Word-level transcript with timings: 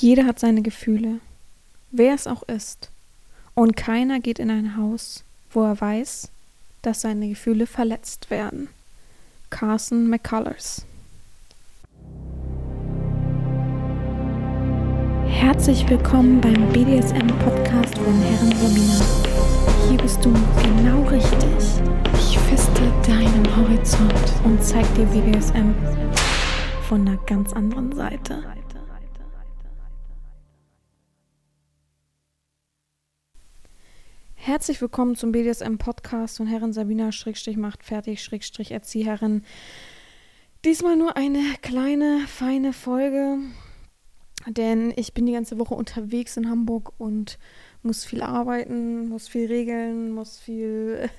Jeder 0.00 0.26
hat 0.26 0.38
seine 0.38 0.62
Gefühle, 0.62 1.18
wer 1.90 2.14
es 2.14 2.28
auch 2.28 2.44
ist. 2.44 2.88
Und 3.54 3.76
keiner 3.76 4.20
geht 4.20 4.38
in 4.38 4.48
ein 4.48 4.76
Haus, 4.76 5.24
wo 5.50 5.64
er 5.64 5.80
weiß, 5.80 6.28
dass 6.82 7.00
seine 7.00 7.28
Gefühle 7.28 7.66
verletzt 7.66 8.30
werden. 8.30 8.68
Carson 9.50 10.08
McCullers 10.08 10.86
Herzlich 15.26 15.88
willkommen 15.90 16.40
beim 16.40 16.72
BDSM-Podcast 16.72 17.98
von 17.98 18.20
Herren 18.20 18.52
Romina. 18.52 19.04
Hier 19.88 19.98
bist 19.98 20.24
du 20.24 20.32
genau 20.62 21.02
richtig. 21.08 21.82
Ich 22.20 22.38
feste 22.38 22.82
deinen 23.04 23.56
Horizont 23.56 24.32
und 24.44 24.62
zeig 24.62 24.86
dir 24.94 25.06
BDSM 25.06 25.74
von 26.88 27.00
einer 27.00 27.16
ganz 27.26 27.52
anderen 27.52 27.92
Seite. 27.92 28.44
Herzlich 34.48 34.80
willkommen 34.80 35.14
zum 35.14 35.30
BDSM-Podcast 35.30 36.38
von 36.38 36.46
Herren 36.46 36.72
Sabina 36.72 37.12
Schrägstrich 37.12 37.58
macht 37.58 37.84
fertig 37.84 38.24
Schrägstrich 38.24 38.70
Erzieherin. 38.70 39.44
Diesmal 40.64 40.96
nur 40.96 41.18
eine 41.18 41.42
kleine, 41.60 42.20
feine 42.26 42.72
Folge, 42.72 43.36
denn 44.46 44.90
ich 44.96 45.12
bin 45.12 45.26
die 45.26 45.34
ganze 45.34 45.58
Woche 45.58 45.74
unterwegs 45.74 46.38
in 46.38 46.48
Hamburg 46.48 46.94
und 46.96 47.38
muss 47.82 48.06
viel 48.06 48.22
arbeiten, 48.22 49.10
muss 49.10 49.28
viel 49.28 49.48
regeln, 49.48 50.12
muss 50.12 50.38
viel 50.38 51.10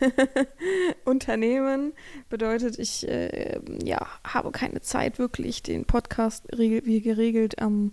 unternehmen. 1.05 1.93
Bedeutet, 2.29 2.79
ich 2.79 3.07
äh, 3.07 3.59
ja, 3.83 4.07
habe 4.23 4.49
keine 4.49 4.81
Zeit 4.81 5.19
wirklich, 5.19 5.61
den 5.61 5.85
Podcast 5.85 6.47
wie 6.57 7.01
geregelt 7.01 7.61
am 7.61 7.91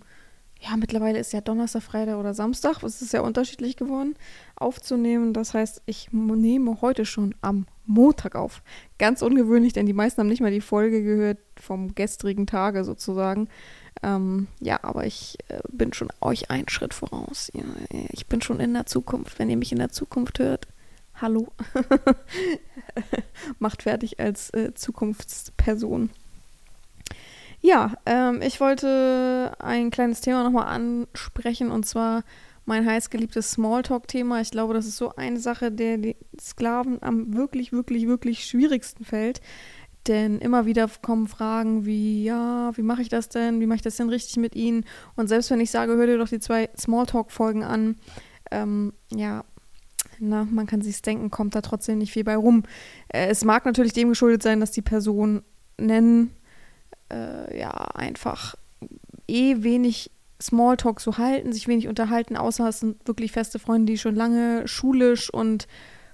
ja, 0.59 0.75
mittlerweile 0.75 1.19
ist 1.19 1.33
ja 1.33 1.41
Donnerstag, 1.41 1.83
Freitag 1.83 2.17
oder 2.17 2.33
Samstag, 2.33 2.81
es 2.83 3.01
ist 3.01 3.13
ja 3.13 3.21
unterschiedlich 3.21 3.75
geworden, 3.75 4.15
aufzunehmen. 4.61 5.33
Das 5.33 5.53
heißt, 5.53 5.81
ich 5.85 6.09
nehme 6.11 6.81
heute 6.81 7.05
schon 7.05 7.35
am 7.41 7.65
Montag 7.85 8.35
auf. 8.35 8.61
Ganz 8.97 9.21
ungewöhnlich, 9.21 9.73
denn 9.73 9.85
die 9.85 9.93
meisten 9.93 10.19
haben 10.19 10.27
nicht 10.27 10.41
mal 10.41 10.51
die 10.51 10.61
Folge 10.61 11.03
gehört 11.03 11.37
vom 11.55 11.95
gestrigen 11.95 12.47
Tage 12.47 12.83
sozusagen. 12.83 13.47
Ähm, 14.03 14.47
ja, 14.59 14.79
aber 14.83 15.05
ich 15.05 15.37
äh, 15.47 15.59
bin 15.69 15.93
schon 15.93 16.09
euch 16.21 16.51
einen 16.51 16.69
Schritt 16.69 16.93
voraus. 16.93 17.51
Ich 18.11 18.27
bin 18.27 18.41
schon 18.41 18.59
in 18.59 18.73
der 18.73 18.85
Zukunft. 18.85 19.39
Wenn 19.39 19.49
ihr 19.49 19.57
mich 19.57 19.71
in 19.71 19.79
der 19.79 19.89
Zukunft 19.89 20.39
hört, 20.39 20.67
hallo. 21.15 21.47
Macht 23.59 23.83
fertig 23.83 24.19
als 24.19 24.51
äh, 24.51 24.73
Zukunftsperson. 24.73 26.09
Ja, 27.61 27.93
ähm, 28.05 28.41
ich 28.41 28.59
wollte 28.59 29.53
ein 29.59 29.89
kleines 29.89 30.21
Thema 30.21 30.43
nochmal 30.43 30.67
ansprechen 30.67 31.71
und 31.71 31.85
zwar 31.85 32.23
mein 32.67 32.85
heißgeliebtes 32.85 33.51
Smalltalk-Thema. 33.51 34.41
Ich 34.41 34.51
glaube, 34.51 34.73
das 34.73 34.85
ist 34.85 34.97
so 34.97 35.15
eine 35.15 35.39
Sache, 35.39 35.71
der 35.71 35.97
die 35.97 36.17
Sklaven 36.39 37.01
am 37.01 37.33
wirklich, 37.33 37.71
wirklich, 37.71 38.07
wirklich 38.07 38.45
schwierigsten 38.45 39.05
fällt. 39.05 39.41
Denn 40.07 40.39
immer 40.39 40.65
wieder 40.65 40.89
kommen 41.01 41.27
Fragen 41.27 41.85
wie, 41.85 42.23
ja, 42.23 42.75
wie 42.75 42.81
mache 42.81 43.01
ich 43.01 43.09
das 43.09 43.29
denn? 43.29 43.59
Wie 43.59 43.65
mache 43.65 43.77
ich 43.77 43.81
das 43.81 43.95
denn 43.95 44.09
richtig 44.09 44.37
mit 44.37 44.55
ihnen? 44.55 44.85
Und 45.15 45.27
selbst 45.27 45.49
wenn 45.49 45.59
ich 45.59 45.71
sage, 45.71 45.95
hör 45.95 46.07
dir 46.07 46.17
doch 46.17 46.29
die 46.29 46.39
zwei 46.39 46.69
Smalltalk-Folgen 46.77 47.63
an, 47.63 47.95
ähm, 48.51 48.93
ja, 49.11 49.43
na, 50.19 50.45
man 50.45 50.67
kann 50.67 50.81
sich's 50.81 51.01
denken, 51.01 51.31
kommt 51.31 51.55
da 51.55 51.61
trotzdem 51.61 51.97
nicht 51.99 52.11
viel 52.11 52.23
bei 52.23 52.35
rum. 52.35 52.63
Äh, 53.09 53.27
es 53.27 53.45
mag 53.45 53.65
natürlich 53.65 53.93
dem 53.93 54.09
geschuldet 54.09 54.43
sein, 54.43 54.59
dass 54.59 54.71
die 54.71 54.81
Person 54.81 55.41
nennen, 55.77 56.31
äh, 57.11 57.59
ja, 57.59 57.71
einfach 57.71 58.55
eh 59.27 59.63
wenig 59.63 60.11
Smalltalk 60.41 60.99
so 61.01 61.17
halten, 61.17 61.51
sich 61.51 61.67
wenig 61.67 61.87
unterhalten, 61.87 62.37
außer 62.37 62.67
es 62.67 62.79
sind 62.79 63.07
wirklich 63.07 63.31
feste 63.31 63.59
Freunde, 63.59 63.91
die 63.91 63.97
schon 63.97 64.15
lange 64.15 64.67
schulisch 64.67 65.33
und 65.33 65.67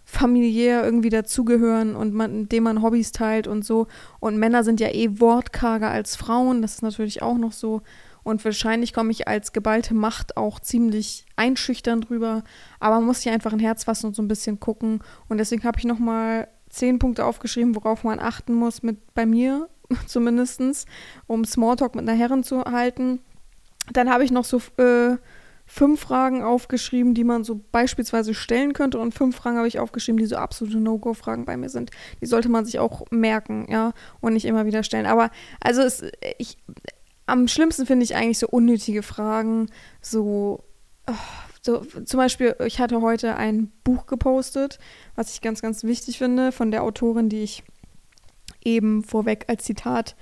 familiär 0.06 0.84
irgendwie 0.84 1.10
dazugehören 1.10 1.96
und 1.96 2.14
man, 2.14 2.50
dem 2.50 2.64
man 2.64 2.82
Hobbys 2.82 3.12
teilt 3.12 3.48
und 3.48 3.64
so. 3.64 3.88
Und 4.20 4.38
Männer 4.38 4.64
sind 4.64 4.80
ja 4.80 4.90
eh 4.90 5.20
wortkarger 5.20 5.90
als 5.90 6.16
Frauen, 6.16 6.62
das 6.62 6.76
ist 6.76 6.82
natürlich 6.82 7.22
auch 7.22 7.38
noch 7.38 7.54
so. 7.54 7.82
Und 8.24 8.44
wahrscheinlich 8.46 8.94
komme 8.94 9.12
ich 9.12 9.28
als 9.28 9.52
geballte 9.52 9.94
Macht 9.94 10.38
auch 10.38 10.60
ziemlich 10.60 11.26
einschüchtern 11.36 12.02
drüber. 12.02 12.44
Aber 12.80 12.96
man 12.96 13.06
muss 13.06 13.22
sich 13.22 13.32
einfach 13.32 13.52
ein 13.52 13.60
Herz 13.60 13.84
fassen 13.84 14.08
und 14.08 14.16
so 14.16 14.22
ein 14.22 14.30
bisschen 14.30 14.62
gucken. 14.62 15.02
Und 15.28 15.40
deswegen 15.40 15.64
habe 15.66 15.78
ich 15.78 15.86
nochmal 15.86 16.48
zehn 16.70 17.00
Punkte 17.00 17.26
aufgeschrieben, 17.26 17.76
worauf 17.76 18.04
man 18.04 18.20
achten 18.20 18.54
muss, 18.54 18.82
mit 18.82 19.14
bei 19.14 19.26
mir 19.26 19.68
zumindest, 20.08 20.62
um 21.28 21.44
Smalltalk 21.44 21.96
mit 21.96 22.08
einer 22.08 22.18
Herren 22.18 22.44
zu 22.44 22.64
halten. 22.64 23.20
Dann 23.92 24.10
habe 24.10 24.24
ich 24.24 24.32
noch 24.32 24.46
so 24.46 24.62
äh, 24.78 25.18
fünf 25.66 26.02
Fragen 26.02 26.44
aufgeschrieben, 26.44 27.14
die 27.14 27.24
man 27.24 27.44
so 27.44 27.60
beispielsweise 27.72 28.34
stellen 28.34 28.74
könnte 28.74 29.00
und 29.00 29.14
fünf 29.14 29.36
Fragen 29.36 29.58
habe 29.58 29.68
ich 29.68 29.80
aufgeschrieben, 29.80 30.20
die 30.20 30.26
so 30.26 30.36
absolute 30.36 30.78
No-Go-Fragen 30.78 31.46
bei 31.46 31.58
mir 31.58 31.70
sind. 31.70 31.92
Die 32.22 32.26
sollte 32.26 32.50
man 32.50 32.66
sich 32.66 32.80
auch 32.80 33.06
merken, 33.12 33.68
ja, 33.70 33.94
und 34.22 34.34
nicht 34.34 34.46
immer 34.46 34.66
wieder 34.66 34.84
stellen. 34.84 35.06
Aber 35.06 35.32
also 35.60 35.82
es, 35.82 36.04
ich, 36.38 36.58
am 37.26 37.48
schlimmsten 37.48 37.86
finde 37.86 38.04
ich 38.04 38.16
eigentlich 38.16 38.40
so 38.40 38.48
unnötige 38.48 39.04
Fragen, 39.04 39.68
so, 40.02 40.64
oh, 41.08 41.14
so, 41.62 41.80
zum 41.80 42.18
Beispiel, 42.18 42.56
ich 42.66 42.80
hatte 42.80 43.02
heute 43.02 43.38
ein 43.38 43.72
Buch 43.84 44.06
gepostet, 44.06 44.80
was 45.16 45.34
ich 45.34 45.42
ganz, 45.42 45.62
ganz 45.62 45.84
wichtig 45.84 46.18
finde, 46.18 46.52
von 46.52 46.72
der 46.72 46.84
Autorin, 46.84 47.30
die 47.30 47.44
ich 47.44 47.64
eben 48.66 49.04
vorweg 49.04 49.46
als 49.48 49.64
Zitat 49.64 50.16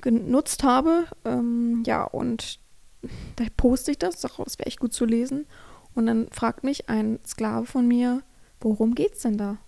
genutzt 0.00 0.62
habe. 0.62 1.04
Ähm, 1.24 1.82
ja, 1.86 2.04
und 2.04 2.58
da 3.36 3.44
poste 3.56 3.90
ich 3.90 3.98
das, 3.98 4.20
das 4.20 4.38
wäre 4.38 4.66
echt 4.66 4.80
gut 4.80 4.92
zu 4.92 5.04
lesen. 5.04 5.46
Und 5.94 6.06
dann 6.06 6.28
fragt 6.30 6.64
mich 6.64 6.88
ein 6.88 7.20
Sklave 7.26 7.66
von 7.66 7.86
mir, 7.86 8.22
worum 8.60 8.94
geht's 8.94 9.22
denn 9.22 9.36
da? 9.36 9.58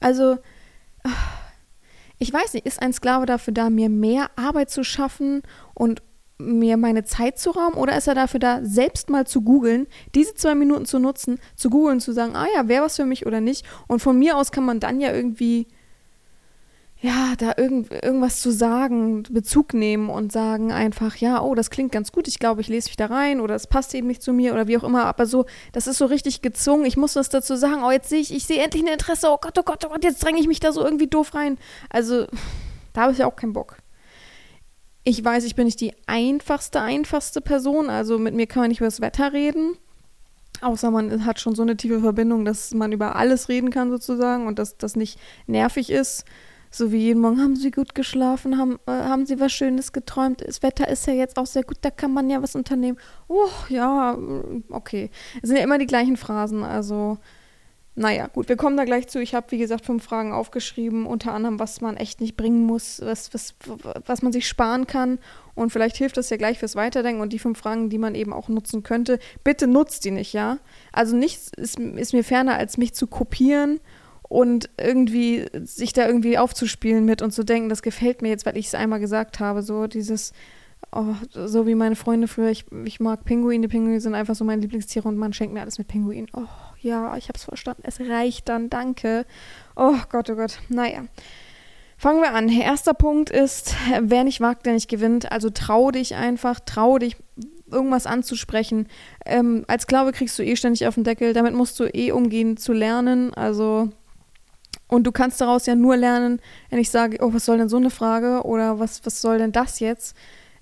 Also, 0.00 0.38
ich 2.18 2.32
weiß 2.32 2.54
nicht, 2.54 2.66
ist 2.66 2.82
ein 2.82 2.92
Sklave 2.92 3.26
dafür 3.26 3.54
da, 3.54 3.70
mir 3.70 3.88
mehr 3.88 4.30
Arbeit 4.36 4.70
zu 4.70 4.82
schaffen 4.82 5.42
und 5.74 6.02
mir 6.38 6.76
meine 6.76 7.04
Zeit 7.04 7.38
zu 7.38 7.50
rauben 7.50 7.74
oder 7.74 7.96
ist 7.96 8.06
er 8.06 8.14
dafür 8.14 8.40
da, 8.40 8.60
selbst 8.64 9.10
mal 9.10 9.26
zu 9.26 9.42
googeln, 9.42 9.88
diese 10.14 10.34
zwei 10.34 10.54
Minuten 10.54 10.86
zu 10.86 11.00
nutzen, 11.00 11.40
zu 11.56 11.68
googeln, 11.68 12.00
zu 12.00 12.12
sagen, 12.12 12.36
ah 12.36 12.46
ja, 12.54 12.68
wäre 12.68 12.84
was 12.84 12.96
für 12.96 13.06
mich 13.06 13.26
oder 13.26 13.40
nicht. 13.40 13.66
Und 13.88 14.00
von 14.00 14.18
mir 14.18 14.36
aus 14.36 14.52
kann 14.52 14.64
man 14.64 14.78
dann 14.78 15.00
ja 15.00 15.12
irgendwie 15.12 15.66
ja, 17.00 17.34
da 17.38 17.54
irgend, 17.56 17.92
irgendwas 17.92 18.40
zu 18.40 18.50
sagen, 18.50 19.22
Bezug 19.30 19.72
nehmen 19.72 20.10
und 20.10 20.32
sagen 20.32 20.72
einfach, 20.72 21.14
ja, 21.16 21.40
oh, 21.40 21.54
das 21.54 21.70
klingt 21.70 21.92
ganz 21.92 22.10
gut, 22.10 22.26
ich 22.26 22.40
glaube, 22.40 22.60
ich 22.60 22.68
lese 22.68 22.88
mich 22.88 22.96
da 22.96 23.06
rein 23.06 23.40
oder 23.40 23.54
es 23.54 23.68
passt 23.68 23.94
eben 23.94 24.08
nicht 24.08 24.22
zu 24.22 24.32
mir 24.32 24.52
oder 24.52 24.66
wie 24.66 24.76
auch 24.76 24.82
immer, 24.82 25.04
aber 25.04 25.26
so, 25.26 25.46
das 25.72 25.86
ist 25.86 25.98
so 25.98 26.06
richtig 26.06 26.42
gezwungen, 26.42 26.86
ich 26.86 26.96
muss 26.96 27.14
was 27.14 27.28
dazu 27.28 27.54
sagen, 27.54 27.84
oh, 27.84 27.92
jetzt 27.92 28.08
sehe 28.08 28.18
ich, 28.18 28.34
ich 28.34 28.44
sehe 28.44 28.60
endlich 28.62 28.82
ein 28.82 28.92
Interesse, 28.92 29.28
oh 29.30 29.38
Gott, 29.40 29.56
oh 29.58 29.62
Gott, 29.62 29.84
oh 29.84 29.90
Gott, 29.90 30.02
jetzt 30.02 30.24
dränge 30.24 30.40
ich 30.40 30.48
mich 30.48 30.58
da 30.58 30.72
so 30.72 30.84
irgendwie 30.84 31.06
doof 31.06 31.34
rein. 31.34 31.56
Also, 31.88 32.26
da 32.94 33.02
habe 33.02 33.12
ich 33.12 33.18
ja 33.18 33.26
auch 33.26 33.36
keinen 33.36 33.52
Bock. 33.52 33.76
Ich 35.04 35.24
weiß, 35.24 35.44
ich 35.44 35.54
bin 35.54 35.66
nicht 35.66 35.80
die 35.80 35.94
einfachste, 36.06 36.80
einfachste 36.80 37.40
Person, 37.40 37.90
also 37.90 38.18
mit 38.18 38.34
mir 38.34 38.48
kann 38.48 38.62
man 38.62 38.70
nicht 38.70 38.80
über 38.80 38.88
das 38.88 39.00
Wetter 39.00 39.32
reden. 39.32 39.76
Außer 40.60 40.90
man 40.90 41.24
hat 41.24 41.38
schon 41.38 41.54
so 41.54 41.62
eine 41.62 41.76
tiefe 41.76 42.00
Verbindung, 42.00 42.44
dass 42.44 42.74
man 42.74 42.90
über 42.90 43.14
alles 43.14 43.48
reden 43.48 43.70
kann 43.70 43.90
sozusagen 43.90 44.48
und 44.48 44.58
dass 44.58 44.76
das 44.76 44.96
nicht 44.96 45.18
nervig 45.46 45.90
ist. 45.90 46.24
So 46.70 46.92
wie 46.92 46.98
jeden 46.98 47.20
Morgen, 47.20 47.40
haben 47.40 47.56
Sie 47.56 47.70
gut 47.70 47.94
geschlafen, 47.94 48.58
haben, 48.58 48.78
äh, 48.86 48.92
haben 48.92 49.26
Sie 49.26 49.40
was 49.40 49.52
Schönes 49.52 49.92
geträumt, 49.92 50.42
das 50.46 50.62
Wetter 50.62 50.88
ist 50.88 51.06
ja 51.06 51.14
jetzt 51.14 51.38
auch 51.38 51.46
sehr 51.46 51.62
gut, 51.62 51.78
da 51.80 51.90
kann 51.90 52.12
man 52.12 52.28
ja 52.30 52.42
was 52.42 52.54
unternehmen. 52.54 52.98
Oh, 53.26 53.48
ja, 53.68 54.16
okay. 54.70 55.10
Es 55.42 55.48
sind 55.48 55.56
ja 55.56 55.64
immer 55.64 55.78
die 55.78 55.86
gleichen 55.86 56.16
Phrasen, 56.16 56.62
also 56.62 57.18
naja, 57.98 58.28
gut, 58.28 58.48
wir 58.48 58.56
kommen 58.56 58.76
da 58.76 58.84
gleich 58.84 59.08
zu. 59.08 59.20
Ich 59.20 59.34
habe, 59.34 59.50
wie 59.50 59.58
gesagt, 59.58 59.84
fünf 59.84 60.04
Fragen 60.04 60.32
aufgeschrieben, 60.32 61.04
unter 61.04 61.34
anderem, 61.34 61.58
was 61.58 61.80
man 61.80 61.96
echt 61.96 62.20
nicht 62.20 62.36
bringen 62.36 62.64
muss, 62.64 63.00
was, 63.02 63.34
was, 63.34 63.56
was 64.06 64.22
man 64.22 64.32
sich 64.32 64.46
sparen 64.46 64.86
kann. 64.86 65.18
Und 65.56 65.72
vielleicht 65.72 65.96
hilft 65.96 66.16
das 66.16 66.30
ja 66.30 66.36
gleich 66.36 66.60
fürs 66.60 66.76
Weiterdenken 66.76 67.20
und 67.20 67.32
die 67.32 67.40
fünf 67.40 67.58
Fragen, 67.58 67.90
die 67.90 67.98
man 67.98 68.14
eben 68.14 68.32
auch 68.32 68.48
nutzen 68.48 68.84
könnte. 68.84 69.18
Bitte 69.42 69.66
nutzt 69.66 70.04
die 70.04 70.12
nicht, 70.12 70.32
ja? 70.32 70.58
Also 70.92 71.16
nichts 71.16 71.50
ist, 71.56 71.80
ist 71.80 72.12
mir 72.12 72.22
ferner, 72.22 72.54
als 72.54 72.78
mich 72.78 72.94
zu 72.94 73.08
kopieren 73.08 73.80
und 74.28 74.68
irgendwie 74.78 75.46
sich 75.64 75.92
da 75.92 76.06
irgendwie 76.06 76.38
aufzuspielen 76.38 77.04
mit 77.04 77.22
und 77.22 77.32
zu 77.32 77.44
denken, 77.44 77.68
das 77.68 77.82
gefällt 77.82 78.22
mir 78.22 78.28
jetzt, 78.28 78.46
weil 78.46 78.56
ich 78.56 78.66
es 78.66 78.74
einmal 78.74 79.00
gesagt 79.00 79.40
habe. 79.40 79.62
So 79.62 79.86
dieses, 79.86 80.32
oh, 80.92 81.14
so 81.30 81.66
wie 81.66 81.74
meine 81.74 81.96
Freunde 81.96 82.28
früher, 82.28 82.50
ich, 82.50 82.66
ich 82.84 83.00
mag 83.00 83.24
Pinguine, 83.24 83.68
Pinguine 83.68 84.00
sind 84.00 84.14
einfach 84.14 84.34
so 84.34 84.44
meine 84.44 84.62
Lieblingstiere 84.62 85.08
und 85.08 85.16
man 85.16 85.32
schenkt 85.32 85.54
mir 85.54 85.62
alles 85.62 85.78
mit 85.78 85.88
Pinguinen. 85.88 86.28
Oh 86.34 86.46
ja, 86.80 87.16
ich 87.16 87.28
hab's 87.28 87.44
verstanden, 87.44 87.82
es 87.84 88.00
reicht 88.00 88.48
dann, 88.48 88.70
danke. 88.70 89.24
Oh 89.76 89.96
Gott, 90.10 90.30
oh 90.30 90.36
Gott, 90.36 90.60
naja. 90.68 91.04
Fangen 92.00 92.22
wir 92.22 92.32
an. 92.32 92.48
Erster 92.48 92.94
Punkt 92.94 93.28
ist, 93.28 93.74
wer 94.00 94.22
nicht 94.22 94.40
wagt, 94.40 94.66
der 94.66 94.74
nicht 94.74 94.88
gewinnt. 94.88 95.32
Also 95.32 95.50
trau 95.50 95.90
dich 95.90 96.14
einfach, 96.14 96.60
trau 96.60 96.98
dich, 96.98 97.16
irgendwas 97.70 98.06
anzusprechen. 98.06 98.86
Ähm, 99.26 99.64
als 99.66 99.86
Glaube 99.86 100.12
kriegst 100.12 100.38
du 100.38 100.44
eh 100.44 100.54
ständig 100.54 100.86
auf 100.86 100.94
den 100.94 101.04
Deckel, 101.04 101.32
damit 101.32 101.54
musst 101.54 101.78
du 101.80 101.84
eh 101.84 102.12
umgehen 102.12 102.56
zu 102.56 102.72
lernen. 102.72 103.34
Also 103.34 103.90
und 104.88 105.06
du 105.06 105.12
kannst 105.12 105.40
daraus 105.40 105.66
ja 105.66 105.74
nur 105.74 105.96
lernen, 105.96 106.40
wenn 106.70 106.78
ich 106.78 106.90
sage, 106.90 107.18
oh, 107.20 107.32
was 107.32 107.44
soll 107.44 107.58
denn 107.58 107.68
so 107.68 107.76
eine 107.76 107.90
Frage 107.90 108.42
oder 108.44 108.78
was, 108.78 109.04
was 109.04 109.20
soll 109.20 109.38
denn 109.38 109.52
das 109.52 109.80
jetzt? 109.80 110.16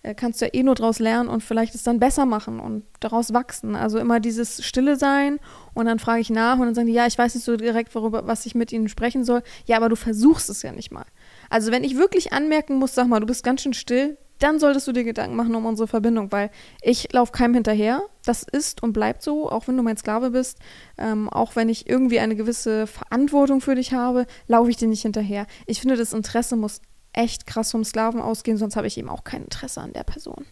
äh, 0.07 0.15
kannst 0.15 0.41
du 0.41 0.47
ja 0.47 0.55
eh 0.55 0.63
nur 0.63 0.75
daraus 0.75 0.99
lernen 0.99 1.29
und 1.29 1.43
vielleicht 1.43 1.75
es 1.75 1.83
dann 1.83 1.99
besser 1.99 2.27
machen 2.27 2.61
und 2.61 2.85
daraus 3.01 3.33
wachsen. 3.33 3.75
Also 3.75 3.99
immer 3.99 4.21
dieses 4.21 4.65
Stille 4.65 4.97
sein 4.97 5.39
und 5.75 5.87
dann 5.87 5.99
frage 5.99 6.21
ich 6.21 6.31
nach 6.31 6.59
und 6.59 6.67
dann 6.67 6.75
sagen 6.75 6.87
die, 6.87 6.93
ja, 6.93 7.07
ich 7.07 7.19
weiß 7.19 7.35
nicht 7.35 7.45
so 7.45 7.57
direkt, 7.57 7.95
worüber, 7.95 8.27
was 8.27 8.47
ich 8.47 8.55
mit 8.55 8.73
ihnen 8.73 8.89
sprechen 8.89 9.25
soll. 9.25 9.43
Ja, 9.67 9.77
aber 9.77 9.89
du 9.89 9.97
versuchst 9.97 10.49
es 10.49 10.63
ja 10.63 10.73
nicht 10.73 10.93
mal. 10.93 11.05
Also 11.51 11.73
wenn 11.73 11.85
ich 11.85 11.97
wirklich 11.97 12.33
anmerken 12.33 12.77
muss, 12.77 12.95
sag 12.95 13.09
mal, 13.09 13.21
du 13.21 13.27
bist 13.27 13.45
ganz 13.45 13.63
schön 13.63 13.75
still, 13.75 14.17
dann 14.39 14.59
solltest 14.59 14.87
du 14.87 14.93
dir 14.93 15.05
Gedanken 15.05 15.37
machen 15.37 15.55
um 15.55 15.65
unsere 15.65 15.89
Verbindung, 15.89 16.31
weil 16.33 16.51
ich 16.83 17.13
laufe 17.13 17.33
keinem 17.33 17.55
hinterher. 17.55 18.03
Das 18.25 18.43
ist 18.43 18.83
und 18.83 18.93
bleibt 18.93 19.23
so, 19.23 19.51
auch 19.51 19.67
wenn 19.69 19.77
du 19.77 19.83
mein 19.83 19.97
Sklave 19.97 20.31
bist. 20.31 20.59
Ähm, 20.99 21.29
auch 21.29 21.57
wenn 21.57 21.69
ich 21.69 21.89
irgendwie 21.89 22.21
eine 22.21 22.37
gewisse 22.37 22.87
Verantwortung 22.87 23.61
für 23.61 23.75
dich 23.75 23.93
habe, 23.93 24.27
laufe 24.47 24.71
ich 24.71 24.77
dir 24.77 24.89
nicht 24.89 25.03
hinterher. 25.03 25.47
Ich 25.67 25.81
finde, 25.81 25.97
das 25.97 26.13
Interesse 26.13 26.57
muss 26.57 26.81
echt 27.13 27.47
krass 27.47 27.71
vom 27.71 27.85
Sklaven 27.85 28.21
ausgehen, 28.21 28.59
sonst 28.59 28.77
habe 28.77 28.87
ich 28.87 28.99
eben 28.99 29.09
auch 29.09 29.25
kein 29.25 29.45
Interesse 29.45 29.81
an 29.81 29.93
der 29.93 30.05
Person. 30.05 30.45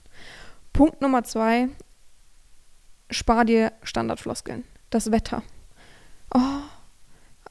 Punkt 0.72 1.02
Nummer 1.02 1.22
zwei, 1.24 1.68
spar 3.10 3.44
dir 3.44 3.72
Standardfloskeln. 3.82 4.64
Das 4.90 5.12
Wetter. 5.12 5.42
Oh, 6.32 6.40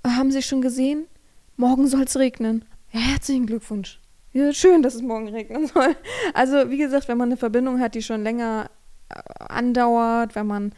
haben 0.06 0.32
Sie 0.32 0.42
schon 0.42 0.62
gesehen? 0.62 1.08
Morgen 1.56 1.88
soll 1.88 2.04
es 2.04 2.18
regnen. 2.18 2.66
Herzlichen 2.88 3.46
Glückwunsch. 3.46 4.00
Ja, 4.34 4.52
schön, 4.52 4.82
dass 4.82 4.96
es 4.96 5.04
morgen 5.04 5.30
regnen 5.30 5.68
soll. 5.68 5.96
Also, 6.34 6.72
wie 6.72 6.78
gesagt, 6.78 7.08
wenn 7.08 7.18
man 7.18 7.30
eine 7.30 7.38
Verbindung 7.38 7.80
hat, 7.80 7.94
die 7.94 8.02
schon 8.02 8.24
länger 8.24 8.70
äh, 9.10 9.20
andauert, 9.40 10.36
wenn 10.36 10.48
man 10.48 10.74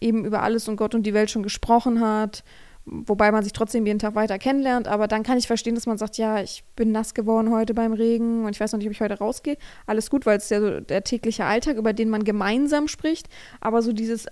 eben 0.00 0.24
über 0.24 0.42
alles 0.42 0.68
und 0.68 0.76
Gott 0.76 0.94
und 0.94 1.04
die 1.04 1.14
Welt 1.14 1.30
schon 1.30 1.44
gesprochen 1.44 2.00
hat, 2.00 2.42
wobei 2.84 3.30
man 3.32 3.44
sich 3.44 3.52
trotzdem 3.52 3.86
jeden 3.86 3.98
Tag 4.00 4.14
weiter 4.14 4.38
kennenlernt, 4.38 4.88
aber 4.88 5.08
dann 5.08 5.22
kann 5.22 5.38
ich 5.38 5.46
verstehen, 5.46 5.74
dass 5.74 5.86
man 5.86 5.98
sagt, 5.98 6.18
ja, 6.18 6.40
ich 6.40 6.64
bin 6.74 6.92
nass 6.92 7.14
geworden 7.14 7.50
heute 7.50 7.74
beim 7.74 7.92
Regen 7.92 8.44
und 8.44 8.50
ich 8.50 8.60
weiß 8.60 8.72
noch 8.72 8.78
nicht, 8.78 8.86
ob 8.86 8.92
ich 8.92 9.00
heute 9.00 9.18
rausgehe. 9.18 9.56
Alles 9.86 10.10
gut, 10.10 10.26
weil 10.26 10.38
es 10.38 10.50
ja 10.50 10.60
so 10.60 10.80
der 10.80 11.02
tägliche 11.04 11.44
Alltag, 11.44 11.76
über 11.76 11.92
den 11.92 12.10
man 12.10 12.24
gemeinsam 12.24 12.88
spricht, 12.88 13.28
aber 13.60 13.82
so 13.82 13.92
dieses 13.92 14.26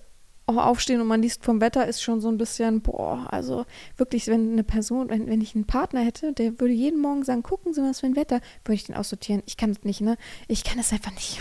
auch 0.46 0.56
aufstehen 0.56 1.00
und 1.00 1.06
man 1.06 1.22
liest 1.22 1.44
vom 1.44 1.60
Wetter, 1.60 1.86
ist 1.86 2.02
schon 2.02 2.20
so 2.20 2.28
ein 2.28 2.36
bisschen, 2.36 2.82
boah, 2.82 3.26
also 3.30 3.64
wirklich, 3.96 4.26
wenn 4.26 4.52
eine 4.52 4.64
Person, 4.64 5.08
wenn, 5.08 5.26
wenn 5.26 5.40
ich 5.40 5.54
einen 5.54 5.66
Partner 5.66 6.00
hätte, 6.00 6.32
der 6.32 6.60
würde 6.60 6.74
jeden 6.74 7.00
Morgen 7.00 7.24
sagen, 7.24 7.42
gucken 7.42 7.72
Sie, 7.72 7.82
was 7.82 8.00
für 8.00 8.06
ein 8.06 8.16
Wetter, 8.16 8.40
würde 8.64 8.74
ich 8.74 8.84
den 8.84 8.94
aussortieren. 8.94 9.42
Ich 9.46 9.56
kann 9.56 9.72
das 9.72 9.84
nicht, 9.84 10.02
ne? 10.02 10.16
Ich 10.46 10.62
kann 10.62 10.76
das 10.76 10.92
einfach 10.92 11.12
nicht. 11.12 11.40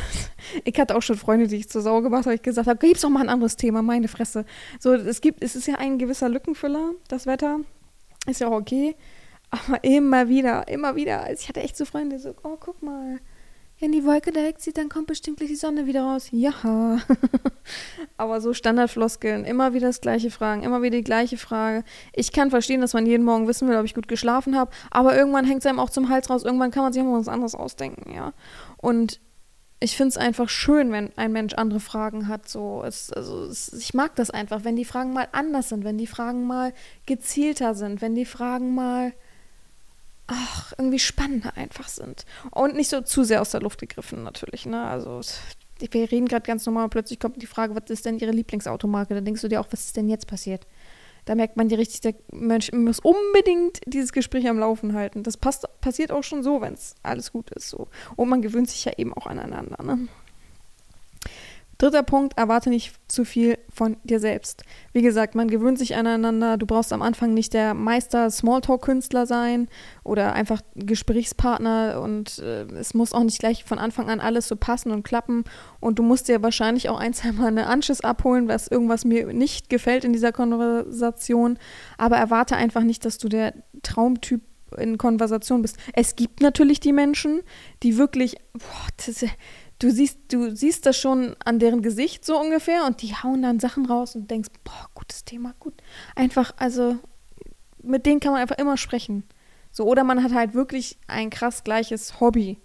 ich 0.64 0.78
hatte 0.78 0.96
auch 0.96 1.02
schon 1.02 1.16
Freunde, 1.16 1.48
die 1.48 1.56
ich 1.56 1.68
zur 1.70 1.80
Sau 1.80 2.02
gemacht 2.02 2.26
habe, 2.26 2.34
ich 2.34 2.42
gesagt 2.42 2.68
habe, 2.68 2.78
gib's 2.78 3.00
doch 3.00 3.08
mal 3.08 3.20
ein 3.20 3.30
anderes 3.30 3.56
Thema, 3.56 3.80
meine 3.80 4.08
Fresse. 4.08 4.44
So, 4.80 4.92
es 4.92 5.20
gibt, 5.22 5.42
es 5.42 5.56
ist 5.56 5.66
ja 5.66 5.76
ein 5.76 5.98
gewisser 5.98 6.28
Lückenfüller, 6.28 6.92
das 7.08 7.26
Wetter. 7.26 7.60
Ist 8.26 8.40
ja 8.40 8.48
auch 8.48 8.60
okay. 8.60 8.96
Aber 9.50 9.82
immer 9.82 10.28
wieder, 10.28 10.68
immer 10.68 10.96
wieder. 10.96 11.22
Also 11.22 11.40
ich 11.42 11.48
hatte 11.48 11.60
echt 11.60 11.76
so 11.76 11.84
Freunde, 11.84 12.18
so, 12.18 12.34
oh, 12.42 12.56
guck 12.60 12.82
mal 12.82 13.18
wenn 13.78 13.92
die 13.92 14.04
Wolke 14.04 14.32
da 14.32 14.42
wegzieht, 14.42 14.78
dann 14.78 14.88
kommt 14.88 15.06
bestimmt 15.06 15.36
gleich 15.36 15.50
die 15.50 15.56
Sonne 15.56 15.86
wieder 15.86 16.02
raus. 16.02 16.28
Ja. 16.30 16.98
Aber 18.16 18.40
so 18.40 18.54
Standardfloskeln, 18.54 19.44
immer 19.44 19.74
wieder 19.74 19.88
das 19.88 20.00
gleiche 20.00 20.30
Fragen, 20.30 20.62
immer 20.62 20.80
wieder 20.82 20.96
die 20.96 21.04
gleiche 21.04 21.36
Frage. 21.36 21.84
Ich 22.14 22.32
kann 22.32 22.50
verstehen, 22.50 22.80
dass 22.80 22.94
man 22.94 23.04
jeden 23.04 23.24
Morgen 23.24 23.48
wissen 23.48 23.68
will, 23.68 23.76
ob 23.76 23.84
ich 23.84 23.94
gut 23.94 24.08
geschlafen 24.08 24.56
habe, 24.56 24.70
aber 24.90 25.16
irgendwann 25.16 25.44
hängt 25.44 25.60
es 25.60 25.66
einem 25.66 25.78
auch 25.78 25.90
zum 25.90 26.08
Hals 26.08 26.30
raus. 26.30 26.44
Irgendwann 26.44 26.70
kann 26.70 26.84
man 26.84 26.92
sich 26.92 27.02
immer 27.02 27.18
was 27.18 27.28
anderes 27.28 27.54
ausdenken, 27.54 28.14
ja. 28.14 28.32
Und 28.78 29.20
ich 29.78 29.96
finde 29.96 30.08
es 30.08 30.16
einfach 30.16 30.48
schön, 30.48 30.90
wenn 30.90 31.10
ein 31.16 31.32
Mensch 31.32 31.54
andere 31.54 31.80
Fragen 31.80 32.28
hat. 32.28 32.48
So, 32.48 32.82
es, 32.82 33.12
also 33.12 33.44
es, 33.44 33.72
ich 33.74 33.92
mag 33.92 34.16
das 34.16 34.30
einfach, 34.30 34.64
wenn 34.64 34.76
die 34.76 34.86
Fragen 34.86 35.12
mal 35.12 35.28
anders 35.32 35.68
sind, 35.68 35.84
wenn 35.84 35.98
die 35.98 36.06
Fragen 36.06 36.46
mal 36.46 36.72
gezielter 37.04 37.74
sind, 37.74 38.00
wenn 38.00 38.14
die 38.14 38.24
Fragen 38.24 38.74
mal 38.74 39.12
ach, 40.26 40.72
irgendwie 40.78 40.98
spannender 40.98 41.56
einfach 41.56 41.88
sind. 41.88 42.24
Und 42.50 42.74
nicht 42.74 42.90
so 42.90 43.00
zu 43.00 43.24
sehr 43.24 43.40
aus 43.40 43.50
der 43.50 43.60
Luft 43.60 43.80
gegriffen, 43.80 44.22
natürlich. 44.22 44.66
Ne? 44.66 44.82
Also, 44.82 45.20
wir 45.78 46.10
reden 46.10 46.26
gerade 46.26 46.46
ganz 46.46 46.66
normal 46.66 46.84
und 46.84 46.90
plötzlich 46.90 47.20
kommt 47.20 47.40
die 47.40 47.46
Frage, 47.46 47.74
was 47.74 47.90
ist 47.90 48.04
denn 48.06 48.18
Ihre 48.18 48.32
Lieblingsautomarke? 48.32 49.14
Da 49.14 49.20
denkst 49.20 49.42
du 49.42 49.48
dir 49.48 49.60
auch, 49.60 49.68
was 49.70 49.86
ist 49.86 49.96
denn 49.96 50.08
jetzt 50.08 50.26
passiert? 50.26 50.66
Da 51.26 51.34
merkt 51.34 51.56
man 51.56 51.68
dir 51.68 51.78
richtig, 51.78 52.00
der 52.02 52.14
Mensch 52.30 52.70
muss 52.72 53.00
unbedingt 53.00 53.80
dieses 53.84 54.12
Gespräch 54.12 54.48
am 54.48 54.60
Laufen 54.60 54.94
halten. 54.94 55.24
Das 55.24 55.36
passt, 55.36 55.66
passiert 55.80 56.12
auch 56.12 56.22
schon 56.22 56.44
so, 56.44 56.60
wenn 56.60 56.74
es 56.74 56.94
alles 57.02 57.32
gut 57.32 57.50
ist. 57.50 57.68
So. 57.68 57.88
Und 58.14 58.28
man 58.28 58.42
gewöhnt 58.42 58.70
sich 58.70 58.84
ja 58.84 58.92
eben 58.96 59.12
auch 59.12 59.26
aneinander. 59.26 59.82
Ne? 59.82 60.08
Dritter 61.78 62.02
Punkt, 62.02 62.38
erwarte 62.38 62.70
nicht 62.70 62.94
zu 63.06 63.24
viel 63.24 63.58
von 63.68 63.98
dir 64.02 64.18
selbst. 64.18 64.62
Wie 64.92 65.02
gesagt, 65.02 65.34
man 65.34 65.48
gewöhnt 65.48 65.78
sich 65.78 65.94
aneinander. 65.94 66.56
Du 66.56 66.64
brauchst 66.64 66.92
am 66.92 67.02
Anfang 67.02 67.34
nicht 67.34 67.52
der 67.52 67.74
Meister 67.74 68.30
Smalltalk-Künstler 68.30 69.26
sein 69.26 69.68
oder 70.02 70.32
einfach 70.32 70.62
Gesprächspartner 70.74 72.00
und 72.02 72.38
äh, 72.38 72.62
es 72.78 72.94
muss 72.94 73.12
auch 73.12 73.24
nicht 73.24 73.40
gleich 73.40 73.64
von 73.64 73.78
Anfang 73.78 74.08
an 74.08 74.20
alles 74.20 74.48
so 74.48 74.56
passen 74.56 74.90
und 74.90 75.02
klappen. 75.02 75.44
Und 75.78 75.98
du 75.98 76.02
musst 76.02 76.28
dir 76.28 76.42
wahrscheinlich 76.42 76.88
auch 76.88 76.98
ein, 76.98 77.12
zweimal 77.14 77.48
eine 77.48 77.66
Anschiss 77.66 78.00
abholen, 78.00 78.48
was 78.48 78.68
irgendwas 78.68 79.04
mir 79.04 79.32
nicht 79.32 79.68
gefällt 79.68 80.04
in 80.04 80.14
dieser 80.14 80.32
Konversation. 80.32 81.58
Aber 81.98 82.16
erwarte 82.16 82.56
einfach 82.56 82.82
nicht, 82.82 83.04
dass 83.04 83.18
du 83.18 83.28
der 83.28 83.52
Traumtyp 83.82 84.40
in 84.78 84.98
Konversation 84.98 85.62
bist. 85.62 85.76
Es 85.92 86.16
gibt 86.16 86.40
natürlich 86.40 86.80
die 86.80 86.92
Menschen, 86.92 87.42
die 87.82 87.98
wirklich, 87.98 88.36
boah, 88.52 88.88
das 88.96 89.08
ist 89.08 89.26
du 89.78 89.90
siehst, 89.90 90.18
du 90.28 90.54
siehst 90.54 90.86
das 90.86 90.96
schon 90.96 91.36
an 91.44 91.58
deren 91.58 91.82
Gesicht 91.82 92.24
so 92.24 92.38
ungefähr 92.38 92.84
und 92.86 93.02
die 93.02 93.14
hauen 93.14 93.42
dann 93.42 93.60
Sachen 93.60 93.86
raus 93.86 94.14
und 94.16 94.30
denkst, 94.30 94.50
boah, 94.64 94.88
gutes 94.94 95.24
Thema, 95.24 95.54
gut. 95.58 95.74
Einfach, 96.14 96.52
also 96.56 96.98
mit 97.82 98.06
denen 98.06 98.20
kann 98.20 98.32
man 98.32 98.40
einfach 98.40 98.58
immer 98.58 98.76
sprechen. 98.76 99.24
So, 99.70 99.84
oder 99.84 100.04
man 100.04 100.22
hat 100.22 100.32
halt 100.32 100.54
wirklich 100.54 100.98
ein 101.06 101.30
krass 101.30 101.62
gleiches 101.62 102.20
Hobby. 102.20 102.58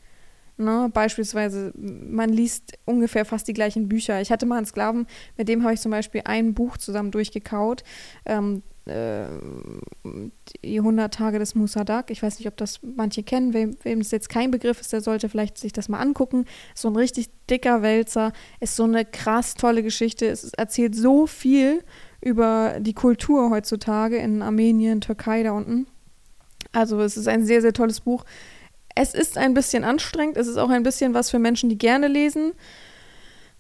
Ne? 0.58 0.90
Beispielsweise, 0.94 1.74
man 1.76 2.30
liest 2.30 2.74
ungefähr 2.86 3.26
fast 3.26 3.48
die 3.48 3.54
gleichen 3.54 3.90
Bücher. 3.90 4.22
Ich 4.22 4.32
hatte 4.32 4.46
mal 4.46 4.58
einen 4.58 4.66
Sklaven, 4.66 5.08
mit 5.38 5.50
dem 5.50 5.64
habe 5.64 5.74
ich 5.74 5.82
zum 5.82 5.92
Beispiel 5.92 6.22
ein 6.26 6.54
Buch 6.54 6.78
zusammen 6.78 7.12
durchgekaut. 7.12 7.84
Ähm, 8.26 8.64
äh, 8.86 9.28
die 10.64 10.80
100 10.80 11.14
Tage 11.14 11.40
des 11.40 11.56
Musadak. 11.56 12.10
Ich 12.10 12.24
weiß 12.24 12.40
nicht, 12.40 12.48
ob 12.48 12.58
das 12.58 12.80
manche 12.82 13.24
kennen. 13.24 13.54
Wem, 13.54 14.00
das 14.00 14.12
jetzt 14.12 14.30
kein 14.30 14.52
Begriff 14.52 14.82
ist, 14.82 14.92
der 14.94 15.02
sollte 15.02 15.30
vielleicht 15.30 15.58
sich 15.58 15.74
das 15.74 15.90
mal 15.90 16.00
angucken. 16.00 16.46
So 16.74 16.88
ein 16.88 16.96
richtig 16.96 17.30
dicker 17.50 17.82
Wälzer. 17.82 18.34
Ist 18.60 18.76
so 18.76 18.84
eine 18.84 19.06
krass 19.06 19.56
tolle 19.56 19.84
Geschichte. 19.84 20.28
Es 20.28 20.52
erzählt 20.54 20.96
so 20.96 21.28
viel 21.28 21.84
über 22.22 22.78
die 22.80 22.94
Kultur 22.94 23.50
heutzutage 23.50 24.18
in 24.18 24.42
Armenien, 24.42 25.02
Türkei 25.02 25.44
da 25.44 25.52
unten. 25.52 25.88
Also 26.72 27.00
es 27.02 27.18
ist 27.18 27.28
ein 27.28 27.46
sehr, 27.46 27.62
sehr 27.62 27.74
tolles 27.74 28.02
Buch. 28.02 28.26
Es 28.96 29.14
ist 29.14 29.38
ein 29.38 29.54
bisschen 29.54 29.84
anstrengend. 29.84 30.38
Es 30.38 30.48
ist 30.48 30.58
auch 30.58 30.70
ein 30.70 30.84
bisschen 30.84 31.14
was 31.14 31.30
für 31.30 31.40
Menschen, 31.40 31.70
die 31.70 31.78
gerne 31.78 32.08
lesen 32.08 32.54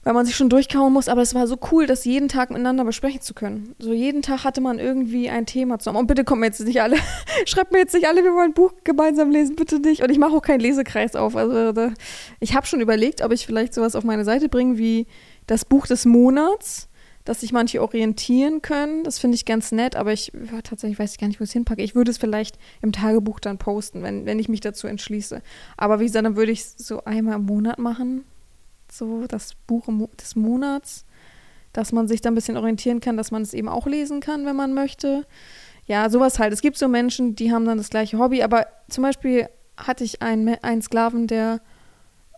weil 0.03 0.13
man 0.13 0.25
sich 0.25 0.36
schon 0.36 0.50
durchkauen 0.50 0.92
muss, 0.94 1.07
aber 1.07 1.22
es 1.22 1.36
war 1.36 1.46
so 1.46 1.58
cool, 1.72 1.86
das 1.86 2.05
jeden 2.05 2.27
Tag 2.27 2.50
miteinander 2.50 2.84
besprechen 2.84 3.22
zu 3.22 3.34
können. 3.34 3.75
So 3.77 3.93
jeden 3.93 4.22
Tag 4.22 4.43
hatte 4.43 4.60
man 4.60 4.79
irgendwie 4.79 5.29
ein 5.29 5.46
Thema 5.46 5.77
zusammen. 5.77 6.00
Und 6.00 6.08
bitte 6.08 6.24
kommen 6.24 6.43
jetzt 6.43 6.60
nicht 6.62 6.81
alle, 6.81 6.98
schreibt 7.46 7.72
mir 7.72 7.79
jetzt 7.79 7.93
nicht 7.93 8.08
alle, 8.08 8.24
wir 8.24 8.34
wollen 8.34 8.51
ein 8.51 8.53
Buch 8.53 8.74
gemeinsam 8.84 9.29
lesen, 9.29 9.55
bitte 9.55 9.79
nicht. 9.79 10.01
Und 10.01 10.10
ich 10.10 10.17
mache 10.17 10.36
auch 10.36 10.41
keinen 10.41 10.60
Lesekreis 10.60 11.15
auf. 11.15 11.36
Also 11.36 11.72
da, 11.72 11.91
ich 12.39 12.55
habe 12.55 12.65
schon 12.65 12.81
überlegt, 12.81 13.22
ob 13.22 13.31
ich 13.31 13.46
vielleicht 13.46 13.74
sowas 13.74 13.96
auf 13.96 14.03
meine 14.03 14.25
Seite 14.25 14.50
bringe 14.50 14.77
wie 14.77 15.05
das 15.46 15.65
Buch 15.65 15.86
des 15.86 16.05
Monats, 16.05 16.88
dass 17.24 17.41
sich 17.41 17.53
manche 17.53 17.84
orientieren 17.84 18.63
können. 18.63 19.03
Das 19.03 19.20
finde 19.20 19.36
ich 19.36 19.46
ganz 19.46 19.72
nett, 19.72 19.96
aber 19.96 20.13
ich 20.13 20.31
ja, 20.34 20.63
tatsächlich 20.63 20.98
weiß 20.98 21.12
ich 21.12 21.20
gar 21.20 21.27
nicht, 21.27 21.39
wo 21.39 21.43
ich 21.43 21.51
es 21.51 21.53
hinpacke. 21.53 21.84
Ich 21.84 21.93
würde 21.93 22.10
es 22.10 22.17
vielleicht 22.17 22.58
im 22.81 22.91
Tagebuch 22.91 23.39
dann 23.39 23.60
posten, 23.60 24.01
wenn, 24.01 24.25
wenn 24.25 24.39
ich 24.39 24.50
mich 24.50 24.62
dazu 24.62 24.88
entschließe. 24.88 25.43
Aber 25.77 26.00
wie 26.00 26.05
gesagt, 26.05 26.25
dann 26.25 26.36
würde 26.36 26.51
ich 26.51 26.62
es 26.62 26.75
so 26.77 27.03
einmal 27.03 27.36
im 27.36 27.46
Monat 27.46 27.77
machen 27.77 28.25
so 28.91 29.25
das 29.27 29.55
Buch 29.67 29.88
des 30.21 30.36
Monats, 30.36 31.05
dass 31.74 31.91
man 31.91 32.07
sich 32.07 32.21
da 32.21 32.29
ein 32.29 32.36
bisschen 32.36 32.57
orientieren 32.57 33.00
kann, 33.00 33.17
dass 33.17 33.31
man 33.31 33.41
es 33.41 33.53
eben 33.53 33.69
auch 33.69 33.88
lesen 33.88 34.19
kann, 34.19 34.45
wenn 34.45 34.55
man 34.55 34.74
möchte. 34.74 35.25
Ja, 35.88 36.10
sowas 36.10 36.39
halt. 36.39 36.53
Es 36.53 36.62
gibt 36.62 36.77
so 36.77 36.88
Menschen, 36.88 37.36
die 37.36 37.51
haben 37.51 37.65
dann 37.65 37.77
das 37.77 37.89
gleiche 37.89 38.19
Hobby, 38.19 38.43
aber 38.43 38.67
zum 38.89 39.03
Beispiel 39.03 39.48
hatte 39.77 40.03
ich 40.03 40.21
einen, 40.21 40.55
einen 40.62 40.81
Sklaven, 40.81 41.27
der 41.27 41.62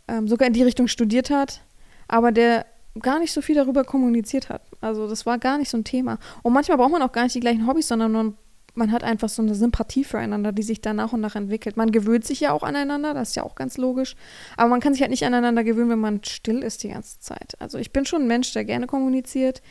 ähm, 0.07 0.27
sogar 0.27 0.47
in 0.47 0.53
die 0.53 0.63
Richtung 0.63 0.87
studiert 0.87 1.29
hat, 1.29 1.61
aber 2.07 2.31
der 2.31 2.65
gar 2.99 3.19
nicht 3.19 3.33
so 3.33 3.41
viel 3.41 3.55
darüber 3.55 3.83
kommuniziert 3.83 4.49
hat. 4.49 4.61
Also 4.79 5.07
das 5.07 5.25
war 5.25 5.39
gar 5.39 5.57
nicht 5.57 5.69
so 5.69 5.77
ein 5.77 5.83
Thema. 5.83 6.19
Und 6.43 6.53
manchmal 6.53 6.77
braucht 6.77 6.91
man 6.91 7.01
auch 7.01 7.11
gar 7.11 7.23
nicht 7.23 7.35
die 7.35 7.39
gleichen 7.39 7.67
Hobbys, 7.67 7.87
sondern 7.87 8.11
man 8.11 8.37
man 8.75 8.91
hat 8.91 9.03
einfach 9.03 9.29
so 9.29 9.41
eine 9.41 9.55
Sympathie 9.55 10.03
füreinander, 10.03 10.51
die 10.51 10.63
sich 10.63 10.81
dann 10.81 10.95
nach 10.95 11.13
und 11.13 11.21
nach 11.21 11.35
entwickelt. 11.35 11.77
Man 11.77 11.91
gewöhnt 11.91 12.25
sich 12.25 12.39
ja 12.39 12.51
auch 12.51 12.63
aneinander, 12.63 13.13
das 13.13 13.29
ist 13.29 13.35
ja 13.35 13.43
auch 13.43 13.55
ganz 13.55 13.77
logisch. 13.77 14.15
Aber 14.57 14.69
man 14.69 14.79
kann 14.79 14.93
sich 14.93 15.01
halt 15.01 15.11
nicht 15.11 15.25
aneinander 15.25 15.63
gewöhnen, 15.63 15.91
wenn 15.91 15.99
man 15.99 16.23
still 16.23 16.63
ist 16.63 16.83
die 16.83 16.89
ganze 16.89 17.19
Zeit. 17.19 17.53
Also 17.59 17.77
ich 17.77 17.91
bin 17.91 18.05
schon 18.05 18.23
ein 18.23 18.27
Mensch, 18.27 18.51
der 18.53 18.65
gerne 18.65 18.87
kommuniziert, 18.87 19.61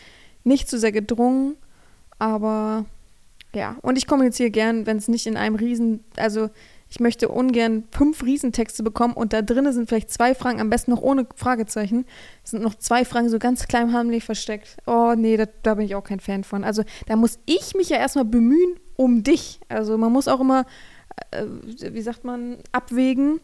nicht 0.44 0.68
zu 0.68 0.78
sehr 0.78 0.92
gedrungen, 0.92 1.56
aber 2.18 2.85
ja. 3.54 3.76
Und 3.82 3.99
ich 3.99 4.06
kommuniziere 4.06 4.50
gern, 4.50 4.87
wenn 4.87 4.97
es 4.97 5.09
nicht 5.09 5.26
in 5.26 5.37
einem 5.37 5.56
Riesen, 5.56 6.04
also 6.16 6.50
ich 6.88 7.00
möchte 7.00 7.28
ungern 7.28 7.85
fünf 7.90 8.23
Riesentexte 8.23 8.82
bekommen 8.82 9.14
und 9.14 9.32
da 9.32 9.42
drinnen 9.42 9.73
sind 9.73 9.88
vielleicht 9.88 10.11
zwei 10.11 10.35
Fragen, 10.35 10.61
am 10.61 10.71
besten 10.71 10.90
noch 10.90 11.00
ohne 11.00 11.26
Fragezeichen. 11.37 12.04
Sind 12.44 12.62
noch 12.62 12.75
zwei 12.75 13.04
Fragen 13.04 13.30
so 13.30 13.38
ganz 13.38 13.66
klein 13.66 13.92
heimlich 13.92 14.25
versteckt. 14.25 14.76
Oh 14.87 15.14
nee, 15.16 15.37
da, 15.37 15.47
da 15.62 15.75
bin 15.75 15.87
ich 15.87 15.94
auch 15.94 16.04
kein 16.04 16.21
Fan 16.21 16.44
von. 16.44 16.64
Also 16.64 16.82
da 17.06 17.16
muss 17.16 17.38
ich 17.47 17.75
mich 17.75 17.88
ja 17.88 17.97
erstmal 17.97 18.26
bemühen 18.26 18.76
um 18.96 19.22
dich. 19.22 19.61
Also 19.68 19.99
man 19.99 20.12
muss 20.12 20.28
auch 20.28 20.40
immer, 20.40 20.66
äh, 21.30 21.44
wie 21.92 22.02
sagt 22.02 22.25
man, 22.25 22.58
abwägen, 22.72 23.40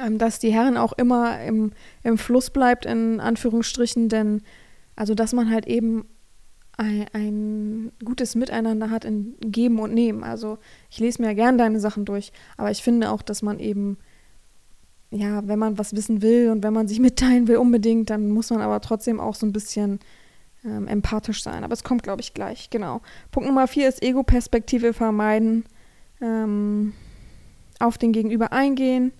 ähm, 0.00 0.18
dass 0.18 0.38
die 0.38 0.52
Herren 0.52 0.76
auch 0.76 0.92
immer 0.92 1.40
im, 1.42 1.72
im 2.02 2.18
Fluss 2.18 2.50
bleibt, 2.50 2.86
in 2.86 3.20
Anführungsstrichen, 3.20 4.08
denn 4.08 4.42
also 4.96 5.14
dass 5.14 5.32
man 5.32 5.50
halt 5.50 5.66
eben 5.66 6.04
ein, 6.76 7.06
ein, 7.12 7.92
gutes 8.04 8.34
Miteinander 8.34 8.90
hat 8.90 9.04
in 9.04 9.36
Geben 9.40 9.78
und 9.78 9.92
Nehmen. 9.92 10.24
Also 10.24 10.58
ich 10.90 10.98
lese 10.98 11.20
mir 11.20 11.28
ja 11.28 11.34
gern 11.34 11.58
deine 11.58 11.80
Sachen 11.80 12.04
durch, 12.04 12.32
aber 12.56 12.70
ich 12.70 12.82
finde 12.82 13.10
auch, 13.10 13.22
dass 13.22 13.42
man 13.42 13.58
eben, 13.58 13.98
ja, 15.10 15.46
wenn 15.46 15.58
man 15.58 15.78
was 15.78 15.94
wissen 15.94 16.22
will 16.22 16.50
und 16.50 16.62
wenn 16.62 16.72
man 16.72 16.88
sich 16.88 16.98
mitteilen 16.98 17.46
will 17.46 17.56
unbedingt, 17.56 18.10
dann 18.10 18.30
muss 18.30 18.50
man 18.50 18.62
aber 18.62 18.80
trotzdem 18.80 19.20
auch 19.20 19.34
so 19.34 19.46
ein 19.46 19.52
bisschen 19.52 20.00
ähm, 20.64 20.86
empathisch 20.88 21.42
sein. 21.42 21.64
Aber 21.64 21.72
es 21.72 21.84
kommt, 21.84 22.02
glaube 22.02 22.20
ich, 22.20 22.34
gleich, 22.34 22.70
genau. 22.70 23.00
Punkt 23.30 23.48
Nummer 23.48 23.66
vier 23.66 23.88
ist 23.88 24.02
Ego-Perspektive 24.02 24.92
vermeiden, 24.92 25.64
ähm, 26.20 26.92
auf 27.78 27.98
den 27.98 28.12
Gegenüber 28.12 28.52
eingehen, 28.52 29.12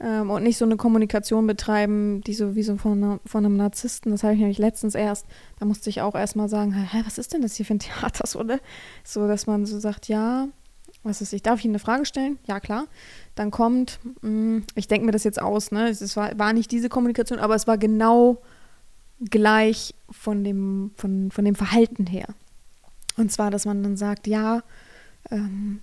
ähm, 0.00 0.30
und 0.30 0.42
nicht 0.42 0.56
so 0.56 0.64
eine 0.64 0.76
Kommunikation 0.76 1.46
betreiben, 1.46 2.22
die 2.22 2.32
so 2.32 2.54
wie 2.54 2.62
so 2.62 2.76
von, 2.76 2.92
einer, 2.92 3.20
von 3.26 3.44
einem 3.44 3.56
Narzissten. 3.56 4.10
Das 4.12 4.22
habe 4.22 4.32
ich 4.32 4.40
nämlich 4.40 4.58
letztens 4.58 4.94
erst, 4.94 5.26
da 5.58 5.66
musste 5.66 5.90
ich 5.90 6.00
auch 6.00 6.14
erstmal 6.14 6.48
sagen, 6.48 6.72
hä, 6.72 7.02
was 7.04 7.18
ist 7.18 7.34
denn 7.34 7.42
das 7.42 7.54
hier 7.54 7.66
für 7.66 7.74
ein 7.74 7.78
Theater, 7.80 8.26
so, 8.26 8.42
ne? 8.42 8.60
So, 9.04 9.28
dass 9.28 9.46
man 9.46 9.66
so 9.66 9.78
sagt, 9.78 10.08
ja, 10.08 10.48
was 11.02 11.20
ist 11.20 11.32
ich, 11.32 11.42
darf 11.42 11.64
Ihnen 11.64 11.72
eine 11.72 11.78
Frage 11.78 12.04
stellen? 12.06 12.38
Ja, 12.46 12.60
klar. 12.60 12.86
Dann 13.34 13.50
kommt, 13.50 14.00
mh, 14.22 14.28
hm, 14.28 14.64
ich 14.74 14.88
denke 14.88 15.06
mir 15.06 15.12
das 15.12 15.24
jetzt 15.24 15.40
aus, 15.40 15.70
ne? 15.70 15.88
Es 15.88 16.16
war, 16.16 16.38
war 16.38 16.54
nicht 16.54 16.70
diese 16.70 16.88
Kommunikation, 16.88 17.38
aber 17.38 17.54
es 17.54 17.66
war 17.66 17.76
genau 17.76 18.40
gleich 19.20 19.94
von 20.10 20.44
dem, 20.44 20.92
von, 20.96 21.30
von 21.30 21.44
dem 21.44 21.54
Verhalten 21.54 22.06
her. 22.06 22.26
Und 23.16 23.30
zwar, 23.30 23.50
dass 23.50 23.66
man 23.66 23.82
dann 23.82 23.96
sagt, 23.96 24.26
ja, 24.26 24.62
ähm, 25.30 25.80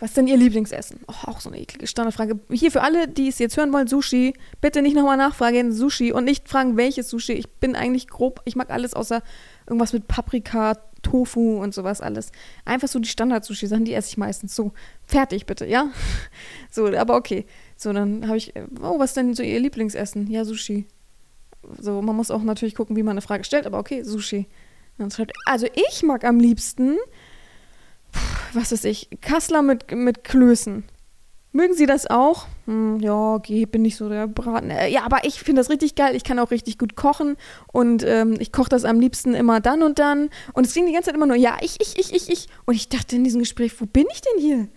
was 0.00 0.10
ist 0.10 0.16
denn 0.16 0.26
Ihr 0.26 0.36
Lieblingsessen? 0.36 1.00
Oh, 1.06 1.30
auch 1.30 1.40
so 1.40 1.50
eine 1.50 1.60
eklige 1.60 1.86
Standardfrage. 1.86 2.38
Hier 2.50 2.70
für 2.70 2.82
alle, 2.82 3.08
die 3.08 3.28
es 3.28 3.38
jetzt 3.38 3.56
hören 3.56 3.72
wollen, 3.72 3.86
Sushi. 3.86 4.34
Bitte 4.60 4.82
nicht 4.82 4.96
nochmal 4.96 5.16
nachfragen, 5.16 5.72
Sushi. 5.72 6.12
Und 6.12 6.24
nicht 6.24 6.48
fragen, 6.48 6.76
welches 6.76 7.08
Sushi. 7.08 7.32
Ich 7.32 7.48
bin 7.48 7.76
eigentlich 7.76 8.08
grob, 8.08 8.42
ich 8.44 8.56
mag 8.56 8.70
alles 8.70 8.94
außer 8.94 9.22
irgendwas 9.66 9.92
mit 9.92 10.08
Paprika, 10.08 10.74
Tofu 11.02 11.62
und 11.62 11.74
sowas 11.74 12.00
alles. 12.00 12.32
Einfach 12.64 12.88
so 12.88 12.98
die 12.98 13.08
Standard-Sushi-Sachen, 13.08 13.84
die 13.84 13.94
esse 13.94 14.10
ich 14.10 14.16
meistens. 14.16 14.54
So, 14.54 14.72
fertig 15.06 15.46
bitte, 15.46 15.66
ja? 15.66 15.90
So, 16.70 16.86
aber 16.86 17.16
okay. 17.16 17.46
So, 17.76 17.92
dann 17.92 18.26
habe 18.26 18.36
ich, 18.36 18.52
oh, 18.82 18.98
was 18.98 19.10
ist 19.10 19.16
denn 19.16 19.34
so 19.34 19.42
Ihr 19.42 19.60
Lieblingsessen? 19.60 20.26
Ja, 20.28 20.44
Sushi. 20.44 20.86
So, 21.78 22.00
man 22.02 22.16
muss 22.16 22.30
auch 22.30 22.42
natürlich 22.42 22.74
gucken, 22.74 22.96
wie 22.96 23.02
man 23.02 23.12
eine 23.12 23.22
Frage 23.22 23.44
stellt, 23.44 23.66
aber 23.66 23.78
okay, 23.78 24.02
Sushi. 24.02 24.46
Schreibt, 25.10 25.32
also 25.46 25.66
ich 25.74 26.02
mag 26.02 26.24
am 26.24 26.40
liebsten 26.40 26.98
was 28.52 28.72
ist 28.72 28.84
ich, 28.84 29.08
Kassler 29.20 29.62
mit, 29.62 29.90
mit 29.92 30.24
Klößen. 30.24 30.84
Mögen 31.52 31.74
Sie 31.74 31.86
das 31.86 32.06
auch? 32.06 32.46
Hm, 32.66 33.00
ja, 33.00 33.34
okay, 33.34 33.64
bin 33.64 33.82
nicht 33.82 33.96
so 33.96 34.08
der 34.08 34.26
Braten. 34.26 34.70
Äh, 34.70 34.88
ja, 34.88 35.04
aber 35.04 35.24
ich 35.24 35.40
finde 35.40 35.60
das 35.60 35.70
richtig 35.70 35.94
geil. 35.94 36.14
Ich 36.14 36.22
kann 36.22 36.38
auch 36.38 36.50
richtig 36.50 36.78
gut 36.78 36.94
kochen 36.94 37.36
und 37.72 38.04
ähm, 38.04 38.36
ich 38.38 38.52
koche 38.52 38.68
das 38.68 38.84
am 38.84 39.00
liebsten 39.00 39.34
immer 39.34 39.60
dann 39.60 39.82
und 39.82 39.98
dann. 39.98 40.28
Und 40.52 40.66
es 40.66 40.74
ging 40.74 40.86
die 40.86 40.92
ganze 40.92 41.06
Zeit 41.06 41.16
immer 41.16 41.26
nur, 41.26 41.36
ja, 41.36 41.56
ich, 41.62 41.76
ich, 41.80 41.98
ich, 41.98 42.14
ich, 42.14 42.28
ich. 42.28 42.48
Und 42.66 42.74
ich 42.74 42.88
dachte 42.88 43.16
in 43.16 43.24
diesem 43.24 43.40
Gespräch, 43.40 43.80
wo 43.80 43.86
bin 43.86 44.06
ich 44.12 44.20
denn 44.20 44.40
hier? 44.40 44.68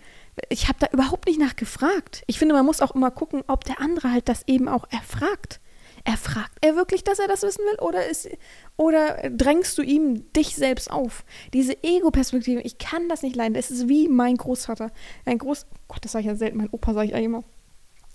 Ich 0.48 0.68
habe 0.68 0.78
da 0.80 0.86
überhaupt 0.92 1.26
nicht 1.26 1.38
nachgefragt. 1.38 2.24
Ich 2.26 2.38
finde, 2.38 2.54
man 2.54 2.64
muss 2.64 2.80
auch 2.80 2.94
immer 2.94 3.10
gucken, 3.10 3.42
ob 3.48 3.64
der 3.64 3.80
andere 3.80 4.10
halt 4.10 4.28
das 4.30 4.48
eben 4.48 4.66
auch 4.66 4.86
erfragt. 4.90 5.60
Erfragt 6.04 6.52
er 6.60 6.74
wirklich, 6.74 7.04
dass 7.04 7.18
er 7.18 7.28
das 7.28 7.42
wissen 7.42 7.64
will? 7.64 7.78
Oder, 7.80 8.06
ist, 8.06 8.28
oder 8.76 9.30
drängst 9.30 9.78
du 9.78 9.82
ihm 9.82 10.32
dich 10.32 10.56
selbst 10.56 10.90
auf? 10.90 11.24
Diese 11.52 11.80
Ego-Perspektive, 11.82 12.60
ich 12.62 12.78
kann 12.78 13.08
das 13.08 13.22
nicht 13.22 13.36
leiden. 13.36 13.54
Das 13.54 13.70
ist 13.70 13.88
wie 13.88 14.08
mein 14.08 14.36
Großvater. 14.36 14.90
Ein 15.24 15.38
Groß... 15.38 15.66
Gott, 15.88 16.04
das 16.04 16.12
sage 16.12 16.22
ich 16.22 16.26
ja 16.26 16.34
selten. 16.34 16.58
Mein 16.58 16.70
Opa 16.70 16.92
sage 16.94 17.08
ich 17.08 17.14
eigentlich 17.14 17.26
immer. 17.26 17.44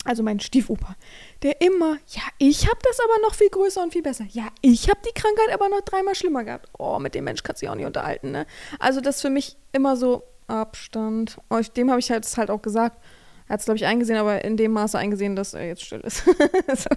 Also 0.04 0.22
mein 0.22 0.40
Stiefopa. 0.40 0.96
Der 1.42 1.60
immer, 1.60 1.98
ja, 2.08 2.22
ich 2.38 2.66
habe 2.66 2.78
das 2.82 2.98
aber 3.00 3.20
noch 3.22 3.34
viel 3.34 3.50
größer 3.50 3.82
und 3.82 3.92
viel 3.92 4.02
besser. 4.02 4.24
Ja, 4.30 4.48
ich 4.62 4.88
habe 4.88 5.00
die 5.04 5.12
Krankheit 5.12 5.52
aber 5.52 5.68
noch 5.68 5.80
dreimal 5.80 6.14
schlimmer 6.14 6.44
gehabt. 6.44 6.68
Oh, 6.78 6.98
mit 6.98 7.14
dem 7.14 7.24
Mensch 7.24 7.42
kannst 7.42 7.62
du 7.62 7.66
dich 7.66 7.70
auch 7.70 7.74
nicht 7.74 7.86
unterhalten, 7.86 8.30
ne? 8.30 8.46
Also 8.78 9.00
das 9.00 9.16
ist 9.16 9.22
für 9.22 9.30
mich 9.30 9.56
immer 9.72 9.96
so 9.96 10.22
Abstand. 10.46 11.38
Und 11.48 11.76
dem 11.76 11.90
habe 11.90 12.00
ich 12.00 12.10
halt, 12.10 12.26
halt 12.36 12.50
auch 12.50 12.62
gesagt, 12.62 13.02
er 13.48 13.54
hat 13.54 13.60
es, 13.60 13.64
glaube 13.64 13.78
ich, 13.78 13.86
eingesehen, 13.86 14.18
aber 14.18 14.44
in 14.44 14.58
dem 14.58 14.72
Maße 14.72 14.98
eingesehen, 14.98 15.34
dass 15.34 15.54
er 15.54 15.66
jetzt 15.66 15.82
still 15.82 16.00
ist. 16.00 16.24
so, 16.76 16.90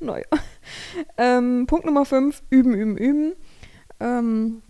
naja. 0.00 0.26
Ähm, 1.16 1.64
Punkt 1.66 1.86
Nummer 1.86 2.04
5, 2.04 2.42
üben, 2.50 2.74
üben, 2.74 2.96
üben. 2.98 3.32
Ähm, 4.00 4.62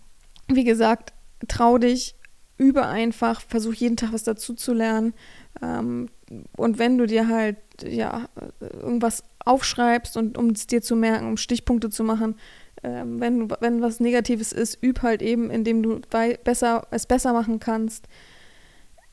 wie 0.47 0.63
gesagt, 0.63 1.13
trau 1.49 1.79
dich, 1.79 2.15
übe 2.57 2.87
einfach, 2.87 3.41
versuch 3.41 3.75
jeden 3.75 3.97
Tag 3.97 4.13
was 4.13 4.23
dazu 4.23 4.55
zu 4.55 4.73
lernen. 4.73 5.13
Ähm, 5.61 6.09
und 6.57 6.79
wenn 6.79 6.99
du 6.99 7.07
dir 7.07 7.27
halt, 7.29 7.57
ja, 7.83 8.29
irgendwas 8.61 9.25
aufschreibst 9.45 10.17
und 10.17 10.39
um 10.39 10.51
es 10.51 10.69
dir 10.69 10.83
zu 10.83 10.95
merken, 10.95 11.27
um 11.27 11.37
Stichpunkte 11.37 11.91
zu 11.91 12.05
machen, 12.05 12.37
ähm, 12.85 13.19
wenn, 13.19 13.51
wenn 13.61 13.83
was 13.83 13.99
Negatives 13.99 14.53
ist, 14.53 14.81
üb 14.85 15.03
halt 15.03 15.21
eben, 15.21 15.51
indem 15.51 15.83
du 15.83 16.01
besser, 16.45 16.87
es 16.93 17.07
besser 17.07 17.33
machen 17.33 17.59
kannst 17.59 18.07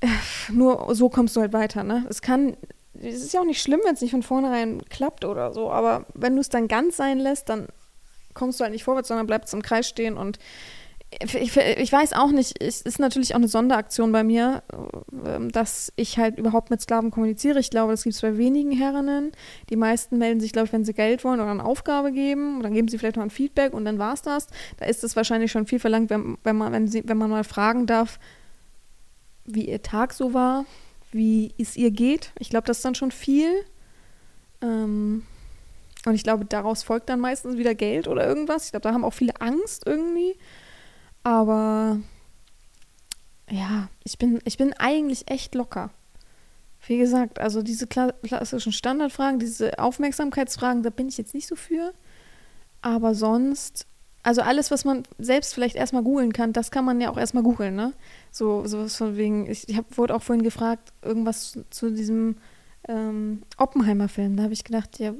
nur 0.51 0.93
so 0.95 1.09
kommst 1.09 1.35
du 1.35 1.41
halt 1.41 1.53
weiter, 1.53 1.83
ne? 1.83 2.05
Es 2.09 2.21
kann, 2.21 2.55
es 2.93 3.23
ist 3.23 3.33
ja 3.33 3.41
auch 3.41 3.45
nicht 3.45 3.61
schlimm, 3.61 3.81
wenn 3.85 3.93
es 3.93 4.01
nicht 4.01 4.11
von 4.11 4.23
vornherein 4.23 4.81
klappt 4.89 5.25
oder 5.25 5.53
so, 5.53 5.71
aber 5.71 6.05
wenn 6.13 6.35
du 6.35 6.41
es 6.41 6.49
dann 6.49 6.67
ganz 6.67 6.97
sein 6.97 7.19
lässt, 7.19 7.49
dann 7.49 7.67
kommst 8.33 8.59
du 8.59 8.63
halt 8.63 8.73
nicht 8.73 8.83
vorwärts, 8.83 9.09
sondern 9.09 9.27
bleibst 9.27 9.53
im 9.53 9.61
Kreis 9.61 9.87
stehen 9.87 10.17
und 10.17 10.39
ich, 11.19 11.57
ich, 11.57 11.91
weiß 11.91 12.13
auch 12.13 12.31
nicht, 12.31 12.63
es 12.63 12.81
ist 12.81 12.97
natürlich 12.97 13.33
auch 13.33 13.39
eine 13.39 13.49
Sonderaktion 13.49 14.13
bei 14.13 14.23
mir, 14.23 14.63
ähm, 15.25 15.51
dass 15.51 15.91
ich 15.97 16.17
halt 16.17 16.37
überhaupt 16.37 16.69
mit 16.69 16.79
Sklaven 16.79 17.11
kommuniziere. 17.11 17.59
Ich 17.59 17.69
glaube, 17.69 17.91
das 17.91 18.03
gibt 18.03 18.15
es 18.15 18.21
bei 18.21 18.37
wenigen 18.37 18.71
Herrinnen. 18.71 19.33
Die 19.69 19.75
meisten 19.75 20.17
melden 20.17 20.39
sich, 20.39 20.53
glaube 20.53 20.67
ich, 20.67 20.73
wenn 20.73 20.85
sie 20.85 20.93
Geld 20.93 21.25
wollen 21.25 21.41
oder 21.41 21.51
eine 21.51 21.65
Aufgabe 21.65 22.13
geben. 22.13 22.57
Und 22.57 22.63
dann 22.63 22.73
geben 22.73 22.87
sie 22.87 22.97
vielleicht 22.97 23.17
noch 23.17 23.23
ein 23.23 23.29
Feedback 23.29 23.73
und 23.73 23.83
dann 23.83 23.99
war 23.99 24.13
es 24.13 24.21
das. 24.21 24.47
Da 24.77 24.85
ist 24.85 25.03
es 25.03 25.17
wahrscheinlich 25.17 25.51
schon 25.51 25.65
viel 25.65 25.79
verlangt, 25.79 26.09
wenn, 26.09 26.37
wenn, 26.45 26.55
man, 26.55 26.71
wenn, 26.71 26.87
sie, 26.87 27.03
wenn 27.05 27.17
man 27.17 27.29
mal 27.29 27.43
fragen 27.43 27.87
darf, 27.87 28.17
wie 29.45 29.67
ihr 29.67 29.81
Tag 29.81 30.13
so 30.13 30.33
war, 30.33 30.65
wie 31.11 31.53
es 31.57 31.75
ihr 31.75 31.91
geht. 31.91 32.31
Ich 32.39 32.49
glaube, 32.49 32.67
das 32.67 32.77
ist 32.77 32.85
dann 32.85 32.95
schon 32.95 33.11
viel. 33.11 33.51
Ähm, 34.61 35.23
und 36.05 36.15
ich 36.15 36.23
glaube, 36.23 36.45
daraus 36.45 36.83
folgt 36.83 37.09
dann 37.09 37.19
meistens 37.19 37.57
wieder 37.57 37.75
Geld 37.75 38.07
oder 38.07 38.25
irgendwas. 38.25 38.65
Ich 38.65 38.71
glaube, 38.71 38.83
da 38.83 38.93
haben 38.93 39.03
auch 39.03 39.13
viele 39.13 39.39
Angst 39.39 39.83
irgendwie. 39.85 40.35
Aber 41.23 41.99
ja, 43.49 43.89
ich 44.03 44.17
bin, 44.17 44.39
ich 44.45 44.57
bin 44.57 44.73
eigentlich 44.73 45.29
echt 45.29 45.53
locker. 45.53 45.91
Wie 46.87 46.97
gesagt, 46.97 47.39
also 47.39 47.61
diese 47.61 47.85
klassischen 47.85 48.71
Standardfragen, 48.71 49.39
diese 49.39 49.77
Aufmerksamkeitsfragen, 49.77 50.81
da 50.81 50.89
bin 50.89 51.09
ich 51.09 51.17
jetzt 51.17 51.35
nicht 51.35 51.47
so 51.47 51.55
für. 51.55 51.93
Aber 52.81 53.13
sonst 53.13 53.85
also 54.23 54.41
alles, 54.41 54.69
was 54.71 54.85
man 54.85 55.03
selbst 55.17 55.53
vielleicht 55.53 55.75
erstmal 55.75 56.03
googeln 56.03 56.33
kann, 56.33 56.53
das 56.53 56.71
kann 56.71 56.85
man 56.85 57.01
ja 57.01 57.09
auch 57.09 57.17
erstmal 57.17 57.43
googeln, 57.43 57.75
ne? 57.75 57.93
So, 58.31 58.65
sowas 58.67 58.95
von 58.95 59.17
wegen, 59.17 59.49
ich, 59.49 59.67
ich 59.67 59.77
hab, 59.77 59.97
wurde 59.97 60.15
auch 60.15 60.21
vorhin 60.21 60.43
gefragt, 60.43 60.93
irgendwas 61.01 61.57
zu, 61.69 61.91
diesem 61.91 62.37
ähm, 62.87 63.41
Oppenheimer-Film. 63.57 64.37
Da 64.37 64.43
habe 64.43 64.53
ich 64.53 64.63
gedacht, 64.63 64.99
ja, 64.99 65.13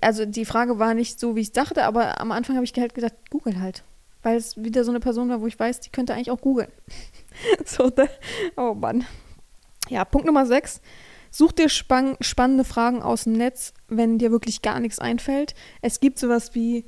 also 0.00 0.26
die 0.26 0.44
Frage 0.44 0.78
war 0.78 0.94
nicht 0.94 1.18
so, 1.18 1.36
wie 1.36 1.40
ich 1.40 1.52
dachte, 1.52 1.84
aber 1.84 2.20
am 2.20 2.32
Anfang 2.32 2.56
habe 2.56 2.64
ich 2.64 2.72
halt 2.76 2.94
gedacht, 2.94 3.14
google 3.30 3.60
halt. 3.60 3.82
Weil 4.22 4.36
es 4.36 4.62
wieder 4.62 4.84
so 4.84 4.90
eine 4.90 5.00
Person 5.00 5.28
war, 5.28 5.40
wo 5.40 5.46
ich 5.46 5.58
weiß, 5.58 5.80
die 5.80 5.90
könnte 5.90 6.14
eigentlich 6.14 6.30
auch 6.30 6.40
googeln. 6.40 6.70
so, 7.64 7.86
ne? 7.96 8.08
oh 8.56 8.74
Mann. 8.74 9.04
Ja, 9.88 10.04
Punkt 10.04 10.26
Nummer 10.26 10.46
6. 10.46 10.80
Such 11.32 11.52
dir 11.52 11.68
spann 11.68 12.16
spannende 12.20 12.64
Fragen 12.64 13.02
aus 13.02 13.24
dem 13.24 13.34
Netz, 13.34 13.72
wenn 13.88 14.18
dir 14.18 14.30
wirklich 14.30 14.62
gar 14.62 14.80
nichts 14.80 14.98
einfällt. 14.98 15.54
Es 15.80 16.00
gibt 16.00 16.18
sowas 16.18 16.54
wie 16.54 16.84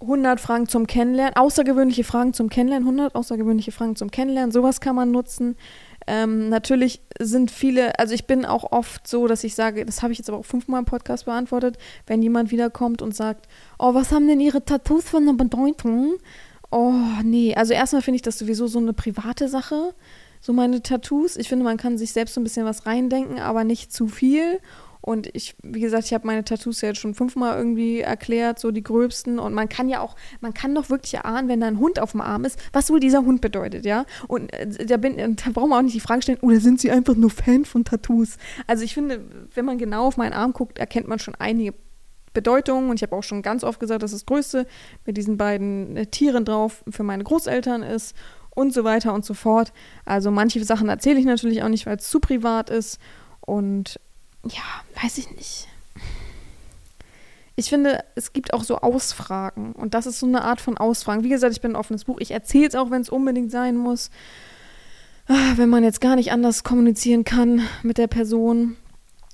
100 0.00 0.40
Fragen 0.40 0.68
zum 0.68 0.86
Kennenlernen, 0.86 1.36
außergewöhnliche 1.36 2.04
Fragen 2.04 2.34
zum 2.34 2.50
Kennenlernen, 2.50 2.86
100 2.86 3.14
außergewöhnliche 3.14 3.72
Fragen 3.72 3.96
zum 3.96 4.10
Kennenlernen, 4.10 4.52
sowas 4.52 4.80
kann 4.80 4.94
man 4.94 5.10
nutzen. 5.10 5.56
Ähm, 6.06 6.48
natürlich 6.48 7.00
sind 7.18 7.50
viele, 7.50 7.98
also 7.98 8.14
ich 8.14 8.26
bin 8.26 8.44
auch 8.44 8.70
oft 8.72 9.08
so, 9.08 9.26
dass 9.26 9.42
ich 9.42 9.54
sage, 9.54 9.84
das 9.84 10.02
habe 10.02 10.12
ich 10.12 10.18
jetzt 10.18 10.28
aber 10.28 10.38
auch 10.38 10.44
fünfmal 10.44 10.80
im 10.80 10.84
Podcast 10.84 11.24
beantwortet, 11.24 11.78
wenn 12.06 12.22
jemand 12.22 12.50
wiederkommt 12.50 13.02
und 13.02 13.14
sagt, 13.14 13.48
oh, 13.78 13.94
was 13.94 14.12
haben 14.12 14.28
denn 14.28 14.40
Ihre 14.40 14.64
Tattoos 14.64 15.04
für 15.08 15.16
eine 15.16 15.34
Bedeutung? 15.34 16.14
Oh, 16.70 16.92
nee, 17.24 17.54
also 17.54 17.72
erstmal 17.72 18.02
finde 18.02 18.16
ich 18.16 18.22
das 18.22 18.38
sowieso 18.38 18.66
so 18.66 18.78
eine 18.78 18.92
private 18.92 19.48
Sache, 19.48 19.94
so 20.40 20.52
meine 20.52 20.82
Tattoos. 20.82 21.36
Ich 21.36 21.48
finde, 21.48 21.64
man 21.64 21.76
kann 21.76 21.98
sich 21.98 22.12
selbst 22.12 22.34
so 22.34 22.40
ein 22.40 22.44
bisschen 22.44 22.66
was 22.66 22.86
reindenken, 22.86 23.40
aber 23.40 23.64
nicht 23.64 23.92
zu 23.92 24.06
viel. 24.06 24.60
Und 25.06 25.28
ich, 25.34 25.54
wie 25.62 25.78
gesagt, 25.78 26.06
ich 26.06 26.14
habe 26.14 26.26
meine 26.26 26.42
Tattoos 26.42 26.80
ja 26.80 26.88
jetzt 26.88 26.98
schon 26.98 27.14
fünfmal 27.14 27.56
irgendwie 27.56 28.00
erklärt, 28.00 28.58
so 28.58 28.72
die 28.72 28.82
gröbsten. 28.82 29.38
Und 29.38 29.54
man 29.54 29.68
kann 29.68 29.88
ja 29.88 30.00
auch, 30.00 30.16
man 30.40 30.52
kann 30.52 30.74
doch 30.74 30.90
wirklich 30.90 31.14
erahnen, 31.14 31.48
wenn 31.48 31.60
da 31.60 31.68
ein 31.68 31.78
Hund 31.78 32.00
auf 32.00 32.10
dem 32.10 32.20
Arm 32.20 32.44
ist, 32.44 32.58
was 32.72 32.90
wohl 32.90 32.98
dieser 32.98 33.24
Hund 33.24 33.40
bedeutet, 33.40 33.86
ja. 33.86 34.04
Und 34.26 34.52
äh, 34.52 34.84
da, 34.84 34.96
bin, 34.96 35.16
da 35.16 35.50
braucht 35.52 35.68
man 35.68 35.78
auch 35.78 35.82
nicht 35.82 35.94
die 35.94 36.00
Frage 36.00 36.22
stellen, 36.22 36.40
oder 36.40 36.58
sind 36.58 36.80
sie 36.80 36.90
einfach 36.90 37.14
nur 37.14 37.30
Fan 37.30 37.64
von 37.64 37.84
Tattoos? 37.84 38.36
Also 38.66 38.82
ich 38.82 38.94
finde, 38.94 39.20
wenn 39.54 39.64
man 39.64 39.78
genau 39.78 40.08
auf 40.08 40.16
meinen 40.16 40.32
Arm 40.32 40.52
guckt, 40.52 40.76
erkennt 40.78 41.06
man 41.06 41.20
schon 41.20 41.36
einige 41.36 41.72
Bedeutungen. 42.34 42.90
Und 42.90 42.96
ich 42.96 43.02
habe 43.04 43.14
auch 43.14 43.22
schon 43.22 43.42
ganz 43.42 43.62
oft 43.62 43.78
gesagt, 43.78 44.02
dass 44.02 44.10
das 44.10 44.26
Größte 44.26 44.66
mit 45.04 45.16
diesen 45.16 45.36
beiden 45.36 45.96
äh, 45.96 46.06
Tieren 46.06 46.44
drauf 46.44 46.82
für 46.90 47.04
meine 47.04 47.22
Großeltern 47.22 47.84
ist 47.84 48.16
und 48.56 48.74
so 48.74 48.82
weiter 48.82 49.14
und 49.14 49.24
so 49.24 49.34
fort. 49.34 49.72
Also 50.04 50.32
manche 50.32 50.64
Sachen 50.64 50.88
erzähle 50.88 51.20
ich 51.20 51.26
natürlich 51.26 51.62
auch 51.62 51.68
nicht, 51.68 51.86
weil 51.86 51.98
es 51.98 52.10
zu 52.10 52.18
privat 52.18 52.70
ist. 52.70 52.98
Und 53.40 54.00
ja, 54.48 55.02
weiß 55.02 55.18
ich 55.18 55.30
nicht. 55.30 55.68
Ich 57.58 57.70
finde, 57.70 58.04
es 58.14 58.34
gibt 58.34 58.52
auch 58.52 58.64
so 58.64 58.78
Ausfragen. 58.78 59.72
Und 59.72 59.94
das 59.94 60.06
ist 60.06 60.18
so 60.20 60.26
eine 60.26 60.42
Art 60.42 60.60
von 60.60 60.76
Ausfragen. 60.76 61.24
Wie 61.24 61.30
gesagt, 61.30 61.54
ich 61.54 61.62
bin 61.62 61.72
ein 61.72 61.76
offenes 61.76 62.04
Buch. 62.04 62.18
Ich 62.20 62.30
erzähle 62.30 62.68
es 62.68 62.74
auch, 62.74 62.90
wenn 62.90 63.00
es 63.00 63.08
unbedingt 63.08 63.50
sein 63.50 63.76
muss. 63.76 64.10
Ah, 65.26 65.54
wenn 65.56 65.70
man 65.70 65.82
jetzt 65.82 66.02
gar 66.02 66.16
nicht 66.16 66.32
anders 66.32 66.64
kommunizieren 66.64 67.24
kann 67.24 67.62
mit 67.82 67.98
der 67.98 68.06
Person, 68.08 68.76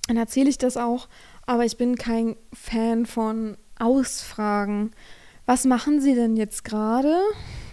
dann 0.06 0.16
erzähle 0.16 0.48
ich 0.48 0.56
das 0.56 0.76
auch. 0.76 1.08
Aber 1.46 1.64
ich 1.64 1.76
bin 1.76 1.96
kein 1.96 2.36
Fan 2.52 3.06
von 3.06 3.56
Ausfragen. 3.78 4.92
Was 5.44 5.64
machen 5.64 6.00
Sie 6.00 6.14
denn 6.14 6.36
jetzt 6.36 6.64
gerade? 6.64 7.16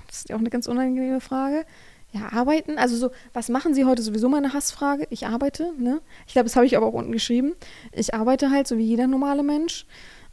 Das 0.07 0.17
ist 0.17 0.29
ja 0.29 0.35
auch 0.35 0.39
eine 0.39 0.49
ganz 0.49 0.67
unangenehme 0.67 1.21
Frage. 1.21 1.65
Ja, 2.11 2.31
arbeiten. 2.31 2.77
Also 2.77 2.97
so, 2.97 3.11
was 3.33 3.49
machen 3.49 3.75
Sie 3.75 3.85
heute? 3.85 4.01
Sowieso 4.01 4.29
meine 4.29 4.53
Hassfrage. 4.53 5.05
Ich 5.11 5.27
arbeite, 5.27 5.73
ne? 5.77 6.01
Ich 6.25 6.33
glaube, 6.33 6.45
das 6.45 6.55
habe 6.55 6.65
ich 6.65 6.75
aber 6.75 6.87
auch 6.87 6.93
unten 6.93 7.11
geschrieben. 7.11 7.53
Ich 7.91 8.15
arbeite 8.15 8.49
halt, 8.49 8.67
so 8.67 8.77
wie 8.77 8.83
jeder 8.83 9.05
normale 9.05 9.43
Mensch. 9.43 9.85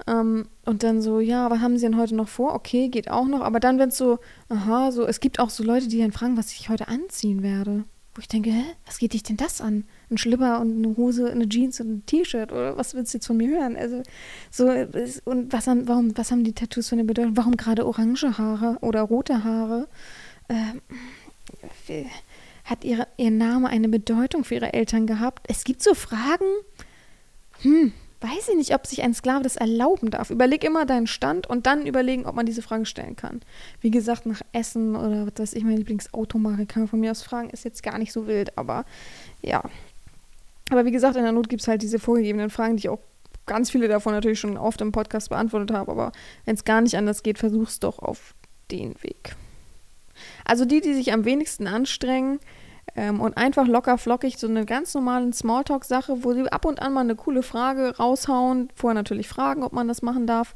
Ähm, 0.07 0.49
und 0.65 0.83
dann 0.83 1.03
so, 1.03 1.21
ja, 1.21 1.51
was 1.51 1.61
haben 1.61 1.77
Sie 1.77 1.85
denn 1.85 1.99
heute 1.99 2.15
noch 2.15 2.29
vor? 2.29 2.55
Okay, 2.55 2.89
geht 2.89 3.11
auch 3.11 3.27
noch. 3.27 3.43
Aber 3.43 3.61
dann, 3.61 3.79
wenn 3.79 3.91
es 3.91 3.99
so, 3.99 4.19
aha, 4.49 4.91
so, 4.91 5.07
es 5.07 5.21
gibt 5.21 5.39
auch 5.39 5.51
so 5.51 5.63
Leute, 5.65 5.89
die 5.89 5.99
dann 5.99 6.13
fragen, 6.13 6.39
was 6.39 6.53
ich 6.53 6.71
heute 6.71 6.89
anziehen 6.89 7.43
werde. 7.43 7.85
Wo 8.15 8.21
ich 8.21 8.29
denke, 8.29 8.49
hä, 8.49 8.65
was 8.87 8.97
geht 8.97 9.13
dich 9.13 9.25
denn 9.25 9.37
das 9.37 9.61
an? 9.61 9.85
Ein 10.11 10.17
Schlipper 10.17 10.61
und 10.63 10.83
eine 10.83 10.97
Hose, 10.97 11.31
eine 11.31 11.47
Jeans 11.47 11.79
und 11.81 11.89
ein 11.91 12.07
T-Shirt 12.07 12.51
oder 12.51 12.79
was 12.79 12.95
willst 12.95 13.13
du 13.13 13.19
jetzt 13.19 13.27
von 13.27 13.37
mir 13.37 13.49
hören? 13.49 13.77
Also 13.77 14.03
so 14.51 14.71
und 15.25 15.53
was 15.53 15.67
haben, 15.67 15.87
warum, 15.87 16.17
was 16.17 16.31
haben 16.31 16.43
die 16.43 16.55
Tattoos 16.55 16.89
für 16.89 16.95
eine 16.95 17.05
Bedeutung? 17.05 17.37
Warum 17.37 17.59
gerade 17.59 17.85
orange 17.85 18.39
Haare 18.39 18.79
oder 18.81 19.03
rote 19.03 19.45
Haare? 19.45 19.87
Ähm, 20.49 20.81
hat 22.65 22.85
ihre, 22.85 23.07
ihr 23.17 23.31
Name 23.31 23.69
eine 23.69 23.89
Bedeutung 23.89 24.45
für 24.45 24.57
ihre 24.57 24.73
Eltern 24.73 25.07
gehabt? 25.07 25.47
Es 25.49 25.65
gibt 25.65 25.83
so 25.83 25.95
Fragen. 25.95 26.45
Hm, 27.63 27.93
weiß 28.21 28.49
ich 28.49 28.57
nicht, 28.57 28.75
ob 28.75 28.87
sich 28.87 29.03
ein 29.03 29.15
Sklave 29.15 29.43
das 29.43 29.57
erlauben 29.57 30.11
darf. 30.11 30.31
Überleg 30.31 30.65
immer 30.65 30.85
deinen 30.85 31.07
Stand 31.07 31.47
und 31.47 31.67
dann 31.67 31.87
überlegen, 31.87 32.27
ob 32.27 32.35
man 32.35 32.47
diese 32.47 32.63
Frage 32.63 32.87
stellen 32.87 33.17
kann. 33.17 33.41
Wie 33.81 33.91
gesagt, 33.91 34.27
nach 34.27 34.43
Essen 34.53 34.97
oder 34.97 35.27
was 35.27 35.35
weiß 35.37 35.53
ich, 35.55 35.65
meine 35.65 35.77
Lieblingsautomarke 35.77 36.67
kann 36.67 36.83
man 36.83 36.89
von 36.89 37.01
mir 37.01 37.11
aus 37.11 37.23
fragen, 37.23 37.51
ist 37.51 37.65
jetzt 37.65 37.83
gar 37.83 37.99
nicht 37.99 38.13
so 38.13 38.27
wild, 38.27 38.57
aber 38.59 38.85
ja. 39.43 39.63
Aber 40.71 40.85
wie 40.85 40.91
gesagt, 40.93 41.17
in 41.17 41.23
der 41.23 41.33
Not 41.33 41.49
gibt 41.49 41.63
es 41.63 41.69
halt 41.69 41.83
diese 41.83 41.99
vorgegebenen 41.99 42.51
Fragen, 42.51 42.77
die 42.77 42.81
ich 42.81 42.89
auch 42.89 42.99
ganz 43.47 43.71
viele 43.71 43.87
davon 43.87 44.13
natürlich 44.13 44.41
schon 44.41 44.57
oft 44.57 44.81
im 44.81 44.91
Podcast 44.91 45.29
beantwortet 45.29 45.71
habe, 45.71 45.93
aber 45.93 46.13
wenn 46.45 46.57
es 46.57 46.65
gar 46.65 46.81
nicht 46.81 46.97
anders 46.97 47.23
geht, 47.23 47.39
versuch's 47.39 47.79
doch 47.79 48.01
auf 48.01 48.35
den 48.73 48.95
Weg. 49.03 49.37
Also 50.45 50.65
die, 50.65 50.81
die 50.81 50.95
sich 50.95 51.13
am 51.13 51.25
wenigsten 51.25 51.67
anstrengen, 51.67 52.39
ähm, 52.95 53.21
und 53.21 53.37
einfach 53.37 53.67
locker 53.67 53.99
flockig 53.99 54.39
so 54.39 54.47
eine 54.47 54.65
ganz 54.65 54.95
normale 54.95 55.33
Smalltalk-Sache, 55.33 56.25
wo 56.25 56.33
sie 56.33 56.49
ab 56.49 56.65
und 56.65 56.81
an 56.81 56.93
mal 56.93 57.01
eine 57.01 57.17
coole 57.17 57.43
Frage 57.43 57.97
raushauen, 57.97 58.71
vorher 58.75 58.95
natürlich 58.95 59.29
fragen, 59.29 59.63
ob 59.63 59.73
man 59.73 59.89
das 59.89 60.03
machen 60.03 60.27
darf. 60.27 60.55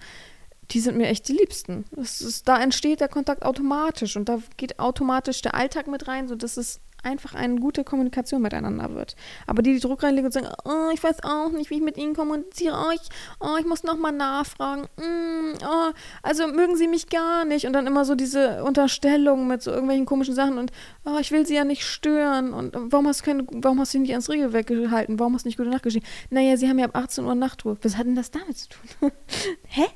Die 0.71 0.81
sind 0.81 0.97
mir 0.97 1.09
echt 1.09 1.27
die 1.29 1.33
Liebsten. 1.33 1.85
Ist, 1.97 2.47
da 2.49 2.62
entsteht 2.62 3.00
der 3.00 3.09
Kontakt 3.09 3.45
automatisch 3.45 4.17
und 4.17 4.29
da 4.29 4.39
geht 4.57 4.79
automatisch 4.79 5.43
der 5.43 5.55
Alltag 5.55 5.89
mit 5.89 6.07
rein, 6.07 6.29
sodass 6.29 6.57
es 6.57 6.81
einfach 7.02 7.35
eine 7.35 7.57
gute 7.61 7.85
Kommunikation 7.85 8.42
miteinander 8.42 8.95
wird. 8.95 9.16
Aber 9.47 9.62
die, 9.62 9.75
die 9.75 9.80
Druck 9.80 10.02
reinlegen 10.02 10.26
und 10.26 10.33
sagen, 10.33 10.49
oh, 10.64 10.90
ich 10.92 11.02
weiß 11.02 11.23
auch 11.23 11.50
nicht, 11.50 11.71
wie 11.71 11.76
ich 11.76 11.83
mit 11.83 11.97
ihnen 11.97 12.14
kommuniziere, 12.14 12.76
oh, 12.76 12.90
ich, 12.92 13.09
oh, 13.40 13.57
ich 13.59 13.66
muss 13.66 13.83
nochmal 13.83 14.12
nachfragen, 14.12 14.83
mm, 14.97 15.59
oh, 15.64 15.92
also 16.23 16.47
mögen 16.49 16.76
sie 16.76 16.88
mich 16.88 17.09
gar 17.09 17.45
nicht 17.45 17.66
und 17.66 17.73
dann 17.73 17.87
immer 17.87 18.04
so 18.04 18.14
diese 18.14 18.64
Unterstellung 18.64 19.47
mit 19.47 19.62
so 19.62 19.71
irgendwelchen 19.71 20.07
komischen 20.07 20.35
Sachen 20.35 20.59
und 20.59 20.73
oh, 21.04 21.19
ich 21.21 21.33
will 21.33 21.47
sie 21.47 21.54
ja 21.54 21.64
nicht 21.64 21.85
stören 21.85 22.52
und 22.52 22.75
warum 22.75 23.07
hast 23.07 23.21
du 23.21 23.25
keine, 23.25 23.47
warum 23.50 23.80
hast 23.80 23.95
du 23.95 23.99
nicht 23.99 24.12
ans 24.12 24.28
Regel 24.28 24.52
weggehalten, 24.52 25.19
warum 25.19 25.35
hast 25.35 25.45
du 25.45 25.49
nicht 25.49 25.57
gute 25.57 25.71
Nacht 25.71 25.83
geschrieben? 25.83 26.07
Naja, 26.30 26.57
sie 26.57 26.69
haben 26.69 26.78
ja 26.78 26.87
ab 26.87 26.97
18 26.97 27.25
Uhr 27.25 27.35
Nachtruhe. 27.35 27.76
Was 27.83 27.97
hat 27.97 28.07
denn 28.07 28.16
das 28.16 28.30
damit 28.30 28.59
zu 28.59 28.69
tun? 28.69 29.12
Hä? 29.66 29.87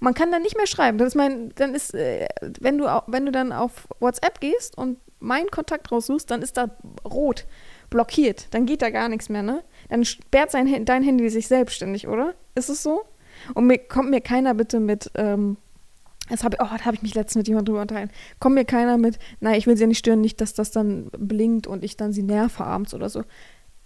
Man 0.00 0.14
kann 0.14 0.32
dann 0.32 0.42
nicht 0.42 0.56
mehr 0.56 0.66
schreiben. 0.66 0.98
Das 0.98 1.08
ist 1.08 1.14
mein, 1.14 1.50
dann 1.54 1.74
ist, 1.74 1.94
äh, 1.94 2.26
wenn 2.60 2.78
du, 2.78 2.86
wenn 3.06 3.26
du 3.26 3.32
dann 3.32 3.52
auf 3.52 3.86
WhatsApp 4.00 4.40
gehst 4.40 4.76
und 4.76 4.98
meinen 5.20 5.50
Kontakt 5.50 5.90
raussuchst, 5.90 6.30
dann 6.30 6.42
ist 6.42 6.56
da 6.56 6.70
rot, 7.04 7.46
blockiert. 7.90 8.48
Dann 8.52 8.66
geht 8.66 8.82
da 8.82 8.90
gar 8.90 9.08
nichts 9.08 9.28
mehr, 9.28 9.42
ne? 9.42 9.62
Dann 9.88 10.04
sperrt 10.04 10.50
sein, 10.50 10.84
dein 10.84 11.02
Handy 11.02 11.28
sich 11.30 11.48
selbstständig, 11.48 12.08
oder? 12.08 12.34
Ist 12.54 12.68
es 12.68 12.82
so? 12.82 13.04
Und 13.54 13.66
mir 13.66 13.78
kommt 13.78 14.10
mir 14.10 14.20
keiner 14.20 14.54
bitte 14.54 14.80
mit, 14.80 15.10
ähm, 15.14 15.56
das 16.28 16.42
habe 16.42 16.56
oh, 16.60 16.64
da 16.64 16.84
habe 16.84 16.96
ich 16.96 17.02
mich 17.02 17.14
letztens 17.14 17.40
mit 17.40 17.48
jemandem 17.48 17.72
drüber 17.72 17.82
unterhalten. 17.82 18.12
Kommt 18.40 18.54
mir 18.56 18.64
keiner 18.64 18.98
mit, 18.98 19.18
nein, 19.40 19.54
ich 19.54 19.66
will 19.66 19.76
sie 19.76 19.82
ja 19.82 19.86
nicht 19.86 19.98
stören, 19.98 20.20
nicht, 20.20 20.40
dass 20.40 20.54
das 20.54 20.70
dann 20.70 21.08
blinkt 21.16 21.66
und 21.66 21.84
ich 21.84 21.96
dann 21.96 22.12
sie 22.12 22.22
nerve 22.22 22.64
abends 22.64 22.94
oder 22.94 23.08
so. 23.08 23.22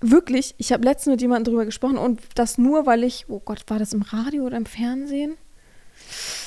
Wirklich, 0.00 0.54
ich 0.56 0.72
habe 0.72 0.84
letztens 0.84 1.12
mit 1.12 1.20
jemandem 1.20 1.52
drüber 1.52 1.66
gesprochen 1.66 1.98
und 1.98 2.20
das 2.34 2.56
nur, 2.56 2.86
weil 2.86 3.04
ich, 3.04 3.26
oh 3.28 3.40
Gott, 3.40 3.64
war 3.68 3.78
das 3.78 3.92
im 3.92 4.02
Radio 4.02 4.44
oder 4.44 4.56
im 4.56 4.64
Fernsehen? 4.64 5.36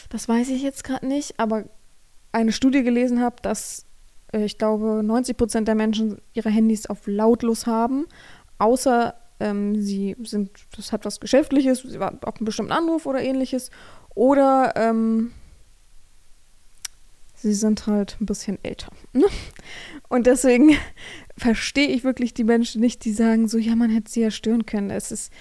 Das 0.10 0.28
weiß 0.28 0.50
ich 0.50 0.63
jetzt 0.63 0.84
gerade 0.84 1.06
nicht, 1.06 1.39
aber 1.39 1.65
eine 2.32 2.52
Studie 2.52 2.82
gelesen 2.82 3.22
habe, 3.22 3.36
dass 3.43 3.86
ich 4.34 4.58
glaube, 4.58 5.02
90 5.04 5.38
Prozent 5.38 5.67
der 5.67 5.76
Menschen 5.76 6.17
ihre 6.34 6.50
Handys 6.50 6.88
auf 6.88 7.06
lautlos 7.06 7.67
haben, 7.67 8.08
außer 8.58 9.15
ähm, 9.39 9.82
sie 9.82 10.15
sind, 10.24 10.52
das 10.76 10.91
hat 10.91 11.06
was 11.06 11.19
Geschäftliches, 11.19 11.82
sie 11.82 12.00
warten 12.00 12.24
auf 12.26 12.38
einen 12.38 12.46
bestimmten 12.46 12.72
Anruf 12.72 13.06
oder 13.06 13.22
ähnliches, 13.22 13.72
oder 14.15 14.74
ähm, 14.76 15.32
sie 17.36 17.54
sind 17.54 17.88
halt 17.88 18.17
ein 18.22 18.26
bisschen 18.26 18.58
älter. 18.63 18.91
Ne? 19.12 19.26
Und 20.10 20.28
deswegen 20.28 20.78
verstehe 21.38 21.88
ich 21.88 22.04
wirklich 22.04 22.34
die 22.34 22.43
Menschen 22.43 22.82
nicht, 22.82 23.06
die 23.06 23.13
sagen 23.13 23.48
so, 23.48 23.58
ja, 23.58 23.76
man 23.76 23.89
hätte 23.89 24.10
sie 24.10 24.22
ja 24.22 24.32
stören 24.32 24.65
können. 24.65 24.89
Es 24.89 25.12
ist, 25.12 25.32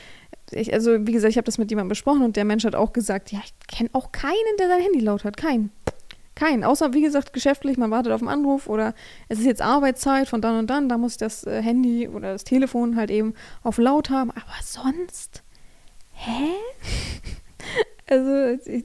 ich, 0.50 0.72
also 0.74 1.06
wie 1.06 1.12
gesagt, 1.12 1.30
ich 1.30 1.36
habe 1.36 1.46
das 1.46 1.58
mit 1.58 1.70
jemandem 1.70 1.90
besprochen 1.90 2.22
und 2.22 2.36
der 2.36 2.44
Mensch 2.44 2.64
hat 2.64 2.74
auch 2.74 2.92
gesagt, 2.92 3.30
ja, 3.30 3.40
ich 3.44 3.52
kenne 3.68 3.90
auch 3.92 4.12
keinen, 4.12 4.56
der 4.58 4.68
sein 4.68 4.82
Handy 4.82 5.00
laut 5.00 5.24
hat, 5.24 5.36
keinen. 5.36 5.70
Kein, 6.34 6.64
außer 6.64 6.94
wie 6.94 7.02
gesagt 7.02 7.32
geschäftlich, 7.32 7.76
man 7.76 7.90
wartet 7.90 8.12
auf 8.12 8.22
einen 8.22 8.30
Anruf 8.30 8.68
oder 8.68 8.94
es 9.28 9.38
ist 9.38 9.44
jetzt 9.44 9.60
Arbeitszeit 9.60 10.28
von 10.28 10.40
dann 10.40 10.58
und 10.58 10.70
dann, 10.70 10.88
da 10.88 10.96
muss 10.96 11.12
ich 11.12 11.18
das 11.18 11.44
äh, 11.44 11.62
Handy 11.62 12.08
oder 12.08 12.32
das 12.32 12.44
Telefon 12.44 12.96
halt 12.96 13.10
eben 13.10 13.34
auf 13.62 13.78
laut 13.78 14.08
haben, 14.08 14.30
aber 14.30 14.54
sonst, 14.62 15.42
hä? 16.12 16.52
also 18.08 18.58
ich, 18.64 18.84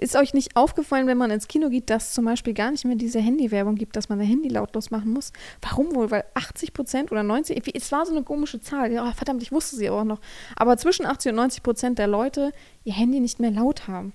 ist 0.00 0.16
euch 0.16 0.34
nicht 0.34 0.56
aufgefallen, 0.56 1.06
wenn 1.06 1.18
man 1.18 1.30
ins 1.30 1.48
Kino 1.48 1.68
geht, 1.68 1.90
dass 1.90 2.12
zum 2.12 2.24
Beispiel 2.24 2.54
gar 2.54 2.70
nicht 2.70 2.84
mehr 2.84 2.96
diese 2.96 3.20
Handywerbung 3.20 3.74
gibt, 3.74 3.96
dass 3.96 4.08
man 4.08 4.20
ein 4.20 4.26
Handy 4.26 4.48
lautlos 4.48 4.90
machen 4.90 5.12
muss? 5.12 5.32
Warum 5.60 5.94
wohl? 5.94 6.10
Weil 6.10 6.24
80 6.34 6.72
Prozent 6.72 7.12
oder 7.12 7.22
90, 7.22 7.74
es 7.74 7.92
war 7.92 8.06
so 8.06 8.12
eine 8.12 8.22
komische 8.22 8.60
Zahl. 8.60 8.92
Ja, 8.92 9.12
verdammt, 9.12 9.42
ich 9.42 9.52
wusste 9.52 9.76
sie 9.76 9.90
auch 9.90 10.04
noch. 10.04 10.20
Aber 10.56 10.76
zwischen 10.76 11.06
80 11.06 11.30
und 11.30 11.36
90 11.36 11.62
Prozent 11.62 11.98
der 11.98 12.06
Leute 12.06 12.52
ihr 12.84 12.94
Handy 12.94 13.20
nicht 13.20 13.40
mehr 13.40 13.50
laut 13.50 13.88
haben. 13.88 14.12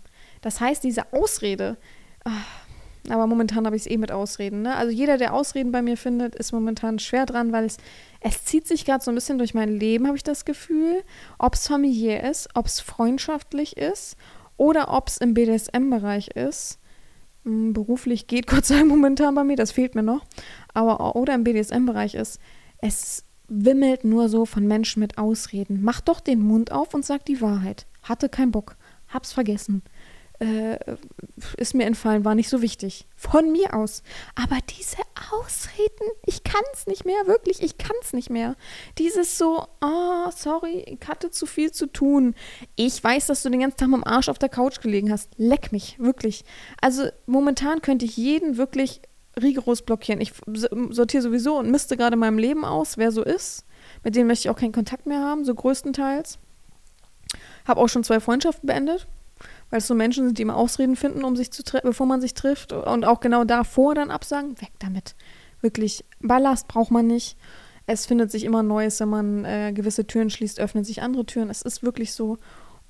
Das 0.47 0.61
heißt, 0.61 0.81
diese 0.81 1.11
Ausrede, 1.11 1.75
ach, 2.23 2.45
aber 3.09 3.27
momentan 3.27 3.65
habe 3.65 3.75
ich 3.75 3.81
es 3.81 3.91
eh 3.91 3.97
mit 3.97 4.13
Ausreden. 4.13 4.61
Ne? 4.61 4.77
Also 4.77 4.93
jeder, 4.93 5.17
der 5.17 5.33
Ausreden 5.33 5.73
bei 5.73 5.81
mir 5.81 5.97
findet, 5.97 6.35
ist 6.35 6.53
momentan 6.53 6.99
schwer 6.99 7.25
dran, 7.25 7.51
weil 7.51 7.65
es, 7.65 7.75
es 8.21 8.45
zieht 8.45 8.65
sich 8.65 8.85
gerade 8.85 9.03
so 9.03 9.11
ein 9.11 9.15
bisschen 9.15 9.39
durch 9.39 9.53
mein 9.53 9.77
Leben, 9.77 10.07
habe 10.07 10.15
ich 10.15 10.23
das 10.23 10.45
Gefühl. 10.45 11.03
Ob 11.37 11.55
es 11.55 11.67
familiär 11.67 12.29
ist, 12.31 12.47
ob 12.53 12.67
es 12.67 12.79
freundschaftlich 12.79 13.75
ist 13.75 14.15
oder 14.55 14.93
ob 14.93 15.09
es 15.09 15.17
im 15.17 15.33
BDSM-Bereich 15.33 16.29
ist. 16.29 16.79
Hm, 17.43 17.73
beruflich 17.73 18.27
geht 18.27 18.47
Gott 18.47 18.63
sei 18.67 18.75
Dank 18.75 18.87
momentan 18.87 19.35
bei 19.35 19.43
mir, 19.43 19.57
das 19.57 19.73
fehlt 19.73 19.95
mir 19.95 20.03
noch. 20.03 20.23
Aber 20.73 21.17
oder 21.17 21.35
im 21.35 21.43
BDSM-Bereich 21.43 22.15
ist, 22.15 22.39
es 22.77 23.25
wimmelt 23.49 24.05
nur 24.05 24.29
so 24.29 24.45
von 24.45 24.65
Menschen 24.65 25.01
mit 25.01 25.17
Ausreden. 25.17 25.79
Mach 25.83 25.99
doch 25.99 26.21
den 26.21 26.41
Mund 26.41 26.71
auf 26.71 26.93
und 26.93 27.03
sag 27.03 27.25
die 27.25 27.41
Wahrheit. 27.41 27.85
Hatte 28.01 28.29
keinen 28.29 28.51
Bock. 28.51 28.77
Hab's 29.09 29.33
vergessen 29.33 29.83
äh, 30.39 30.77
ist 31.57 31.73
mir 31.73 31.85
entfallen, 31.85 32.25
war 32.25 32.35
nicht 32.35 32.49
so 32.49 32.61
wichtig. 32.61 33.07
Von 33.15 33.51
mir 33.51 33.73
aus. 33.73 34.03
Aber 34.35 34.57
diese 34.77 35.01
Ausreden, 35.31 36.11
ich 36.25 36.43
kann 36.43 36.61
es 36.73 36.85
nicht 36.85 37.05
mehr, 37.05 37.25
wirklich, 37.25 37.61
ich 37.61 37.77
kann 37.77 37.95
es 38.01 38.13
nicht 38.13 38.29
mehr. 38.29 38.55
Dieses 38.97 39.37
so, 39.37 39.67
oh, 39.81 40.31
sorry, 40.35 40.83
ich 40.85 41.07
hatte 41.07 41.31
zu 41.31 41.45
viel 41.45 41.71
zu 41.71 41.87
tun. 41.87 42.35
Ich 42.75 43.03
weiß, 43.03 43.27
dass 43.27 43.43
du 43.43 43.49
den 43.49 43.61
ganzen 43.61 43.77
Tag 43.77 43.89
dem 43.89 44.03
Arsch 44.03 44.29
auf 44.29 44.37
der 44.37 44.49
Couch 44.49 44.81
gelegen 44.81 45.11
hast. 45.11 45.31
Leck 45.37 45.71
mich, 45.71 45.97
wirklich. 45.99 46.45
Also 46.81 47.07
momentan 47.25 47.81
könnte 47.81 48.05
ich 48.05 48.17
jeden 48.17 48.57
wirklich 48.57 49.01
rigoros 49.41 49.81
blockieren. 49.81 50.21
Ich 50.21 50.33
sortiere 50.89 51.23
sowieso 51.23 51.57
und 51.57 51.71
misste 51.71 51.97
gerade 51.97 52.15
meinem 52.15 52.37
Leben 52.37 52.65
aus, 52.65 52.97
wer 52.97 53.11
so 53.11 53.23
ist. 53.23 53.65
Mit 54.03 54.15
denen 54.15 54.27
möchte 54.27 54.47
ich 54.47 54.49
auch 54.51 54.59
keinen 54.59 54.71
Kontakt 54.71 55.07
mehr 55.07 55.19
haben, 55.19 55.45
so 55.45 55.55
größtenteils. 55.55 56.37
Habe 57.67 57.81
auch 57.81 57.87
schon 57.87 58.03
zwei 58.03 58.19
Freundschaften 58.19 58.67
beendet 58.67 59.07
weil 59.69 59.79
es 59.79 59.87
so 59.87 59.95
Menschen 59.95 60.25
sind, 60.25 60.37
die 60.37 60.43
immer 60.43 60.55
Ausreden 60.55 60.95
finden, 60.95 61.23
um 61.23 61.35
sich 61.35 61.51
zu 61.51 61.63
bevor 61.83 62.05
man 62.05 62.21
sich 62.21 62.33
trifft 62.33 62.71
und 62.73 63.05
auch 63.05 63.19
genau 63.19 63.43
davor 63.43 63.95
dann 63.95 64.11
absagen, 64.11 64.59
weg 64.61 64.71
damit. 64.79 65.15
Wirklich, 65.61 66.05
Ballast 66.19 66.67
braucht 66.67 66.91
man 66.91 67.07
nicht. 67.07 67.37
Es 67.85 68.05
findet 68.05 68.31
sich 68.31 68.43
immer 68.43 68.63
Neues, 68.63 68.99
wenn 68.99 69.09
man 69.09 69.45
äh, 69.45 69.71
gewisse 69.73 70.05
Türen 70.05 70.29
schließt, 70.29 70.59
öffnen 70.59 70.83
sich 70.83 71.01
andere 71.01 71.25
Türen. 71.25 71.49
Es 71.49 71.61
ist 71.61 71.83
wirklich 71.83 72.13
so. 72.13 72.37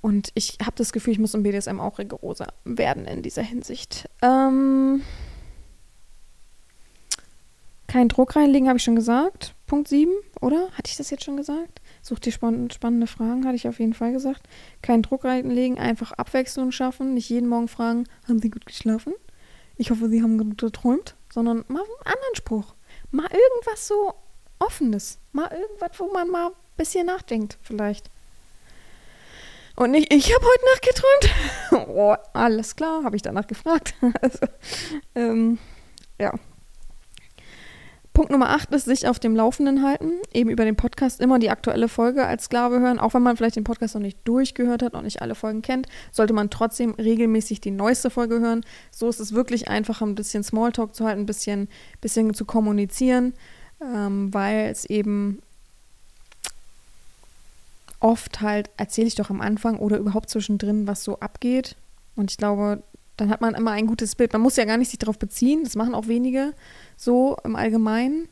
Und 0.02 0.30
ich 0.34 0.58
habe 0.62 0.76
das 0.76 0.92
Gefühl, 0.92 1.14
ich 1.14 1.20
muss 1.20 1.34
im 1.34 1.44
BDSM 1.44 1.80
auch 1.80 2.00
rigoroser 2.00 2.48
werden 2.66 3.06
in 3.06 3.22
dieser 3.22 3.42
Hinsicht. 3.42 4.10
Ähm, 4.22 5.02
kein 7.88 8.10
Druck 8.10 8.36
reinlegen, 8.36 8.68
habe 8.68 8.78
ich 8.78 8.84
schon 8.84 8.96
gesagt. 8.96 9.54
Punkt 9.66 9.88
7, 9.88 10.12
oder? 10.42 10.70
Hatte 10.72 10.88
ich 10.88 10.98
das 10.98 11.10
jetzt 11.10 11.24
schon 11.24 11.38
gesagt? 11.38 11.82
Such 12.08 12.20
dir 12.20 12.32
spann 12.32 12.72
spannende 12.72 13.06
Fragen, 13.06 13.46
hatte 13.46 13.58
ich 13.58 13.68
auf 13.68 13.80
jeden 13.80 13.94
Fall 13.94 14.14
gesagt. 14.14 14.48
Keinen 14.82 15.02
Druck 15.02 15.26
reinlegen, 15.26 15.78
einfach 15.78 16.14
Abwechslung 16.14 16.72
schaffen. 16.72 17.14
Nicht 17.14 17.30
jeden 17.30 17.50
Morgen 17.50 17.68
fragen, 17.68 18.06
haben 18.30 18.40
Sie 18.40 18.50
gut 18.50 18.66
geschlafen? 18.66 19.14
Ich 19.76 19.92
hoffe, 19.92 20.08
Sie 20.08 20.24
haben 20.24 20.38
gut 20.38 20.58
geträumt. 20.58 21.16
Sondern 21.34 21.66
mal 21.68 21.82
einen 21.82 22.06
anderen 22.06 22.36
Spruch. 22.36 22.76
Mal 23.12 23.26
irgendwas 23.26 23.90
so 23.90 24.14
Offenes. 24.58 25.20
Mal 25.34 25.52
irgendwas, 25.52 26.00
wo 26.00 26.10
man 26.14 26.30
mal 26.30 26.48
ein 26.48 26.54
bisschen 26.78 27.08
nachdenkt, 27.08 27.58
vielleicht. 27.62 28.10
Und 29.76 29.92
nicht, 29.92 30.14
ich 30.14 30.34
habe 30.34 30.46
heute 30.46 30.66
Nacht 30.66 30.82
geträumt. 30.82 31.90
oh, 31.90 32.16
alles 32.32 32.78
klar, 32.78 33.04
habe 33.04 33.18
ich 33.18 33.22
danach 33.22 33.48
gefragt. 33.48 33.96
also, 34.22 34.48
ähm, 35.14 35.60
ja. 36.18 36.34
Punkt 38.18 38.32
Nummer 38.32 38.50
8 38.50 38.74
ist 38.74 38.86
sich 38.86 39.08
auf 39.08 39.20
dem 39.20 39.36
Laufenden 39.36 39.84
halten. 39.84 40.14
Eben 40.34 40.50
über 40.50 40.66
den 40.66 40.76
Podcast 40.76 41.22
immer 41.22 41.38
die 41.38 41.52
aktuelle 41.52 41.88
Folge 41.88 42.26
als 42.26 42.46
Sklave 42.46 42.80
hören. 42.80 42.98
Auch 42.98 43.14
wenn 43.14 43.22
man 43.22 43.38
vielleicht 43.38 43.58
den 43.58 43.64
Podcast 43.64 43.94
noch 43.94 44.02
nicht 44.02 44.18
durchgehört 44.24 44.82
hat 44.82 44.96
und 44.96 45.04
nicht 45.04 45.22
alle 45.22 45.36
Folgen 45.36 45.62
kennt, 45.62 45.86
sollte 46.12 46.34
man 46.34 46.50
trotzdem 46.50 46.96
regelmäßig 46.96 47.62
die 47.62 47.70
neueste 47.70 48.10
Folge 48.10 48.40
hören. 48.40 48.66
So 48.90 49.08
ist 49.08 49.20
es 49.20 49.34
wirklich 49.34 49.68
einfach, 49.68 50.02
ein 50.02 50.16
bisschen 50.16 50.44
Smalltalk 50.44 50.96
zu 50.96 51.06
halten, 51.06 51.22
ein 51.22 51.26
bisschen, 51.28 51.70
bisschen 52.02 52.34
zu 52.34 52.46
kommunizieren, 52.46 53.34
ähm, 53.84 54.34
weil 54.34 54.72
es 54.72 54.86
eben 54.86 55.44
oft 58.00 58.42
halt 58.42 58.72
erzähle 58.78 59.10
ich 59.10 59.16
doch 59.16 59.30
am 59.30 59.42
Anfang 59.42 59.78
oder 59.78 60.00
überhaupt 60.00 60.32
zwischendrin, 60.32 60.88
was 60.88 61.04
so 61.04 61.20
abgeht. 61.20 61.76
Und 62.16 62.32
ich 62.32 62.38
glaube, 62.38 62.82
dann 63.18 63.30
hat 63.30 63.42
man 63.42 63.56
immer 63.56 63.72
ein 63.72 63.88
gutes 63.88 64.16
Bild. 64.16 64.32
Man 64.34 64.42
muss 64.42 64.56
ja 64.56 64.66
gar 64.66 64.78
nicht 64.78 64.90
sich 64.90 65.00
darauf 65.00 65.20
beziehen. 65.20 65.64
Das 65.64 65.76
machen 65.76 65.96
auch 65.96 66.08
wenige 66.08 66.54
so 66.96 67.38
im 67.44 67.56
Allgemeinen. 67.56 68.30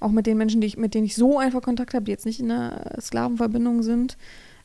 Auch 0.00 0.10
mit 0.10 0.26
den 0.26 0.36
Menschen, 0.36 0.60
die 0.60 0.66
ich, 0.66 0.76
mit 0.76 0.94
denen 0.94 1.04
ich 1.04 1.14
so 1.14 1.38
einfach 1.38 1.62
Kontakt 1.62 1.94
habe, 1.94 2.06
die 2.06 2.10
jetzt 2.10 2.26
nicht 2.26 2.40
in 2.40 2.50
einer 2.50 3.00
Sklavenverbindung 3.00 3.82
sind, 3.82 4.16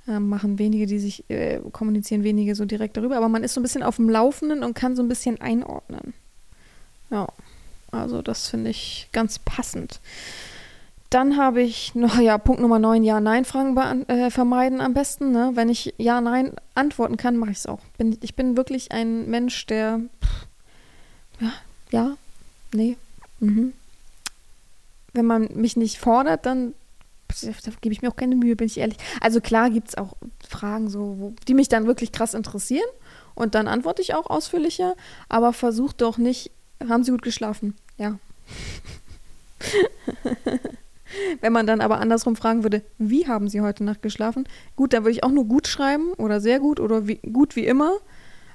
äh, 0.07 0.19
machen 0.19 0.57
wenige, 0.57 0.87
die 0.87 0.99
sich 0.99 1.29
äh, 1.29 1.59
kommunizieren, 1.71 2.23
wenige 2.23 2.55
so 2.55 2.65
direkt 2.65 2.97
darüber. 2.97 3.17
Aber 3.17 3.29
man 3.29 3.43
ist 3.43 3.53
so 3.53 3.59
ein 3.59 3.63
bisschen 3.63 3.83
auf 3.83 3.97
dem 3.97 4.09
Laufenden 4.09 4.63
und 4.63 4.73
kann 4.73 4.95
so 4.95 5.03
ein 5.03 5.09
bisschen 5.09 5.39
einordnen. 5.39 6.13
Ja, 7.11 7.27
also 7.91 8.21
das 8.21 8.47
finde 8.47 8.71
ich 8.71 9.09
ganz 9.11 9.37
passend. 9.39 9.99
Dann 11.09 11.37
habe 11.37 11.61
ich 11.61 11.95
noch, 11.95 12.19
ja, 12.19 12.37
Punkt 12.37 12.61
Nummer 12.61 12.79
9, 12.79 13.03
Ja-Nein-Fragen 13.03 14.07
äh, 14.07 14.29
vermeiden 14.29 14.81
am 14.81 14.93
besten. 14.93 15.31
Ne? 15.31 15.51
Wenn 15.53 15.69
ich 15.69 15.93
Ja-Nein 15.97 16.53
antworten 16.75 17.17
kann, 17.17 17.37
mache 17.37 17.51
ich 17.51 17.57
es 17.57 17.65
auch. 17.65 17.79
Bin, 17.97 18.17
ich 18.21 18.35
bin 18.35 18.57
wirklich 18.57 18.91
ein 18.91 19.29
Mensch, 19.29 19.65
der, 19.65 20.01
pff, 20.23 20.47
ja, 21.39 21.53
ja, 21.91 22.17
nee, 22.73 22.97
mhm. 23.39 23.73
Wenn 25.13 25.25
man 25.25 25.49
mich 25.55 25.77
nicht 25.77 25.97
fordert, 25.97 26.45
dann 26.45 26.73
da 27.41 27.71
gebe 27.81 27.93
ich 27.93 28.01
mir 28.01 28.09
auch 28.09 28.15
keine 28.15 28.35
Mühe, 28.35 28.55
bin 28.55 28.67
ich 28.67 28.77
ehrlich. 28.77 28.97
Also 29.19 29.41
klar 29.41 29.69
gibt 29.69 29.89
es 29.89 29.97
auch 29.97 30.15
Fragen, 30.47 30.89
so, 30.89 31.15
wo, 31.19 31.33
die 31.47 31.53
mich 31.53 31.69
dann 31.69 31.85
wirklich 31.85 32.11
krass 32.11 32.33
interessieren 32.33 32.87
und 33.35 33.53
dann 33.53 33.67
antworte 33.67 34.01
ich 34.01 34.13
auch 34.13 34.27
ausführlicher, 34.27 34.95
aber 35.29 35.53
versucht 35.53 36.01
doch 36.01 36.17
nicht, 36.17 36.51
haben 36.87 37.03
Sie 37.03 37.11
gut 37.11 37.21
geschlafen? 37.21 37.75
Ja. 37.97 38.17
Wenn 41.41 41.53
man 41.53 41.67
dann 41.67 41.81
aber 41.81 41.99
andersrum 41.99 42.35
fragen 42.35 42.63
würde, 42.63 42.83
wie 42.97 43.27
haben 43.27 43.47
Sie 43.47 43.61
heute 43.61 43.83
Nacht 43.83 44.01
geschlafen? 44.01 44.47
Gut, 44.75 44.93
dann 44.93 45.03
würde 45.03 45.11
ich 45.11 45.23
auch 45.23 45.31
nur 45.31 45.45
gut 45.45 45.67
schreiben 45.67 46.13
oder 46.13 46.41
sehr 46.41 46.59
gut 46.59 46.79
oder 46.79 47.07
wie, 47.07 47.19
gut 47.31 47.55
wie 47.55 47.65
immer. 47.65 47.91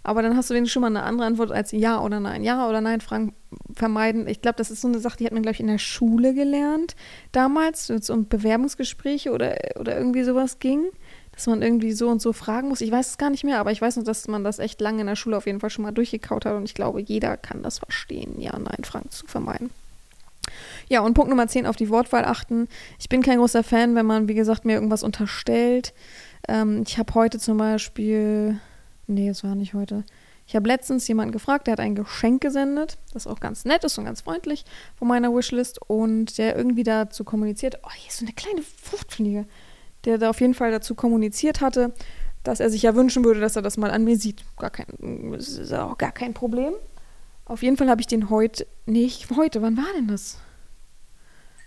Aber 0.04 0.22
dann 0.22 0.36
hast 0.36 0.50
du 0.50 0.54
wenigstens 0.54 0.72
schon 0.72 0.80
mal 0.80 0.88
eine 0.88 1.04
andere 1.04 1.26
Antwort 1.26 1.52
als 1.52 1.70
Ja 1.72 2.00
oder 2.00 2.18
Nein. 2.18 2.42
Ja 2.42 2.68
oder 2.68 2.80
Nein 2.80 3.00
Fragen 3.00 3.34
vermeiden. 3.74 4.26
Ich 4.26 4.42
glaube, 4.42 4.56
das 4.56 4.70
ist 4.70 4.80
so 4.80 4.88
eine 4.88 4.98
Sache, 4.98 5.16
die 5.18 5.26
hat 5.26 5.32
man, 5.32 5.42
glaube 5.42 5.54
ich, 5.54 5.60
in 5.60 5.68
der 5.68 5.78
Schule 5.78 6.34
gelernt 6.34 6.96
damals, 7.30 7.88
wenn 7.88 7.98
es 7.98 8.10
um 8.10 8.28
Bewerbungsgespräche 8.28 9.30
oder, 9.30 9.56
oder 9.78 9.96
irgendwie 9.96 10.24
sowas 10.24 10.58
ging. 10.58 10.86
Dass 11.34 11.46
man 11.46 11.62
irgendwie 11.62 11.92
so 11.92 12.08
und 12.08 12.20
so 12.20 12.34
fragen 12.34 12.68
muss. 12.68 12.82
Ich 12.82 12.92
weiß 12.92 13.10
es 13.10 13.18
gar 13.18 13.30
nicht 13.30 13.42
mehr, 13.42 13.58
aber 13.58 13.72
ich 13.72 13.80
weiß 13.80 13.96
noch, 13.96 14.04
dass 14.04 14.28
man 14.28 14.44
das 14.44 14.58
echt 14.58 14.82
lange 14.82 15.00
in 15.00 15.06
der 15.06 15.16
Schule 15.16 15.38
auf 15.38 15.46
jeden 15.46 15.60
Fall 15.60 15.70
schon 15.70 15.82
mal 15.82 15.92
durchgekaut 15.92 16.44
hat 16.44 16.54
und 16.54 16.64
ich 16.64 16.74
glaube, 16.74 17.00
jeder 17.00 17.38
kann 17.38 17.62
das 17.62 17.78
verstehen, 17.78 18.38
Ja, 18.38 18.58
Nein 18.58 18.84
Fragen 18.84 19.08
zu 19.08 19.26
vermeiden. 19.26 19.70
Ja, 20.88 21.00
und 21.00 21.14
Punkt 21.14 21.30
Nummer 21.30 21.46
10, 21.46 21.66
auf 21.66 21.76
die 21.76 21.88
Wortwahl 21.88 22.24
achten. 22.24 22.68
Ich 22.98 23.08
bin 23.08 23.22
kein 23.22 23.38
großer 23.38 23.62
Fan, 23.62 23.94
wenn 23.94 24.06
man, 24.06 24.28
wie 24.28 24.34
gesagt, 24.34 24.64
mir 24.64 24.74
irgendwas 24.74 25.02
unterstellt. 25.02 25.94
Ähm, 26.48 26.84
ich 26.86 26.98
habe 26.98 27.14
heute 27.14 27.38
zum 27.38 27.58
Beispiel, 27.58 28.58
nee, 29.06 29.28
es 29.28 29.44
war 29.44 29.54
nicht 29.54 29.74
heute. 29.74 30.04
Ich 30.46 30.56
habe 30.56 30.68
letztens 30.68 31.06
jemanden 31.08 31.32
gefragt, 31.32 31.66
der 31.66 31.72
hat 31.72 31.80
ein 31.80 31.94
Geschenk 31.94 32.42
gesendet, 32.42 32.98
das 33.12 33.26
auch 33.26 33.40
ganz 33.40 33.64
nett 33.64 33.84
ist 33.84 33.96
und 33.96 34.04
ganz 34.04 34.22
freundlich 34.22 34.64
von 34.96 35.08
meiner 35.08 35.34
Wishlist 35.34 35.80
und 35.86 36.36
der 36.36 36.56
irgendwie 36.56 36.82
dazu 36.82 37.24
kommuniziert, 37.24 37.78
oh, 37.84 37.90
hier 37.94 38.10
ist 38.10 38.18
so 38.18 38.26
eine 38.26 38.34
kleine 38.34 38.62
Fruchtfliege, 38.62 39.46
der 40.04 40.18
da 40.18 40.30
auf 40.30 40.40
jeden 40.40 40.54
Fall 40.54 40.70
dazu 40.70 40.94
kommuniziert 40.94 41.60
hatte, 41.60 41.94
dass 42.42 42.60
er 42.60 42.70
sich 42.70 42.82
ja 42.82 42.94
wünschen 42.94 43.24
würde, 43.24 43.40
dass 43.40 43.56
er 43.56 43.62
das 43.62 43.76
mal 43.76 43.90
an 43.90 44.04
mir 44.04 44.16
sieht. 44.16 44.44
Gar 44.58 44.70
kein, 44.70 45.32
ist 45.34 45.72
auch 45.72 45.96
gar 45.96 46.12
kein 46.12 46.34
Problem. 46.34 46.74
Auf 47.44 47.62
jeden 47.62 47.76
Fall 47.76 47.90
habe 47.90 48.00
ich 48.00 48.06
den 48.06 48.30
heute, 48.30 48.66
nicht 48.86 49.30
heute, 49.36 49.62
wann 49.62 49.76
war 49.76 49.92
denn 49.96 50.08
das? 50.08 50.38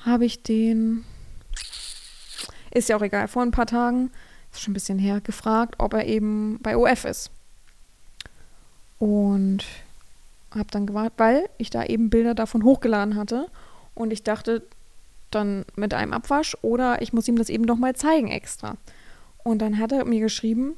habe 0.05 0.25
ich 0.25 0.43
den, 0.43 1.03
ist 2.71 2.89
ja 2.89 2.95
auch 2.95 3.01
egal, 3.01 3.27
vor 3.27 3.41
ein 3.41 3.51
paar 3.51 3.65
Tagen, 3.65 4.11
ist 4.53 4.61
schon 4.61 4.71
ein 4.71 4.75
bisschen 4.75 4.99
her, 4.99 5.19
gefragt, 5.19 5.75
ob 5.79 5.93
er 5.93 6.05
eben 6.05 6.59
bei 6.61 6.77
OF 6.77 7.05
ist. 7.05 7.31
Und 8.99 9.65
habe 10.51 10.71
dann 10.71 10.85
gewartet, 10.85 11.13
weil 11.17 11.49
ich 11.57 11.69
da 11.69 11.83
eben 11.83 12.09
Bilder 12.09 12.33
davon 12.33 12.63
hochgeladen 12.63 13.15
hatte. 13.15 13.47
Und 13.93 14.13
ich 14.13 14.23
dachte 14.23 14.63
dann 15.31 15.65
mit 15.75 15.93
einem 15.93 16.13
Abwasch 16.13 16.55
oder 16.61 17.01
ich 17.01 17.11
muss 17.11 17.27
ihm 17.27 17.35
das 17.35 17.49
eben 17.49 17.65
nochmal 17.65 17.95
zeigen 17.95 18.29
extra. 18.29 18.77
Und 19.43 19.59
dann 19.59 19.79
hat 19.79 19.91
er 19.91 20.05
mir 20.05 20.21
geschrieben, 20.21 20.75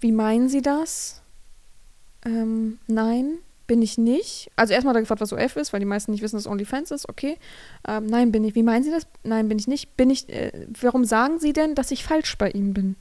wie 0.00 0.12
meinen 0.12 0.48
Sie 0.48 0.60
das? 0.60 1.21
Ähm, 2.24 2.78
nein, 2.86 3.38
bin 3.66 3.82
ich 3.82 3.98
nicht. 3.98 4.50
Also 4.56 4.74
erstmal 4.74 4.92
hat 4.92 4.98
er 4.98 5.02
gefragt, 5.02 5.20
was 5.20 5.32
OF 5.32 5.56
ist, 5.56 5.72
weil 5.72 5.80
die 5.80 5.86
meisten 5.86 6.12
nicht 6.12 6.22
wissen, 6.22 6.36
dass 6.36 6.46
OnlyFans 6.46 6.90
ist. 6.90 7.08
Okay. 7.08 7.38
Ähm, 7.86 8.06
nein, 8.06 8.32
bin 8.32 8.44
ich. 8.44 8.54
Wie 8.54 8.62
meinen 8.62 8.84
Sie 8.84 8.90
das? 8.90 9.06
Nein, 9.22 9.48
bin 9.48 9.58
ich 9.58 9.66
nicht. 9.66 9.96
Bin 9.96 10.10
ich. 10.10 10.28
Äh, 10.28 10.66
warum 10.80 11.04
sagen 11.04 11.38
Sie 11.38 11.52
denn, 11.52 11.74
dass 11.74 11.90
ich 11.90 12.04
falsch 12.04 12.36
bei 12.38 12.50
ihm 12.50 12.74
bin? 12.74 12.96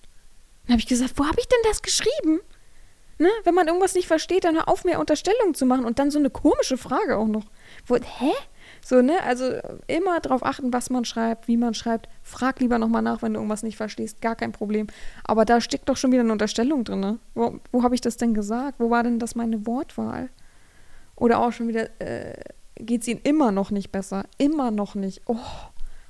Dann 0.66 0.74
habe 0.74 0.80
ich 0.80 0.88
gesagt, 0.88 1.14
wo 1.18 1.26
habe 1.26 1.40
ich 1.40 1.48
denn 1.48 1.60
das 1.66 1.82
geschrieben? 1.82 2.40
Ne? 3.18 3.30
Wenn 3.44 3.54
man 3.54 3.68
irgendwas 3.68 3.94
nicht 3.94 4.08
versteht, 4.08 4.46
dann 4.46 4.56
hör 4.56 4.68
auf, 4.68 4.84
mir 4.84 5.00
Unterstellungen 5.00 5.54
zu 5.54 5.66
machen 5.66 5.86
und 5.86 6.00
dann 6.00 6.10
so 6.10 6.20
eine 6.20 6.30
komische 6.30 6.78
Frage 6.78 7.18
auch 7.18 7.28
noch. 7.28 7.46
Wo, 7.86 7.96
hä? 7.96 8.32
So, 8.84 9.02
ne? 9.02 9.22
Also 9.24 9.46
immer 9.88 10.20
darauf 10.20 10.44
achten, 10.44 10.74
was 10.74 10.90
man 10.90 11.06
schreibt, 11.06 11.48
wie 11.48 11.58
man 11.58 11.74
schreibt. 11.74 12.10
Frag 12.24 12.60
lieber 12.60 12.80
nochmal 12.80 13.02
nach, 13.02 13.22
wenn 13.22 13.34
du 13.34 13.40
irgendwas 13.40 13.64
nicht 13.64 13.78
verstehst. 13.78 14.22
Gar 14.22 14.36
kein 14.36 14.52
Problem. 14.52 14.88
Aber 15.24 15.46
da 15.46 15.62
steckt 15.62 15.88
doch 15.90 15.98
schon 15.98 16.12
wieder 16.12 16.22
eine 16.22 16.32
Unterstellung 16.32 16.84
drin, 16.84 17.00
ne? 17.00 17.20
Wo, 17.36 17.60
wo 17.72 17.84
habe 17.84 17.96
ich 17.96 18.02
das 18.02 18.18
denn 18.18 18.34
gesagt? 18.34 18.80
Wo 18.80 18.90
war 18.90 19.04
denn 19.04 19.20
das 19.20 19.36
meine 19.36 19.66
Wortwahl? 19.66 20.30
Oder 21.16 21.40
auch 21.40 21.52
schon 21.52 21.68
wieder, 21.68 21.90
äh, 22.00 22.34
geht 22.76 23.02
es 23.02 23.08
ihnen 23.08 23.22
immer 23.24 23.52
noch 23.52 23.72
nicht 23.72 23.92
besser. 23.92 24.26
Immer 24.38 24.72
noch 24.72 24.96
nicht. 24.96 25.22
Oh, 25.28 25.38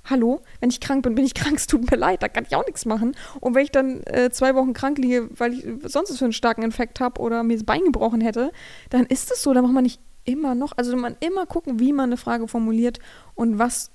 hallo? 0.05 0.41
Wenn 0.60 0.69
ich 0.69 0.79
krank 0.79 1.03
bin, 1.03 1.15
bin 1.15 1.25
ich 1.25 1.34
krank. 1.34 1.57
Es 1.57 1.67
tut 1.67 1.91
mir 1.91 1.97
leid, 1.97 2.23
da 2.23 2.29
kann 2.29 2.45
ich 2.47 2.55
auch 2.55 2.65
nichts 2.65 2.86
machen. 2.86 3.15
Und 3.41 3.53
wenn 3.53 3.63
ich 3.63 3.71
dann 3.71 4.01
äh, 4.03 4.29
zwei 4.31 4.55
Wochen 4.55 4.73
krank 4.73 4.97
liege, 4.97 5.29
weil 5.38 5.53
ich 5.53 5.65
sonst 5.84 6.10
was 6.10 6.17
für 6.17 6.25
einen 6.25 6.34
starken 6.34 6.63
Infekt 6.63 6.99
habe 6.99 7.21
oder 7.21 7.43
mir 7.43 7.55
das 7.55 7.65
Bein 7.65 7.84
gebrochen 7.84 8.21
hätte, 8.21 8.51
dann 8.89 9.05
ist 9.05 9.31
es 9.31 9.43
so. 9.43 9.53
Da 9.53 9.62
macht 9.62 9.73
man 9.73 9.84
nicht 9.84 9.99
immer 10.25 10.55
noch, 10.55 10.73
also 10.77 10.95
man 10.95 11.15
immer 11.19 11.45
gucken, 11.45 11.79
wie 11.79 11.93
man 11.93 12.10
eine 12.10 12.17
Frage 12.17 12.47
formuliert 12.47 12.99
und 13.36 13.60
was 13.60 13.91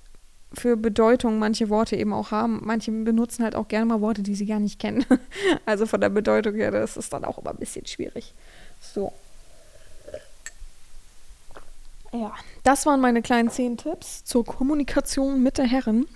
für 0.53 0.77
Bedeutung 0.77 1.39
manche 1.39 1.69
Worte 1.69 1.97
eben 1.97 2.13
auch 2.13 2.31
haben. 2.31 2.61
Manche 2.65 2.91
benutzen 2.91 3.45
halt 3.45 3.55
auch 3.55 3.69
gerne 3.69 3.87
mal 3.87 4.01
Worte, 4.01 4.23
die 4.23 4.35
sie 4.35 4.47
gar 4.47 4.61
nicht 4.61 4.79
kennen. 4.79 5.05
also 5.67 5.87
von 5.87 6.01
der 6.01 6.09
Bedeutung 6.09 6.55
her, 6.55 6.71
das 6.71 6.97
ist 6.97 7.13
dann 7.13 7.25
auch 7.25 7.39
immer 7.39 7.51
ein 7.51 7.57
bisschen 7.57 7.87
schwierig. 7.87 8.35
So. 8.81 9.13
Ja, 12.13 12.33
das 12.63 12.87
waren 12.87 13.01
meine 13.01 13.23
kleinen 13.23 13.51
zehn 13.51 13.77
Tipps 13.77 14.25
zur 14.25 14.45
Kommunikation 14.45 15.43
mit 15.43 15.59
der 15.59 15.67
Herren. 15.67 16.07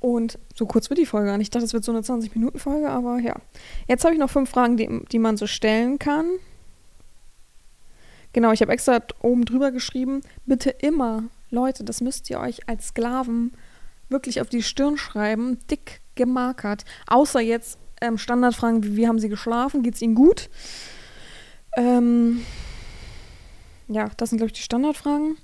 Und 0.00 0.38
so 0.54 0.66
kurz 0.66 0.90
wird 0.90 0.98
die 0.98 1.06
Folge 1.06 1.32
an. 1.32 1.40
Ich 1.40 1.50
dachte, 1.50 1.64
es 1.64 1.72
wird 1.72 1.84
so 1.84 1.92
eine 1.92 2.02
20-Minuten-Folge, 2.02 2.90
aber 2.90 3.18
ja. 3.18 3.34
Jetzt 3.88 4.04
habe 4.04 4.14
ich 4.14 4.20
noch 4.20 4.30
fünf 4.30 4.50
Fragen, 4.50 4.76
die, 4.76 5.04
die 5.10 5.18
man 5.18 5.36
so 5.36 5.46
stellen 5.46 5.98
kann. 5.98 6.26
Genau, 8.36 8.52
ich 8.52 8.60
habe 8.60 8.72
extra 8.72 9.00
oben 9.22 9.46
drüber 9.46 9.72
geschrieben, 9.72 10.20
bitte 10.44 10.68
immer, 10.68 11.22
Leute, 11.48 11.84
das 11.84 12.02
müsst 12.02 12.28
ihr 12.28 12.38
euch 12.38 12.68
als 12.68 12.88
Sklaven 12.88 13.52
wirklich 14.10 14.42
auf 14.42 14.50
die 14.50 14.62
Stirn 14.62 14.98
schreiben, 14.98 15.56
dick 15.70 16.02
gemarkert. 16.16 16.84
Außer 17.06 17.40
jetzt 17.40 17.78
ähm, 18.02 18.18
Standardfragen 18.18 18.84
wie, 18.84 18.94
wie 18.98 19.08
haben 19.08 19.18
sie 19.18 19.30
geschlafen, 19.30 19.82
geht 19.82 19.94
es 19.94 20.02
ihnen 20.02 20.14
gut? 20.14 20.50
Ähm, 21.78 22.42
ja, 23.88 24.10
das 24.18 24.28
sind, 24.28 24.36
glaube 24.36 24.48
ich, 24.48 24.58
die 24.58 24.64
Standardfragen. 24.64 25.38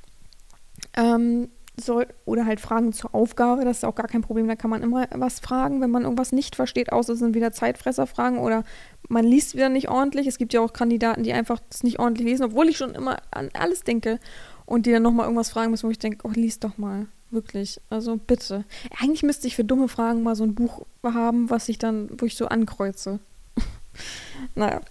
Ähm, 0.95 1.49
soll, 1.81 2.07
oder 2.25 2.45
halt 2.45 2.61
Fragen 2.61 2.93
zur 2.93 3.15
Aufgabe, 3.15 3.65
das 3.65 3.79
ist 3.79 3.85
auch 3.85 3.95
gar 3.95 4.09
kein 4.09 4.23
Problem, 4.23 4.47
da 4.47 4.57
kann 4.57 4.71
man 4.71 4.83
immer 4.83 5.07
was 5.11 5.41
fragen, 5.41 5.81
wenn 5.81 5.91
man 5.91 6.03
irgendwas 6.03 6.33
nicht 6.33 6.55
versteht, 6.55 6.93
außer 6.93 7.15
es 7.15 7.19
sind 7.19 7.35
wieder 7.35 7.53
Zeitfresserfragen 7.53 8.39
oder 8.39 8.65
man 9.09 9.25
liest 9.25 9.55
wieder 9.55 9.69
nicht 9.69 9.89
ordentlich. 9.89 10.27
Es 10.27 10.39
gibt 10.39 10.53
ja 10.53 10.61
auch 10.61 10.73
Kandidaten, 10.73 11.23
die 11.23 11.33
einfach 11.33 11.61
das 11.71 11.83
nicht 11.83 11.99
ordentlich 11.99 12.27
lesen, 12.27 12.45
obwohl 12.45 12.69
ich 12.69 12.77
schon 12.77 12.95
immer 12.95 13.19
an 13.31 13.51
alles 13.55 13.85
denke 13.85 14.21
und 14.67 14.87
die 14.87 14.93
dann 14.93 15.03
nochmal 15.03 15.27
irgendwas 15.27 15.51
fragen 15.51 15.71
müssen, 15.71 15.87
wo 15.87 15.91
ich 15.91 15.99
denke, 15.99 16.27
oh, 16.27 16.33
lies 16.35 16.61
doch 16.61 16.79
mal. 16.79 17.07
Wirklich. 17.31 17.81
Also 17.89 18.17
bitte. 18.17 18.65
Eigentlich 19.01 19.23
müsste 19.23 19.47
ich 19.47 19.57
für 19.57 19.65
dumme 19.65 19.89
Fragen 19.89 20.23
mal 20.23 20.37
so 20.37 20.45
ein 20.45 20.55
Buch 20.55 20.85
haben, 21.03 21.49
was 21.49 21.69
ich 21.71 21.79
dann, 21.79 22.11
wo 22.19 22.27
ich 22.27 22.37
so 22.37 22.47
ankreuze. 22.47 23.21
naja. 24.55 24.83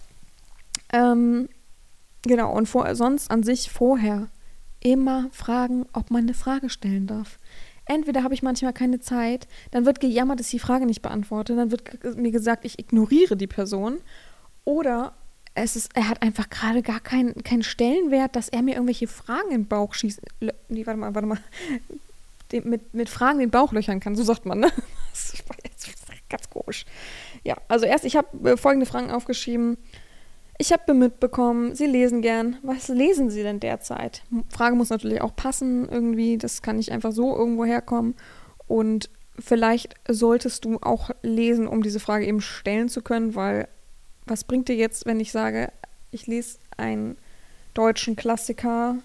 Ähm, 0.92 1.48
genau, 2.22 2.52
und 2.52 2.66
vor, 2.66 2.92
sonst 2.96 3.30
an 3.30 3.44
sich 3.44 3.70
vorher 3.70 4.28
immer 4.82 5.28
fragen, 5.32 5.86
ob 5.92 6.10
man 6.10 6.22
eine 6.22 6.34
Frage 6.34 6.68
stellen 6.68 7.06
darf. 7.06 7.38
Entweder 7.84 8.22
habe 8.22 8.34
ich 8.34 8.42
manchmal 8.42 8.72
keine 8.72 9.00
Zeit, 9.00 9.48
dann 9.70 9.86
wird 9.86 10.00
gejammert, 10.00 10.38
dass 10.38 10.46
ich 10.46 10.52
die 10.52 10.58
Frage 10.60 10.86
nicht 10.86 11.02
beantworte, 11.02 11.56
dann 11.56 11.70
wird 11.70 12.16
mir 12.16 12.30
gesagt, 12.30 12.64
ich 12.64 12.78
ignoriere 12.78 13.36
die 13.36 13.48
Person. 13.48 13.98
Oder 14.64 15.14
es 15.54 15.76
ist, 15.76 15.90
er 15.94 16.08
hat 16.08 16.22
einfach 16.22 16.48
gerade 16.48 16.82
gar 16.82 17.00
keinen 17.00 17.42
kein 17.42 17.62
Stellenwert, 17.62 18.36
dass 18.36 18.48
er 18.48 18.62
mir 18.62 18.74
irgendwelche 18.74 19.08
Fragen 19.08 19.50
in 19.50 19.62
den 19.62 19.68
Bauch 19.68 19.94
schießt. 19.94 20.20
Nee, 20.68 20.86
warte 20.86 20.98
mal, 20.98 21.14
warte 21.14 21.26
mal. 21.26 21.38
mit, 22.64 22.94
mit 22.94 23.08
Fragen 23.08 23.40
den 23.40 23.50
Bauch 23.50 23.72
löchern 23.72 24.00
kann, 24.00 24.14
so 24.14 24.22
sagt 24.22 24.46
man, 24.46 24.60
ne? 24.60 24.70
Das 25.12 25.34
ist 25.34 25.44
ganz 26.30 26.48
komisch. 26.48 26.86
Ja, 27.44 27.56
also 27.68 27.84
erst, 27.84 28.04
ich 28.04 28.16
habe 28.16 28.50
äh, 28.50 28.56
folgende 28.56 28.86
Fragen 28.86 29.10
aufgeschrieben. 29.10 29.76
Ich 30.62 30.72
habe 30.72 30.94
mitbekommen, 30.94 31.74
Sie 31.74 31.86
lesen 31.86 32.22
gern. 32.22 32.56
Was 32.62 32.86
lesen 32.86 33.30
Sie 33.30 33.42
denn 33.42 33.58
derzeit? 33.58 34.22
Frage 34.48 34.76
muss 34.76 34.90
natürlich 34.90 35.20
auch 35.20 35.34
passen 35.34 35.88
irgendwie. 35.88 36.38
Das 36.38 36.62
kann 36.62 36.76
nicht 36.76 36.92
einfach 36.92 37.10
so 37.10 37.36
irgendwo 37.36 37.64
herkommen. 37.64 38.14
Und 38.68 39.10
vielleicht 39.40 39.96
solltest 40.06 40.64
du 40.64 40.78
auch 40.80 41.10
lesen, 41.22 41.66
um 41.66 41.82
diese 41.82 41.98
Frage 41.98 42.26
eben 42.26 42.40
stellen 42.40 42.88
zu 42.88 43.02
können, 43.02 43.34
weil 43.34 43.66
was 44.24 44.44
bringt 44.44 44.68
dir 44.68 44.76
jetzt, 44.76 45.04
wenn 45.04 45.18
ich 45.18 45.32
sage, 45.32 45.72
ich 46.12 46.28
lese 46.28 46.58
einen 46.76 47.16
deutschen 47.74 48.14
Klassiker 48.14 48.98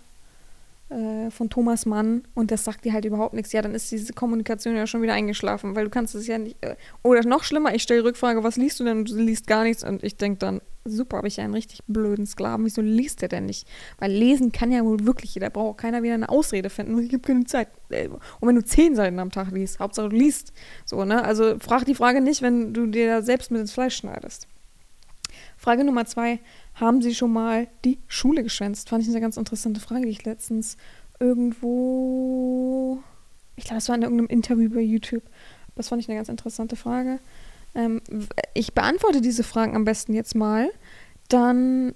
äh, 0.89 1.31
von 1.31 1.49
Thomas 1.49 1.87
Mann 1.87 2.23
und 2.35 2.51
das 2.51 2.65
sagt 2.65 2.85
dir 2.85 2.93
halt 2.93 3.05
überhaupt 3.05 3.33
nichts, 3.33 3.51
ja, 3.51 3.63
dann 3.63 3.73
ist 3.73 3.91
diese 3.91 4.13
Kommunikation 4.13 4.75
ja 4.75 4.85
schon 4.85 5.01
wieder 5.01 5.13
eingeschlafen, 5.13 5.75
weil 5.75 5.85
du 5.85 5.89
kannst 5.89 6.13
es 6.13 6.27
ja 6.27 6.37
nicht. 6.37 6.57
Äh, 6.61 6.75
oder 7.01 7.23
noch 7.23 7.43
schlimmer, 7.43 7.73
ich 7.73 7.81
stelle 7.81 8.03
Rückfrage, 8.03 8.43
was 8.43 8.57
liest 8.57 8.79
du 8.79 8.83
denn? 8.83 8.99
Und 8.99 9.09
du 9.09 9.15
liest 9.15 9.47
gar 9.47 9.63
nichts 9.63 9.83
und 9.83 10.03
ich 10.03 10.17
denke 10.17 10.37
dann, 10.37 10.61
super, 10.89 11.17
habe 11.17 11.27
ich 11.27 11.39
einen 11.39 11.53
richtig 11.53 11.81
blöden 11.87 12.25
Sklaven, 12.25 12.65
wieso 12.65 12.81
liest 12.81 13.21
der 13.21 13.29
denn 13.29 13.45
nicht? 13.45 13.67
Weil 13.99 14.11
lesen 14.11 14.51
kann 14.51 14.71
ja 14.71 14.83
wohl 14.83 15.05
wirklich 15.05 15.33
jeder, 15.33 15.49
braucht 15.49 15.73
auch 15.73 15.77
keiner 15.77 16.03
wieder 16.03 16.13
eine 16.13 16.29
Ausrede 16.29 16.69
finden, 16.69 16.97
ich 16.99 17.13
habe 17.13 17.19
keine 17.19 17.45
Zeit. 17.45 17.69
Äh, 17.89 18.07
und 18.07 18.47
wenn 18.47 18.55
du 18.55 18.63
zehn 18.63 18.95
Seiten 18.95 19.19
am 19.19 19.31
Tag 19.31 19.51
liest, 19.51 19.79
Hauptsache 19.79 20.09
du 20.09 20.15
liest. 20.15 20.53
So, 20.85 21.05
ne? 21.05 21.23
Also 21.23 21.57
frag 21.59 21.85
die 21.85 21.95
Frage 21.95 22.21
nicht, 22.21 22.41
wenn 22.41 22.73
du 22.73 22.87
dir 22.87 23.21
selbst 23.21 23.51
mit 23.51 23.61
ins 23.61 23.73
Fleisch 23.73 23.95
schneidest. 23.95 24.47
Frage 25.57 25.83
Nummer 25.83 26.05
zwei, 26.05 26.39
haben 26.75 27.01
Sie 27.01 27.15
schon 27.15 27.33
mal 27.33 27.67
die 27.83 27.99
Schule 28.07 28.43
geschwänzt? 28.43 28.89
Fand 28.89 29.03
ich 29.03 29.09
eine 29.09 29.21
ganz 29.21 29.37
interessante 29.37 29.79
Frage, 29.79 30.05
die 30.05 30.11
ich 30.11 30.25
letztens 30.25 30.77
irgendwo, 31.19 32.99
ich 33.55 33.63
glaube, 33.65 33.79
es 33.79 33.89
war 33.89 33.95
in 33.95 34.03
irgendeinem 34.03 34.27
Interview 34.27 34.69
bei 34.69 34.81
YouTube. 34.81 35.23
Das 35.75 35.89
fand 35.89 36.01
ich 36.01 36.09
eine 36.09 36.17
ganz 36.17 36.29
interessante 36.29 36.75
Frage. 36.75 37.19
Ähm, 37.77 38.01
ich 38.53 38.73
beantworte 38.73 39.21
diese 39.21 39.43
Fragen 39.43 39.75
am 39.75 39.85
besten 39.85 40.13
jetzt 40.13 40.35
mal. 40.35 40.69
Dann 41.29 41.93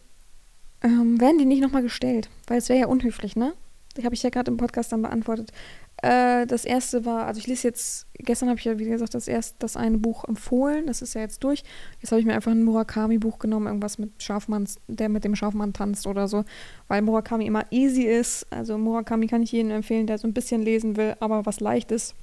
ähm, 0.83 1.19
werden 1.19 1.39
die 1.39 1.45
nicht 1.45 1.61
nochmal 1.61 1.81
gestellt, 1.81 2.29
weil 2.47 2.59
es 2.59 2.69
wäre 2.69 2.81
ja 2.81 2.87
unhöflich, 2.87 3.35
ne? 3.35 3.53
Die 3.97 4.05
habe 4.05 4.15
ich 4.15 4.23
ja 4.23 4.29
gerade 4.29 4.51
im 4.51 4.57
Podcast 4.57 4.91
dann 4.91 5.01
beantwortet. 5.01 5.51
Äh, 5.97 6.47
das 6.47 6.65
erste 6.65 7.05
war, 7.05 7.25
also 7.25 7.39
ich 7.39 7.47
lese 7.47 7.67
jetzt, 7.67 8.07
gestern 8.13 8.49
habe 8.49 8.57
ich 8.57 8.65
ja, 8.65 8.79
wie 8.79 8.85
gesagt, 8.85 9.13
das 9.13 9.27
erste, 9.27 9.55
das 9.59 9.75
eine 9.75 9.97
Buch 9.97 10.23
empfohlen, 10.23 10.87
das 10.87 11.01
ist 11.01 11.13
ja 11.13 11.21
jetzt 11.21 11.43
durch. 11.43 11.63
Jetzt 11.99 12.11
habe 12.11 12.19
ich 12.19 12.25
mir 12.25 12.33
einfach 12.33 12.51
ein 12.51 12.63
Murakami-Buch 12.63 13.39
genommen, 13.39 13.67
irgendwas 13.67 13.97
mit 13.97 14.23
Schafmann, 14.23 14.67
der 14.87 15.09
mit 15.09 15.23
dem 15.23 15.35
Schafmann 15.35 15.73
tanzt 15.73 16.07
oder 16.07 16.27
so, 16.27 16.45
weil 16.87 17.01
Murakami 17.01 17.45
immer 17.45 17.65
easy 17.71 18.03
ist. 18.03 18.47
Also 18.49 18.77
Murakami 18.77 19.27
kann 19.27 19.43
ich 19.43 19.51
jedem 19.51 19.71
empfehlen, 19.71 20.07
der 20.07 20.17
so 20.17 20.27
ein 20.27 20.33
bisschen 20.33 20.61
lesen 20.61 20.95
will, 20.95 21.15
aber 21.19 21.45
was 21.45 21.59
leicht 21.59 21.91
ist, 21.91 22.15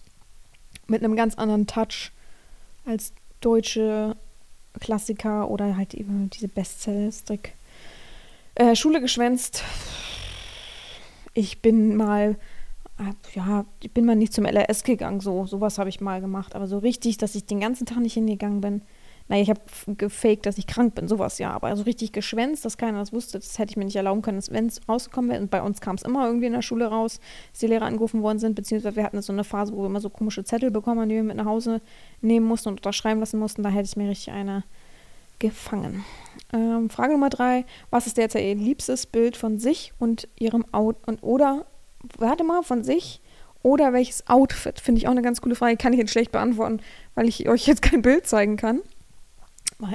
mit 0.87 1.05
einem 1.05 1.17
ganz 1.17 1.35
anderen 1.35 1.67
Touch 1.67 2.13
als 2.87 3.13
deutsche 3.41 4.17
Klassiker 4.81 5.51
oder 5.51 5.77
halt 5.77 5.95
eben 5.95 6.31
diese 6.31 6.49
Bestseller-Strick. 6.49 7.55
Äh, 8.55 8.75
Schule 8.77 9.01
geschwänzt. 9.01 9.63
Ich 11.35 11.63
bin 11.63 11.97
mal 11.97 12.37
Ah, 12.99 13.13
ja, 13.35 13.65
ich 13.81 13.93
bin 13.93 14.05
mal 14.05 14.17
nicht 14.17 14.33
zum 14.33 14.45
LRS 14.45 14.83
gegangen, 14.83 15.21
so, 15.21 15.47
sowas 15.47 15.79
habe 15.79 15.89
ich 15.89 16.01
mal 16.01 16.21
gemacht, 16.21 16.57
aber 16.57 16.67
so 16.67 16.79
richtig, 16.79 17.17
dass 17.17 17.37
ich 17.37 17.47
den 17.47 17.61
ganzen 17.61 17.87
Tag 17.87 17.99
nicht 17.99 18.15
hingegangen 18.15 18.61
bin. 18.61 18.83
Naja, 19.29 19.43
ich 19.43 19.51
habe 19.51 19.61
gefaked, 19.97 20.47
dass 20.47 20.57
ich 20.57 20.67
krank 20.67 20.95
bin, 20.95 21.07
sowas 21.07 21.39
ja, 21.39 21.51
aber 21.51 21.75
so 21.77 21.83
richtig 21.83 22.13
geschwänzt, 22.13 22.65
dass 22.65 22.79
keiner 22.79 22.99
das 22.99 23.13
wusste, 23.13 23.39
das 23.39 23.59
hätte 23.59 23.71
ich 23.71 23.77
mir 23.77 23.85
nicht 23.85 23.97
erlauben 23.97 24.23
können, 24.23 24.43
wenn 24.51 24.67
es 24.67 24.81
rausgekommen 24.89 25.31
wäre. 25.31 25.43
Und 25.43 25.51
bei 25.51 25.63
uns 25.63 25.81
kam 25.81 25.97
es 25.97 26.03
immer 26.03 26.27
irgendwie 26.27 26.47
in 26.47 26.55
der 26.55 26.63
Schule 26.63 26.87
raus, 26.87 27.21
dass 27.53 27.61
die 27.61 27.67
Lehrer 27.67 27.85
angerufen 27.85 28.23
worden 28.23 28.39
sind, 28.39 28.55
beziehungsweise 28.55 28.97
wir 28.97 29.05
hatten 29.05 29.21
so 29.21 29.33
eine 29.33 29.45
Phase, 29.45 29.75
wo 29.75 29.83
wir 29.83 29.87
immer 29.87 30.01
so 30.01 30.09
komische 30.09 30.45
Zettel 30.45 30.71
bekommen 30.71 31.01
haben, 31.01 31.09
die 31.11 31.17
wir 31.17 31.23
mit 31.23 31.37
nach 31.37 31.45
Hause 31.45 31.83
nehmen 32.23 32.47
mussten 32.47 32.71
und 32.71 32.77
unterschreiben 32.79 33.21
lassen 33.21 33.39
mussten. 33.39 33.63
Da 33.63 33.69
hätte 33.69 33.85
ich 33.85 33.97
mir 33.97 34.09
richtig 34.09 34.33
eine 34.33 34.65
gefangen. 35.39 36.05
Ähm, 36.53 36.91
Frage 36.91 37.13
Nummer 37.13 37.29
drei: 37.29 37.65
Was 37.91 38.07
ist 38.07 38.17
derzeit 38.17 38.43
Ihr 38.43 38.55
liebstes 38.55 39.07
Bild 39.07 39.37
von 39.37 39.59
sich 39.59 39.93
und 39.99 40.29
Ihrem 40.39 40.65
Out 40.73 40.97
und 41.07 41.23
oder 41.23 41.67
warte 42.17 42.45
mal, 42.45 42.63
von 42.63 42.83
sich 42.83 43.21
oder 43.63 43.93
welches 43.93 44.27
Outfit? 44.29 44.81
Finde 44.81 45.01
ich 45.01 45.07
auch 45.07 45.13
eine 45.13 45.23
ganz 45.23 45.41
coole 45.41 45.55
Frage. 45.55 45.77
Kann 45.77 45.93
ich 45.93 45.99
jetzt 45.99 46.13
schlecht 46.13 46.33
beantworten, 46.33 46.81
weil 47.15 47.29
ich 47.29 47.49
euch 47.49 47.67
jetzt 47.67 47.83
kein 47.83 48.03
Bild 48.03 48.27
zeigen 48.27 48.57
kann. 48.57 48.81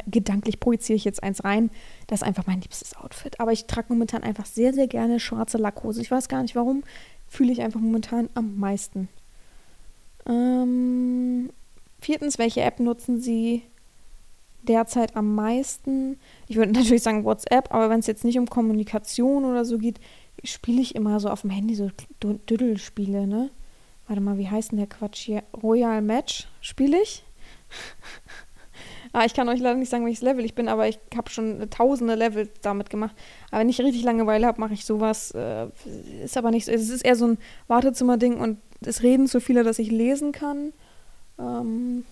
Gedanklich 0.08 0.62
projiziere 0.62 0.96
ich 0.96 1.04
jetzt 1.04 1.24
eins 1.24 1.44
rein. 1.44 1.70
Das 2.08 2.22
ist 2.22 2.28
einfach 2.28 2.48
mein 2.48 2.62
liebstes 2.62 2.96
Outfit. 2.96 3.40
Aber 3.40 3.52
ich 3.52 3.66
trage 3.66 3.88
momentan 3.90 4.24
einfach 4.24 4.46
sehr, 4.46 4.74
sehr 4.74 4.88
gerne 4.88 5.20
schwarze 5.20 5.58
Lackhose. 5.58 6.02
Ich 6.02 6.10
weiß 6.10 6.30
gar 6.30 6.42
nicht 6.42 6.56
warum. 6.56 6.84
Fühle 7.28 7.52
ich 7.52 7.62
einfach 7.62 7.82
momentan 7.82 8.30
am 8.34 8.58
meisten. 8.58 9.10
Ähm, 10.26 11.50
viertens, 12.00 12.38
welche 12.38 12.62
App 12.62 12.80
nutzen 12.80 13.20
Sie 13.20 13.64
derzeit 14.62 15.18
am 15.18 15.36
meisten? 15.36 16.18
Ich 16.48 16.56
würde 16.56 16.72
natürlich 16.80 17.04
sagen 17.04 17.26
WhatsApp, 17.26 17.74
aber 17.74 17.90
wenn 17.90 18.00
es 18.00 18.08
jetzt 18.08 18.24
nicht 18.24 18.40
um 18.40 18.48
Kommunikation 18.48 19.44
oder 19.44 19.66
so 19.66 19.78
geht, 19.78 20.00
spiele 20.44 20.82
ich 20.82 20.96
immer 20.96 21.20
so 21.20 21.30
auf 21.30 21.42
dem 21.42 21.50
Handy 21.50 21.76
so 21.76 21.90
Düddelspiele, 22.22 23.28
ne? 23.28 23.52
Warte 24.08 24.22
mal, 24.22 24.38
wie 24.38 24.50
heißt 24.50 24.72
denn 24.72 24.80
der 24.80 24.88
Quatsch 24.88 25.26
hier? 25.26 25.44
Royal 25.62 26.02
Match 26.02 26.48
spiele 26.62 27.02
ich. 27.02 27.24
ah, 29.14 29.26
ich 29.26 29.34
kann 29.34 29.48
euch 29.48 29.60
leider 29.60 29.76
nicht 29.76 29.90
sagen, 29.90 30.06
welches 30.06 30.22
Level 30.22 30.44
ich 30.44 30.56
bin, 30.56 30.68
aber 30.68 30.88
ich 30.88 31.00
habe 31.16 31.30
schon 31.30 31.70
tausende 31.70 32.16
Level 32.16 32.50
damit 32.62 32.90
gemacht. 32.90 33.16
Aber 33.52 33.62
wenn 33.62 33.70
ich 33.70 33.80
richtig 33.80 34.04
Langeweile 34.04 34.48
habe, 34.48 34.60
mache 34.60 34.74
ich 34.74 34.86
sowas. 34.86 35.32
Äh, 35.32 35.68
ist 36.24 36.36
aber 36.36 36.52
nicht 36.52 36.66
so. 36.66 36.72
Es 36.72 36.90
ist 36.90 37.06
eher 37.06 37.16
so 37.16 37.28
ein 37.28 37.38
Wartezimmer-Ding 37.68 38.40
und 38.40 38.58
es 38.82 39.04
reden 39.04 39.28
so 39.28 39.40
viele, 39.40 39.64
dass 39.64 39.80
ich 39.80 39.92
lesen 39.92 40.32
kann. 40.32 40.74
Ähm, 41.40 42.06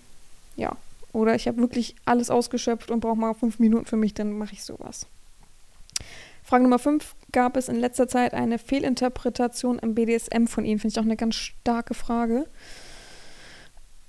ja. 0.55 0.77
Oder 1.13 1.35
ich 1.35 1.47
habe 1.47 1.57
wirklich 1.57 1.95
alles 2.05 2.29
ausgeschöpft 2.29 2.89
und 2.89 3.01
brauche 3.01 3.17
mal 3.17 3.33
fünf 3.33 3.59
Minuten 3.59 3.85
für 3.85 3.97
mich, 3.97 4.13
dann 4.13 4.37
mache 4.37 4.53
ich 4.53 4.63
sowas. 4.63 5.07
Frage 6.43 6.63
Nummer 6.63 6.79
5. 6.79 7.15
Gab 7.31 7.57
es 7.57 7.69
in 7.69 7.77
letzter 7.77 8.07
Zeit 8.07 8.33
eine 8.33 8.57
Fehlinterpretation 8.57 9.79
im 9.79 9.95
BDSM 9.95 10.45
von 10.45 10.65
Ihnen? 10.65 10.79
Finde 10.79 10.93
ich 10.93 10.99
auch 10.99 11.05
eine 11.05 11.17
ganz 11.17 11.35
starke 11.35 11.93
Frage. 11.93 12.45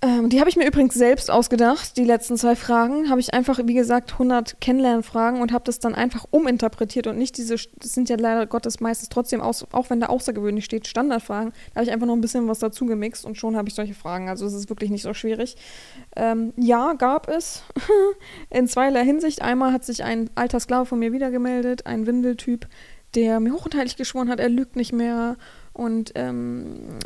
Ähm, 0.05 0.29
die 0.31 0.41
habe 0.41 0.51
ich 0.51 0.57
mir 0.57 0.67
übrigens 0.67 0.95
selbst 0.95 1.31
ausgedacht, 1.31 1.97
die 1.97 2.03
letzten 2.03 2.37
zwei 2.37 2.57
Fragen. 2.57 3.09
Habe 3.09 3.21
ich 3.21 3.35
einfach, 3.35 3.61
wie 3.65 3.75
gesagt, 3.75 4.15
100 4.15 4.61
Kennenlernfragen 4.61 5.41
und 5.41 5.53
habe 5.53 5.63
das 5.63 5.79
dann 5.79 5.95
einfach 5.95 6.27
uminterpretiert 6.33 7.07
und 7.07 7.19
nicht 7.19 7.37
diese, 7.37 7.55
das 7.55 7.95
sind 7.95 8.09
ja 8.09 8.17
leider 8.19 8.47
Gottes 8.47 8.81
meistens 8.81 9.11
trotzdem, 9.11 9.41
aus, 9.41 9.65
auch 9.71 9.91
wenn 9.91 10.01
da 10.01 10.09
außergewöhnlich 10.09 10.65
steht, 10.65 10.89
Standardfragen. 10.89 11.53
Da 11.53 11.77
habe 11.77 11.85
ich 11.85 11.93
einfach 11.93 12.09
noch 12.09 12.17
ein 12.17 12.21
bisschen 12.21 12.49
was 12.49 12.59
dazu 12.59 12.85
gemixt 12.85 13.25
und 13.25 13.39
schon 13.39 13.57
habe 13.57 13.69
ich 13.69 13.77
solche 13.77 13.95
Fragen. 13.95 14.29
Also 14.29 14.45
es 14.45 14.55
ist 14.55 14.69
wirklich 14.69 14.91
nicht 14.91 15.03
so 15.03 15.15
schwierig. 15.15 15.57
Ähm, 16.17 16.53
ja, 16.57 16.95
gab 16.95 17.29
es. 17.29 17.63
In 18.51 18.67
zweierlei 18.67 19.05
Hinsicht. 19.05 19.41
Einmal 19.41 19.73
hat 19.73 19.85
sich 19.85 20.03
ein 20.03 20.31
alter 20.35 20.59
Sklave 20.59 20.87
von 20.87 20.99
mir 20.99 21.13
wiedergemeldet, 21.13 21.87
ein 21.87 22.07
Windeltyp, 22.09 22.67
der 23.15 23.39
mir 23.39 23.53
hoch 23.53 23.67
und 23.67 23.77
heilig 23.77 23.97
geschworen 23.97 24.31
hat, 24.31 24.41
er 24.41 24.49
lügt 24.49 24.75
nicht 24.75 24.93
mehr 24.93 25.37
und 25.73 26.11
ähm, 26.17 26.99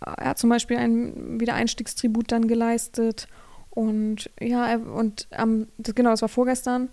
er 0.00 0.30
hat 0.30 0.38
zum 0.38 0.50
Beispiel 0.50 0.76
ein 0.76 1.40
Wiedereinstiegstribut 1.40 2.30
dann 2.32 2.48
geleistet. 2.48 3.28
Und 3.70 4.30
ja, 4.40 4.76
und 4.76 5.28
am, 5.30 5.68
das, 5.78 5.94
genau, 5.94 6.10
das 6.10 6.22
war 6.22 6.28
vorgestern. 6.28 6.88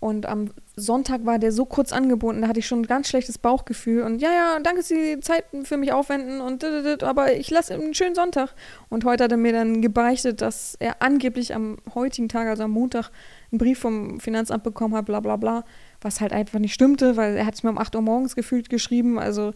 Und 0.00 0.24
am 0.24 0.48
Sonntag 0.76 1.26
war 1.26 1.38
der 1.38 1.52
so 1.52 1.66
kurz 1.66 1.92
angebunden, 1.92 2.40
da 2.40 2.48
hatte 2.48 2.58
ich 2.58 2.66
schon 2.66 2.80
ein 2.80 2.86
ganz 2.86 3.06
schlechtes 3.06 3.36
Bauchgefühl. 3.36 4.02
Und 4.02 4.22
ja, 4.22 4.32
ja, 4.32 4.58
danke, 4.58 4.78
dass 4.78 4.88
Sie 4.88 5.16
die 5.16 5.20
Zeit 5.20 5.44
für 5.64 5.76
mich 5.76 5.92
aufwenden. 5.92 6.40
Und 6.40 6.64
aber 7.02 7.36
ich 7.36 7.50
lasse 7.50 7.74
einen 7.74 7.92
schönen 7.92 8.14
Sonntag. 8.14 8.54
Und 8.88 9.04
heute 9.04 9.24
hat 9.24 9.30
er 9.30 9.36
mir 9.36 9.52
dann 9.52 9.82
gebeichtet, 9.82 10.40
dass 10.40 10.74
er 10.80 11.02
angeblich 11.02 11.54
am 11.54 11.76
heutigen 11.94 12.30
Tag, 12.30 12.48
also 12.48 12.62
am 12.62 12.70
Montag, 12.70 13.10
einen 13.52 13.58
Brief 13.58 13.78
vom 13.78 14.20
Finanzamt 14.20 14.64
bekommen 14.64 14.94
hat, 14.94 15.04
bla 15.04 15.20
bla 15.20 15.36
bla. 15.36 15.64
Was 16.00 16.22
halt 16.22 16.32
einfach 16.32 16.60
nicht 16.60 16.72
stimmte, 16.72 17.18
weil 17.18 17.36
er 17.36 17.44
hat 17.44 17.54
es 17.54 17.62
mir 17.62 17.68
um 17.68 17.76
8 17.76 17.94
Uhr 17.94 18.00
morgens 18.00 18.34
gefühlt 18.34 18.70
geschrieben. 18.70 19.18
Also 19.18 19.52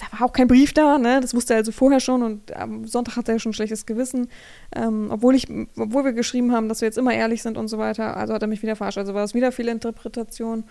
da 0.00 0.18
war 0.18 0.28
auch 0.28 0.32
kein 0.32 0.48
Brief 0.48 0.72
da, 0.72 0.98
ne? 0.98 1.20
Das 1.20 1.34
wusste 1.34 1.54
er 1.54 1.58
also 1.58 1.72
vorher 1.72 2.00
schon 2.00 2.22
und 2.22 2.54
am 2.54 2.86
Sonntag 2.86 3.16
hat 3.16 3.28
er 3.28 3.38
schon 3.38 3.50
ein 3.50 3.54
schlechtes 3.54 3.86
Gewissen. 3.86 4.28
Ähm, 4.74 5.08
obwohl 5.10 5.34
ich, 5.34 5.48
obwohl 5.76 6.04
wir 6.04 6.12
geschrieben 6.12 6.52
haben, 6.52 6.68
dass 6.68 6.80
wir 6.80 6.86
jetzt 6.86 6.98
immer 6.98 7.12
ehrlich 7.12 7.42
sind 7.42 7.58
und 7.58 7.68
so 7.68 7.78
weiter, 7.78 8.16
also 8.16 8.34
hat 8.34 8.42
er 8.42 8.48
mich 8.48 8.62
wieder 8.62 8.76
verarscht. 8.76 8.98
Also 8.98 9.14
war 9.14 9.24
es 9.24 9.34
wieder 9.34 9.52
viel 9.52 9.68
Interpretation. 9.68 10.64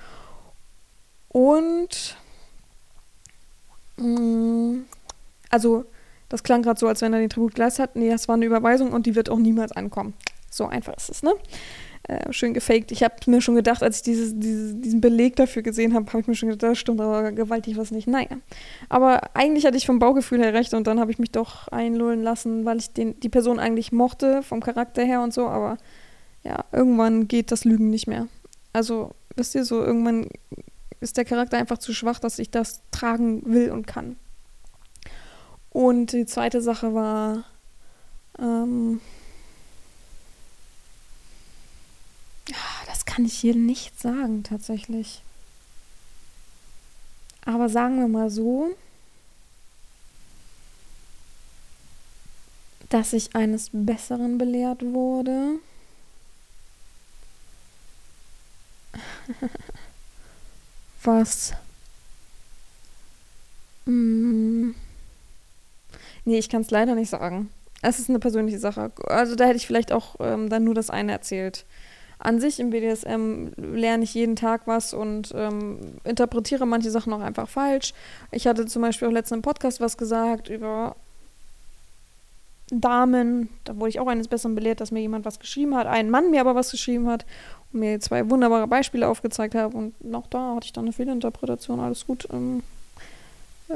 Und 1.29 2.17
mh, 3.97 4.19
mm, 4.19 4.85
also 5.49 5.85
Das 6.33 6.41
klang 6.41 6.63
gerade 6.63 6.79
so, 6.79 6.87
als 6.87 7.01
wenn 7.01 7.13
er 7.13 7.19
den 7.19 7.29
Tribut 7.29 7.53
geleistet 7.53 7.83
hat. 7.83 7.95
Nee, 7.95 8.09
das 8.09 8.27
war 8.27 8.33
eine 8.33 8.45
Überweisung 8.45 8.91
und 8.91 9.05
die 9.05 9.13
wird 9.13 9.29
auch 9.29 9.37
niemals 9.37 9.71
ankommen. 9.71 10.15
So 10.49 10.65
einfach 10.65 10.97
ist 10.97 11.11
es, 11.11 11.21
ne? 11.21 11.33
Äh, 12.05 12.33
schön 12.33 12.53
gefaked. 12.53 12.91
Ich 12.91 13.01
habe 13.01 13.15
mir 13.27 13.41
schon 13.41 13.55
gedacht, 13.55 13.81
als 13.81 13.97
ich 13.97 14.03
dieses, 14.03 14.37
dieses, 14.37 14.79
diesen 14.81 14.99
Beleg 14.99 15.37
dafür 15.37 15.61
gesehen 15.61 15.93
habe, 15.93 16.07
habe 16.07 16.19
ich 16.19 16.27
mir 16.27 16.35
schon 16.35 16.49
gedacht, 16.49 16.71
da 16.71 16.75
stimmt 16.75 16.99
aber 16.99 17.31
gewaltig 17.31 17.77
was 17.77 17.91
nicht. 17.91 18.07
Naja. 18.07 18.39
Aber 18.89 19.35
eigentlich 19.35 19.65
hatte 19.65 19.77
ich 19.77 19.85
vom 19.85 19.99
Baugefühl 19.99 20.39
her 20.39 20.53
recht 20.53 20.73
und 20.73 20.85
dann 20.85 20.99
habe 20.99 21.11
ich 21.11 21.19
mich 21.19 21.31
doch 21.31 21.69
einlullen 21.69 22.21
lassen, 22.21 22.65
weil 22.65 22.79
ich 22.79 22.91
den, 22.91 23.17
die 23.21 23.29
Person 23.29 23.57
eigentlich 23.57 23.93
mochte, 23.93 24.43
vom 24.43 24.59
Charakter 24.59 25.03
her 25.03 25.21
und 25.21 25.33
so, 25.33 25.47
aber 25.47 25.77
ja, 26.43 26.65
irgendwann 26.73 27.29
geht 27.29 27.53
das 27.53 27.63
Lügen 27.63 27.89
nicht 27.89 28.07
mehr. 28.07 28.27
Also, 28.73 29.11
wisst 29.37 29.55
ihr, 29.55 29.63
so 29.63 29.81
irgendwann 29.81 30.27
ist 30.99 31.15
der 31.15 31.23
Charakter 31.23 31.57
einfach 31.57 31.77
zu 31.77 31.93
schwach, 31.93 32.19
dass 32.19 32.37
ich 32.37 32.51
das 32.51 32.81
tragen 32.91 33.43
will 33.45 33.71
und 33.71 33.87
kann. 33.87 34.17
Und 35.69 36.11
die 36.11 36.25
zweite 36.25 36.61
Sache 36.61 36.93
war, 36.93 37.45
ähm, 38.39 38.99
das 42.87 43.05
kann 43.05 43.25
ich 43.25 43.33
hier 43.33 43.55
nicht 43.55 43.99
sagen 43.99 44.43
tatsächlich. 44.43 45.21
Aber 47.45 47.69
sagen 47.69 47.99
wir 47.99 48.07
mal 48.07 48.29
so, 48.29 48.75
dass 52.89 53.13
ich 53.13 53.35
eines 53.35 53.69
Besseren 53.73 54.37
belehrt 54.37 54.83
wurde. 54.83 55.59
Was? 61.03 61.53
Hm. 63.85 64.75
Nee, 66.25 66.37
ich 66.37 66.49
kann 66.49 66.61
es 66.61 66.71
leider 66.71 66.95
nicht 66.95 67.09
sagen. 67.09 67.49
Es 67.81 67.99
ist 67.99 68.09
eine 68.09 68.19
persönliche 68.19 68.59
Sache. 68.59 68.91
Also 69.07 69.35
da 69.35 69.45
hätte 69.45 69.57
ich 69.57 69.67
vielleicht 69.67 69.91
auch 69.91 70.15
ähm, 70.19 70.49
dann 70.49 70.63
nur 70.63 70.73
das 70.75 70.89
eine 70.89 71.11
erzählt. 71.11 71.65
An 72.23 72.39
sich 72.39 72.61
im 72.61 72.69
BDSM 72.69 73.49
lerne 73.57 74.05
ich 74.05 74.13
jeden 74.13 74.37
Tag 74.37 74.61
was 74.65 74.93
und 74.93 75.33
ähm, 75.35 75.99
interpretiere 76.05 76.65
manche 76.65 76.89
Sachen 76.89 77.11
auch 77.11 77.19
einfach 77.19 77.49
falsch. 77.49 77.93
Ich 78.31 78.47
hatte 78.47 78.65
zum 78.65 78.81
Beispiel 78.81 79.09
auch 79.09 79.11
letztens 79.11 79.39
im 79.39 79.41
Podcast 79.41 79.81
was 79.81 79.97
gesagt 79.97 80.47
über 80.47 80.95
Damen. 82.71 83.49
Da 83.65 83.75
wurde 83.75 83.89
ich 83.89 83.99
auch 83.99 84.07
eines 84.07 84.29
Besseren 84.29 84.55
belehrt, 84.55 84.79
dass 84.79 84.91
mir 84.91 85.01
jemand 85.01 85.25
was 85.25 85.37
geschrieben 85.37 85.75
hat, 85.75 85.85
ein 85.85 86.09
Mann 86.09 86.31
mir 86.31 86.39
aber 86.39 86.55
was 86.55 86.71
geschrieben 86.71 87.09
hat 87.09 87.25
und 87.73 87.81
mir 87.81 87.99
zwei 87.99 88.29
wunderbare 88.29 88.67
Beispiele 88.67 89.09
aufgezeigt 89.09 89.53
hat. 89.53 89.73
Und 89.73 89.93
auch 90.15 90.27
da 90.27 90.55
hatte 90.55 90.67
ich 90.67 90.71
dann 90.71 90.85
eine 90.85 90.93
Fehlinterpretation. 90.93 91.81
Alles 91.81 92.07
gut. 92.07 92.29
Ähm, 92.31 92.63
äh, 93.67 93.75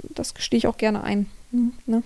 das 0.00 0.34
gestehe 0.34 0.58
ich 0.58 0.66
auch 0.66 0.78
gerne 0.78 1.04
ein. 1.04 1.30
Hm, 1.52 1.74
ne? 1.86 2.02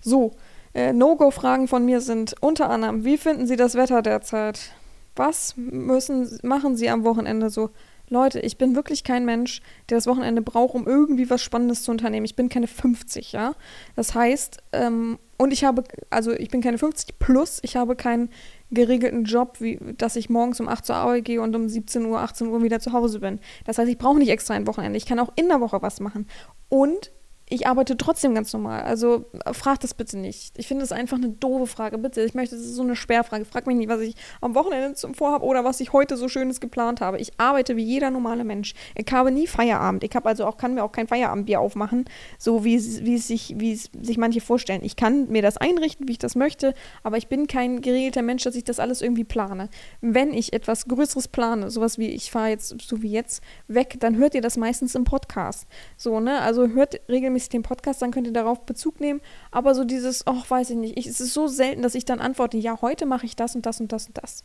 So, 0.00 0.36
äh, 0.74 0.92
No-Go-Fragen 0.92 1.68
von 1.68 1.84
mir 1.84 2.00
sind 2.00 2.34
unter 2.40 2.70
anderem, 2.70 3.04
wie 3.04 3.18
finden 3.18 3.46
Sie 3.46 3.56
das 3.56 3.74
Wetter 3.74 4.02
derzeit? 4.02 4.72
Was 5.16 5.56
müssen, 5.56 6.38
machen 6.42 6.76
Sie 6.76 6.88
am 6.88 7.04
Wochenende 7.04 7.50
so? 7.50 7.70
Leute, 8.12 8.40
ich 8.40 8.58
bin 8.58 8.74
wirklich 8.74 9.04
kein 9.04 9.24
Mensch, 9.24 9.62
der 9.88 9.96
das 9.96 10.08
Wochenende 10.08 10.42
braucht, 10.42 10.74
um 10.74 10.86
irgendwie 10.86 11.30
was 11.30 11.42
Spannendes 11.42 11.84
zu 11.84 11.92
unternehmen. 11.92 12.26
Ich 12.26 12.34
bin 12.34 12.48
keine 12.48 12.66
50, 12.66 13.30
ja. 13.30 13.54
Das 13.94 14.16
heißt, 14.16 14.58
ähm, 14.72 15.18
und 15.38 15.52
ich 15.52 15.62
habe, 15.62 15.84
also 16.10 16.32
ich 16.32 16.48
bin 16.48 16.60
keine 16.60 16.76
50 16.76 17.20
plus, 17.20 17.60
ich 17.62 17.76
habe 17.76 17.94
keinen 17.94 18.28
geregelten 18.72 19.24
Job, 19.24 19.60
wie, 19.60 19.78
dass 19.96 20.16
ich 20.16 20.28
morgens 20.28 20.58
um 20.58 20.68
8 20.68 20.86
zur 20.86 20.96
Arbeit 20.96 21.24
gehe 21.24 21.40
und 21.40 21.54
um 21.54 21.68
17 21.68 22.04
Uhr, 22.04 22.18
18 22.18 22.48
Uhr 22.48 22.62
wieder 22.64 22.80
zu 22.80 22.92
Hause 22.92 23.20
bin. 23.20 23.38
Das 23.64 23.78
heißt, 23.78 23.88
ich 23.88 23.98
brauche 23.98 24.18
nicht 24.18 24.30
extra 24.30 24.54
ein 24.54 24.66
Wochenende. 24.66 24.96
Ich 24.96 25.06
kann 25.06 25.20
auch 25.20 25.32
in 25.36 25.48
der 25.48 25.60
Woche 25.60 25.80
was 25.80 26.00
machen. 26.00 26.26
Und 26.68 27.12
ich 27.50 27.66
arbeite 27.66 27.96
trotzdem 27.96 28.32
ganz 28.32 28.52
normal. 28.52 28.82
Also 28.82 29.24
frag 29.52 29.80
das 29.80 29.92
bitte 29.92 30.16
nicht. 30.16 30.56
Ich 30.56 30.68
finde 30.68 30.84
es 30.84 30.92
einfach 30.92 31.16
eine 31.16 31.30
doofe 31.30 31.66
Frage. 31.66 31.98
Bitte, 31.98 32.22
ich 32.22 32.32
möchte, 32.32 32.54
das 32.54 32.64
ist 32.64 32.76
so 32.76 32.82
eine 32.82 32.94
Sperrfrage. 32.94 33.44
Frag 33.44 33.66
mich 33.66 33.76
nicht, 33.76 33.88
was 33.88 34.00
ich 34.00 34.14
am 34.40 34.54
Wochenende 34.54 34.94
zum 34.94 35.14
Vorhabe 35.14 35.44
oder 35.44 35.64
was 35.64 35.80
ich 35.80 35.92
heute 35.92 36.16
so 36.16 36.28
Schönes 36.28 36.60
geplant 36.60 37.00
habe. 37.00 37.18
Ich 37.18 37.32
arbeite 37.38 37.74
wie 37.74 37.82
jeder 37.82 38.10
normale 38.10 38.44
Mensch. 38.44 38.74
Ich 38.94 39.10
habe 39.10 39.32
nie 39.32 39.48
Feierabend. 39.48 40.04
Ich 40.04 40.14
habe 40.14 40.28
also 40.28 40.46
auch, 40.46 40.58
kann 40.58 40.74
mir 40.74 40.84
auch 40.84 40.92
kein 40.92 41.08
Feierabendbier 41.08 41.60
aufmachen, 41.60 42.04
so 42.38 42.62
wie 42.64 42.76
es, 42.76 42.98
sich, 43.26 43.56
sich 44.00 44.16
manche 44.16 44.40
vorstellen. 44.40 44.84
Ich 44.84 44.94
kann 44.94 45.26
mir 45.28 45.42
das 45.42 45.56
einrichten, 45.56 46.06
wie 46.06 46.12
ich 46.12 46.18
das 46.18 46.36
möchte, 46.36 46.72
aber 47.02 47.16
ich 47.16 47.26
bin 47.26 47.48
kein 47.48 47.80
geregelter 47.80 48.22
Mensch, 48.22 48.44
dass 48.44 48.54
ich 48.54 48.64
das 48.64 48.78
alles 48.78 49.02
irgendwie 49.02 49.24
plane. 49.24 49.70
Wenn 50.00 50.32
ich 50.32 50.52
etwas 50.52 50.86
Größeres 50.86 51.26
plane, 51.26 51.68
sowas 51.68 51.98
wie 51.98 52.10
ich 52.10 52.30
fahre 52.30 52.50
jetzt, 52.50 52.80
so 52.80 53.02
wie 53.02 53.10
jetzt, 53.10 53.42
weg, 53.66 53.96
dann 53.98 54.16
hört 54.16 54.36
ihr 54.36 54.40
das 54.40 54.56
meistens 54.56 54.94
im 54.94 55.02
Podcast. 55.02 55.66
So, 55.96 56.20
ne? 56.20 56.40
Also 56.42 56.68
hört 56.68 57.00
regelmäßig 57.08 57.39
regelmäßig 57.40 57.48
den 57.48 57.62
Podcast, 57.62 58.02
dann 58.02 58.10
könnt 58.10 58.26
ihr 58.26 58.32
darauf 58.32 58.60
Bezug 58.66 59.00
nehmen. 59.00 59.20
Aber 59.50 59.74
so 59.74 59.84
dieses, 59.84 60.26
ach, 60.26 60.48
weiß 60.48 60.70
ich 60.70 60.76
nicht, 60.76 60.98
ich, 60.98 61.06
es 61.06 61.20
ist 61.20 61.34
so 61.34 61.46
selten, 61.46 61.82
dass 61.82 61.94
ich 61.94 62.04
dann 62.04 62.20
antworte, 62.20 62.58
ja, 62.58 62.80
heute 62.80 63.06
mache 63.06 63.26
ich 63.26 63.36
das 63.36 63.54
und 63.54 63.66
das 63.66 63.80
und 63.80 63.92
das 63.92 64.06
und 64.06 64.18
das. 64.18 64.42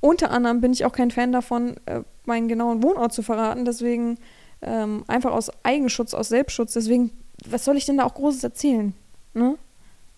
Unter 0.00 0.30
anderem 0.30 0.60
bin 0.60 0.72
ich 0.72 0.84
auch 0.84 0.92
kein 0.92 1.10
Fan 1.10 1.32
davon, 1.32 1.76
äh, 1.86 2.02
meinen 2.24 2.48
genauen 2.48 2.82
Wohnort 2.82 3.12
zu 3.12 3.22
verraten. 3.22 3.64
Deswegen 3.64 4.18
ähm, 4.62 5.04
einfach 5.08 5.32
aus 5.32 5.50
Eigenschutz, 5.62 6.14
aus 6.14 6.28
Selbstschutz. 6.28 6.72
Deswegen, 6.74 7.10
was 7.44 7.64
soll 7.64 7.76
ich 7.76 7.86
denn 7.86 7.98
da 7.98 8.04
auch 8.04 8.14
Großes 8.14 8.44
erzählen? 8.44 8.94
Ne? 9.34 9.56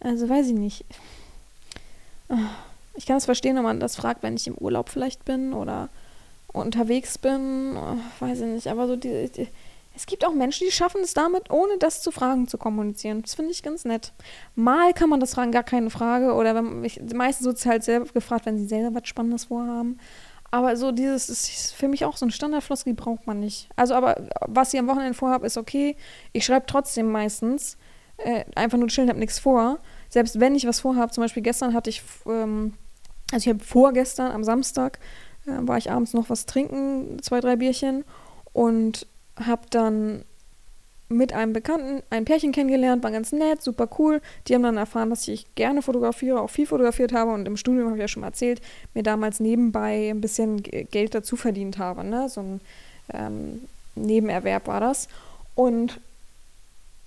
Also 0.01 0.29
weiß 0.29 0.49
ich 0.49 0.55
nicht. 0.55 0.85
Ich 2.95 3.07
kann 3.07 3.17
es 3.17 3.25
verstehen, 3.25 3.57
wenn 3.57 3.65
man 3.65 3.81
das 3.81 3.97
fragt, 3.97 4.23
wenn 4.23 4.37
ich 4.37 4.47
im 4.47 4.55
Urlaub 4.55 4.91
vielleicht 4.91 5.25
bin 5.25 5.53
oder 5.53 5.89
unterwegs 6.53 7.19
bin. 7.19 7.77
Weiß 8.21 8.41
ich 8.41 8.47
nicht. 8.47 8.67
Aber 8.69 8.87
so 8.87 8.97
die, 8.97 9.31
die 9.35 9.49
es 9.99 10.07
gibt 10.07 10.25
auch 10.25 10.33
Menschen, 10.33 10.65
die 10.65 10.71
schaffen 10.71 11.01
es 11.03 11.13
damit, 11.13 11.51
ohne 11.51 11.77
das 11.77 12.03
zu 12.03 12.13
fragen, 12.13 12.47
zu 12.47 12.57
kommunizieren. 12.57 13.21
Das 13.23 13.35
finde 13.35 13.51
ich 13.51 13.65
ganz 13.65 13.85
nett. 13.85 14.13
Mal 14.55 14.95
kann 14.95 15.11
man 15.11 15.19
das 15.19 15.35
fragen, 15.35 15.51
gar 15.51 15.65
keine 15.65 15.91
Frage. 15.91 16.35
Oder 16.35 16.55
wenn, 16.55 16.85
ich, 16.85 17.01
meistens 17.15 17.47
wird 17.47 17.57
es 17.57 17.67
halt 17.67 17.83
selber 17.83 18.07
gefragt, 18.13 18.47
wenn 18.47 18.57
sie 18.57 18.67
selber 18.67 18.95
was 18.95 19.09
Spannendes 19.09 19.47
vorhaben. 19.47 19.99
Aber 20.53 20.77
so 20.77 20.93
dieses 20.93 21.29
ist 21.29 21.73
für 21.73 21.89
mich 21.89 22.05
auch 22.05 22.17
so 22.17 22.25
ein 22.25 22.31
Standardfloskel, 22.31 22.93
die 22.95 22.97
braucht 22.97 23.27
man 23.27 23.41
nicht. 23.41 23.71
Also, 23.75 23.95
aber 23.95 24.29
was 24.47 24.73
ich 24.73 24.79
am 24.79 24.87
Wochenende 24.87 25.15
vorhabe, 25.15 25.47
ist 25.49 25.59
okay. 25.59 25.97
Ich 26.33 26.45
schreibe 26.45 26.67
trotzdem 26.67 27.11
meistens 27.11 27.77
äh, 28.19 28.45
einfach 28.55 28.79
nur 28.79 28.87
chillen, 28.87 29.09
habe 29.09 29.19
nichts 29.19 29.41
vor. 29.41 29.81
Selbst 30.11 30.39
wenn 30.39 30.55
ich 30.55 30.65
was 30.65 30.79
vorhabe, 30.79 31.11
zum 31.11 31.25
Beispiel 31.25 31.43
gestern 31.43 31.75
hatte 31.75 31.91
ich, 31.91 32.03
ähm, 32.27 32.75
also 33.33 33.51
ich 33.51 33.53
habe 33.53 33.65
vorgestern 33.65 34.31
am 34.31 34.45
Samstag, 34.45 35.01
äh, 35.45 35.51
war 35.67 35.77
ich 35.77 35.91
abends 35.91 36.15
noch 36.15 36.31
was 36.31 36.47
trinken, 36.47 37.21
zwei, 37.21 37.41
drei 37.41 37.57
Bierchen. 37.57 38.05
Und 38.53 39.09
habe 39.47 39.63
dann 39.71 40.25
mit 41.09 41.33
einem 41.33 41.55
Bekannten 41.55 42.03
ein 42.11 42.25
Pärchen 42.27 42.53
kennengelernt, 42.53 43.03
war 43.03 43.11
ganz 43.11 43.33
nett, 43.33 43.63
super 43.63 43.89
cool. 43.99 44.21
Die 44.47 44.55
haben 44.55 44.63
dann 44.63 44.77
erfahren, 44.77 45.11
dass 45.11 45.27
ich 45.27 45.55
gerne 45.55 45.81
fotografiere, 45.81 46.41
auch 46.41 46.51
viel 46.51 46.67
fotografiert 46.67 47.13
habe 47.13 47.33
und 47.33 47.47
im 47.47 47.57
Studium 47.57 47.87
habe 47.87 47.97
ich 47.97 48.03
ja 48.03 48.09
schon 48.09 48.21
mal 48.21 48.29
erzählt, 48.29 48.61
mir 48.95 49.03
damals 49.03 49.41
nebenbei 49.41 50.11
ein 50.11 50.21
bisschen 50.21 50.63
Geld 50.63 51.15
dazu 51.15 51.37
verdient 51.37 51.79
habe. 51.79 52.05
Ne? 52.05 52.29
So 52.29 52.43
ein 52.43 52.61
ähm, 53.15 53.63
Nebenerwerb 53.95 54.67
war 54.67 54.81
das. 54.81 55.09
Und 55.55 56.01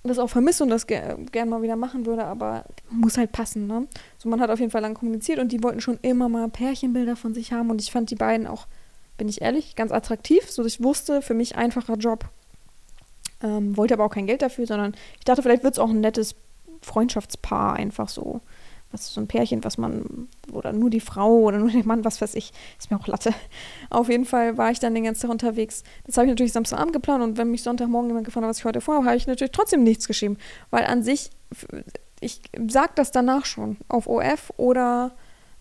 das 0.04 0.18
auch 0.18 0.28
vermisse 0.28 0.64
und 0.64 0.70
das 0.70 0.88
ge 0.88 1.00
gerne 1.30 1.50
mal 1.50 1.62
wieder 1.62 1.76
machen 1.76 2.06
würde, 2.06 2.24
aber 2.24 2.64
muss 2.90 3.18
halt 3.18 3.30
passen. 3.30 3.68
Ne? 3.68 3.86
So, 4.18 4.28
man 4.28 4.40
hat 4.40 4.50
auf 4.50 4.58
jeden 4.58 4.72
Fall 4.72 4.82
lang 4.82 4.94
kommuniziert 4.94 5.38
und 5.38 5.52
die 5.52 5.62
wollten 5.62 5.80
schon 5.80 5.98
immer 6.02 6.28
mal 6.28 6.48
Pärchenbilder 6.48 7.14
von 7.14 7.34
sich 7.34 7.52
haben 7.52 7.70
und 7.70 7.80
ich 7.80 7.92
fand 7.92 8.10
die 8.10 8.16
beiden 8.16 8.48
auch 8.48 8.66
bin 9.16 9.28
ich 9.28 9.42
ehrlich, 9.42 9.76
ganz 9.76 9.92
attraktiv, 9.92 10.50
so 10.50 10.62
dass 10.62 10.74
ich 10.74 10.82
wusste, 10.82 11.22
für 11.22 11.34
mich 11.34 11.56
einfacher 11.56 11.94
Job. 11.94 12.28
Ähm, 13.42 13.76
wollte 13.76 13.94
aber 13.94 14.04
auch 14.04 14.10
kein 14.10 14.26
Geld 14.26 14.42
dafür, 14.42 14.66
sondern 14.66 14.94
ich 15.18 15.24
dachte, 15.24 15.42
vielleicht 15.42 15.64
wird 15.64 15.74
es 15.74 15.78
auch 15.78 15.90
ein 15.90 16.00
nettes 16.00 16.34
Freundschaftspaar, 16.80 17.74
einfach 17.74 18.08
so. 18.08 18.40
Was 18.90 19.12
so 19.12 19.22
ein 19.22 19.26
Pärchen, 19.26 19.64
was 19.64 19.78
man, 19.78 20.28
oder 20.52 20.72
nur 20.72 20.90
die 20.90 21.00
Frau 21.00 21.38
oder 21.38 21.58
nur 21.58 21.70
der 21.70 21.84
Mann, 21.84 22.04
was 22.04 22.20
weiß 22.20 22.34
ich, 22.34 22.52
ist 22.78 22.90
mir 22.90 23.00
auch 23.00 23.06
Latte. 23.06 23.32
Auf 23.90 24.10
jeden 24.10 24.26
Fall 24.26 24.58
war 24.58 24.70
ich 24.70 24.80
dann 24.80 24.94
den 24.94 25.04
ganzen 25.04 25.22
Tag 25.22 25.30
unterwegs. 25.30 25.82
Das 26.04 26.18
habe 26.18 26.26
ich 26.26 26.30
natürlich 26.30 26.52
Samstagabend 26.52 26.92
geplant 26.92 27.22
und 27.24 27.38
wenn 27.38 27.50
mich 27.50 27.62
Sonntagmorgen 27.62 28.10
jemand 28.10 28.26
gefragt 28.26 28.44
hat, 28.44 28.50
was 28.50 28.58
ich 28.58 28.64
heute 28.66 28.82
vorhabe, 28.82 29.06
habe 29.06 29.16
ich 29.16 29.26
natürlich 29.26 29.52
trotzdem 29.52 29.82
nichts 29.82 30.06
geschrieben. 30.06 30.36
Weil 30.70 30.84
an 30.84 31.02
sich, 31.02 31.30
ich 32.20 32.42
sage 32.68 32.92
das 32.94 33.12
danach 33.12 33.46
schon 33.46 33.78
auf 33.88 34.06
OF 34.06 34.52
oder 34.58 35.12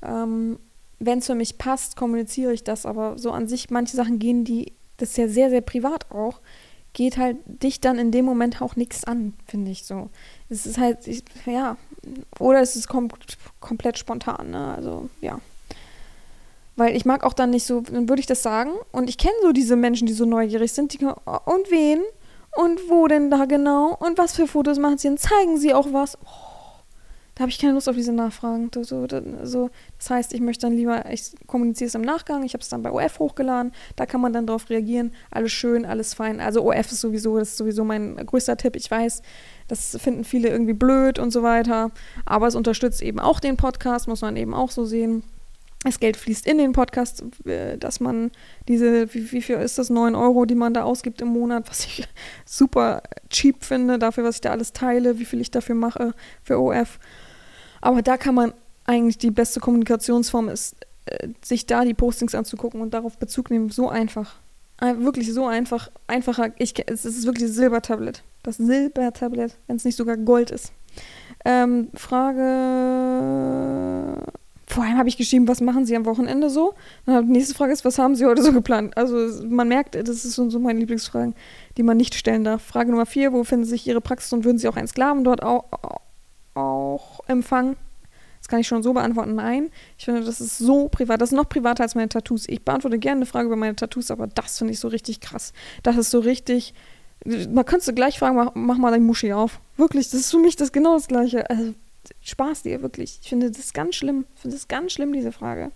ähm, 0.02 0.60
wenn 1.02 1.20
es 1.20 1.26
für 1.26 1.36
mich 1.36 1.58
passt, 1.58 1.96
kommuniziere 1.96 2.54
ich 2.54 2.64
das. 2.64 2.86
Aber 2.86 3.18
so 3.18 3.32
an 3.32 3.48
sich, 3.48 3.70
manche 3.70 3.98
Sachen 3.98 4.20
gehen, 4.20 4.46
die, 4.46 4.74
das 4.98 5.10
ist 5.10 5.18
ja 5.18 5.28
sehr, 5.28 5.50
sehr 5.50 5.62
privat 5.62 6.12
auch, 6.12 6.40
geht 6.94 7.18
halt 7.18 7.38
dich 7.46 7.82
dann 7.82 7.98
in 7.98 8.12
dem 8.12 8.26
Moment 8.26 8.62
auch 8.62 8.76
nichts 8.76 9.04
an, 9.04 9.34
finde 9.46 9.72
ich 9.72 9.86
so. 9.86 10.10
Es 10.50 10.66
ist 10.66 10.78
halt, 10.78 11.08
ich, 11.08 11.24
ja, 11.46 11.78
oder 12.40 12.62
es 12.62 12.76
ist 12.76 12.88
kom 12.88 13.10
komplett 13.60 13.98
spontan, 13.98 14.52
ne? 14.52 14.76
Also, 14.76 15.10
ja. 15.22 15.40
Weil 16.76 16.96
ich 16.96 17.06
mag 17.06 17.24
auch 17.24 17.34
dann 17.34 17.50
nicht 17.50 17.66
so, 17.66 17.82
dann 17.82 18.08
würde 18.08 18.20
ich 18.20 18.28
das 18.28 18.44
sagen. 18.44 18.72
Und 18.92 19.10
ich 19.10 19.18
kenne 19.18 19.36
so 19.42 19.52
diese 19.52 19.76
Menschen, 19.76 20.08
die 20.08 20.14
so 20.14 20.26
neugierig 20.26 20.72
sind, 20.72 20.94
die 20.94 21.04
und 21.06 21.72
wen? 21.72 22.02
Und 22.56 22.90
wo 22.90 23.08
denn 23.08 23.32
da 23.32 23.46
genau? 23.46 23.96
Und 23.98 24.18
was 24.18 24.36
für 24.36 24.46
Fotos 24.46 24.78
machen 24.78 24.98
sie? 24.98 25.08
Und 25.08 25.20
zeigen 25.20 25.58
sie 25.58 25.74
auch 25.74 25.94
was? 25.94 26.18
Oh, 26.26 26.51
Habe 27.42 27.50
ich 27.50 27.58
keine 27.58 27.74
Lust 27.74 27.90
auf 27.90 27.96
diese 27.96 28.14
Nachfragen. 28.14 28.70
So, 28.74 28.84
so, 28.84 29.70
das 29.98 30.10
heißt, 30.10 30.34
ich 30.34 30.42
möchte 30.42 30.68
dann 30.68 30.74
lieber, 30.74 31.12
ich 31.12 31.32
kommuniziere 31.48 31.88
es 31.88 31.96
im 31.96 32.02
Nachgang, 32.02 32.44
ich 32.44 32.54
habe 32.54 32.62
es 32.62 32.70
dann 32.70 32.84
bei 32.84 32.92
OF 32.92 33.18
hochgeladen, 33.18 33.72
da 33.96 34.06
kann 34.06 34.22
man 34.22 34.32
dann 34.32 34.46
darauf 34.46 34.70
reagieren. 34.70 35.12
Alles 35.32 35.52
schön, 35.52 35.84
alles 35.84 36.14
fein. 36.14 36.40
Also 36.40 36.64
OF 36.64 36.92
ist 36.92 37.02
sowieso, 37.02 37.40
das 37.40 37.50
ist 37.50 37.58
sowieso 37.58 37.84
mein 37.84 38.16
größter 38.16 38.58
Tipp. 38.58 38.76
Ich 38.76 38.92
weiß, 38.92 39.24
das 39.68 39.98
finden 40.00 40.24
viele 40.24 40.50
irgendwie 40.50 40.74
blöd 40.74 41.18
und 41.18 41.32
so 41.32 41.42
weiter. 41.42 41.90
Aber 42.26 42.46
es 42.46 42.56
unterstützt 42.56 43.02
eben 43.02 43.20
auch 43.20 43.40
den 43.40 43.58
Podcast, 43.58 44.08
muss 44.08 44.22
man 44.22 44.38
eben 44.38 44.54
auch 44.54 44.70
so 44.70 44.86
sehen 44.86 45.24
das 45.84 46.00
Geld 46.00 46.16
fließt 46.16 46.46
in 46.46 46.58
den 46.58 46.74
Podcast, 46.74 47.24
äh, 47.46 47.78
dass 47.78 48.00
man 48.00 48.32
diese, 48.68 49.14
wie, 49.14 49.32
wie, 49.32 49.42
viel 49.42 49.56
ist 49.58 49.78
das, 49.78 49.90
9 49.90 50.16
Euro, 50.16 50.46
die 50.46 50.56
man 50.56 50.74
da 50.74 50.84
ausgibt 50.84 51.22
im 51.22 51.30
Monat, 51.30 51.70
was 51.70 51.86
ich 51.86 52.08
super 52.46 53.02
cheap 53.30 53.64
finde, 53.64 53.98
dafür, 53.98 54.24
was 54.24 54.36
ich 54.36 54.42
da 54.42 54.52
alles 54.52 54.74
teile, 54.74 55.20
wie 55.20 55.26
viel 55.26 55.42
ich 55.42 55.52
dafür 55.52 55.76
mache 55.76 56.14
für 56.44 56.60
OF. 56.60 57.00
Aber 57.82 58.02
da 58.02 58.18
kann 58.18 58.36
man 58.36 58.54
eigentlich 58.86 59.18
die 59.18 59.32
beste 59.32 59.60
Kommunikationsform 59.60 60.50
ist, 60.50 60.76
äh, 61.06 61.28
sich 61.42 61.66
da 61.66 61.84
die 61.84 61.94
Postings 61.94 62.36
anzugucken 62.36 62.82
und 62.82 62.94
darauf 62.94 63.18
Bezug 63.18 63.50
nehmen. 63.52 63.70
So 63.70 63.90
einfach. 63.90 64.36
Wirklich 64.80 65.32
so 65.32 65.46
einfach. 65.46 65.92
Einfacher. 66.08 66.54
Ich, 66.58 66.74
es 66.88 67.06
ist 67.06 67.26
wirklich 67.26 67.52
Silbertablett. 67.52 68.24
Das 68.42 68.58
Silbertablett, 68.58 69.58
wenn 69.68 69.76
es 69.76 69.86
nicht 69.86 69.96
sogar 69.96 70.18
Gold 70.18 70.50
ist. 70.50 70.72
Ähm, 71.46 71.90
Frage 71.94 72.42
vor 74.72 74.84
allem 74.86 74.98
habe 74.98 75.10
ich 75.10 75.18
geschrieben, 75.18 75.50
was 75.50 75.60
machen 75.60 75.86
Sie 75.86 75.96
am 75.98 76.06
Wochenende 76.06 76.50
so? 76.50 76.76
Dann 77.06 77.26
die 77.28 77.34
nächste 77.34 77.54
Frage 77.54 77.74
ist, 77.74 77.84
was 77.84 78.00
haben 78.00 78.16
Sie 78.16 78.26
heute 78.26 78.42
so 78.42 78.54
geplant? 78.54 78.96
Also 78.96 79.18
man 79.46 79.68
merkt, 79.68 79.96
das 79.96 80.24
ist 80.24 80.32
so, 80.32 80.60
meine 80.60 80.80
Lieblingsfragen, 80.80 81.36
die 81.76 81.84
man 81.84 81.98
nicht 81.98 82.16
stellen 82.16 82.46
darf. 82.46 82.62
Frage 82.62 82.92
Nummer 82.92 83.06
vier, 83.06 83.34
wo 83.34 83.44
finden 83.44 83.66
sich 83.66 83.86
Ihre 83.86 84.00
Praxis 84.00 84.32
und 84.32 84.46
würden 84.46 84.58
Sie 84.58 84.70
auch 84.70 84.78
einen 84.78 84.88
Sklaven 84.88 85.26
dort 85.26 85.44
auch, 85.44 85.66
auch 86.54 87.22
empfangen? 87.28 87.76
Das 88.40 88.48
kann 88.48 88.60
ich 88.60 88.68
schon 88.68 88.82
so 88.82 88.94
beantworten, 88.94 89.36
nein. 89.36 89.70
Ich 89.98 90.06
finde, 90.06 90.24
das 90.24 90.42
ist 90.42 90.58
so 90.58 90.90
privat. 90.90 91.22
Das 91.22 91.30
ist 91.30 91.36
noch 91.36 91.48
privater 91.48 91.84
als 91.84 91.94
meine 91.94 92.10
Tattoos. 92.10 92.50
Ich 92.50 92.66
beantworte 92.66 92.98
gerne 92.98 93.20
eine 93.20 93.26
Frage 93.28 93.46
über 93.46 93.56
meine 93.56 93.76
Tattoos, 93.76 94.10
aber 94.10 94.28
das 94.28 94.58
finde 94.58 94.74
ich 94.74 94.80
so 94.80 94.88
richtig 94.88 95.22
krass. 95.22 95.54
Das 95.84 95.96
ist 95.96 96.10
so 96.10 96.20
richtig. 96.20 96.74
Man 97.24 97.66
könnte 97.66 97.94
gleich 97.94 98.18
fragen, 98.18 98.36
mach, 98.36 98.52
mach 98.56 98.78
mal 98.78 98.90
dein 98.90 99.04
Muschi 99.04 99.32
auf. 99.32 99.62
Wirklich, 99.78 100.10
das 100.10 100.22
ist 100.22 100.32
für 100.32 100.40
mich 100.40 100.56
das 100.56 100.72
genau 100.72 100.96
das 100.96 101.08
Gleiche. 101.08 101.48
Also, 101.52 101.76
Spaß 102.22 102.64
dir 102.64 102.82
wirklich. 102.82 103.20
Ich 103.22 103.30
finde 103.30 103.52
das 103.52 103.74
ganz 103.74 103.96
schlimm. 103.96 104.26
Ich 104.36 104.42
finde 104.42 104.58
das 104.58 104.68
ganz 104.68 104.92
schlimm, 104.92 105.14
diese 105.14 105.32
Frage. 105.32 105.72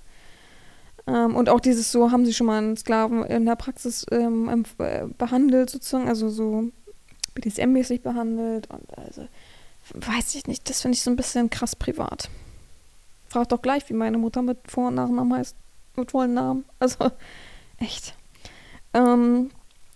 Ähm, 1.07 1.36
und 1.36 1.49
auch 1.49 1.59
dieses 1.59 1.91
so, 1.91 2.11
haben 2.11 2.26
sie 2.26 2.34
schon 2.34 2.47
mal 2.47 2.57
einen 2.57 2.78
Sklaven 2.78 3.23
in 3.26 3.45
der 3.45 3.55
Praxis 3.55 4.05
ähm, 4.11 4.65
äh, 4.80 5.05
behandelt, 5.17 5.69
sozusagen, 5.69 6.07
also 6.07 6.30
so 6.30 6.71
BDSM-mäßig 7.36 8.01
behandelt 8.01 8.69
und 8.71 8.97
also, 8.97 9.28
weiß 9.94 10.36
ich 10.36 10.48
nicht, 10.48 10.70
das 10.70 10.82
finde 10.82 10.96
ich 10.96 11.02
so 11.02 11.12
ein 11.12 11.16
bisschen 11.16 11.50
krass 11.50 11.76
privat. 11.76 12.30
Frag 13.28 13.50
doch 13.50 13.62
gleich, 13.62 13.88
wie 13.90 13.94
meine 13.94 14.18
Mutter 14.18 14.42
mit 14.42 14.60
Vor- 14.68 14.88
und 14.88 14.96
Nachnamen 14.96 15.38
heißt, 15.38 15.56
mit 15.96 16.12
vollen 16.12 16.34
Namen. 16.34 16.66
Also, 16.80 17.12
echt. 17.78 18.16
Ähm, 18.94 19.52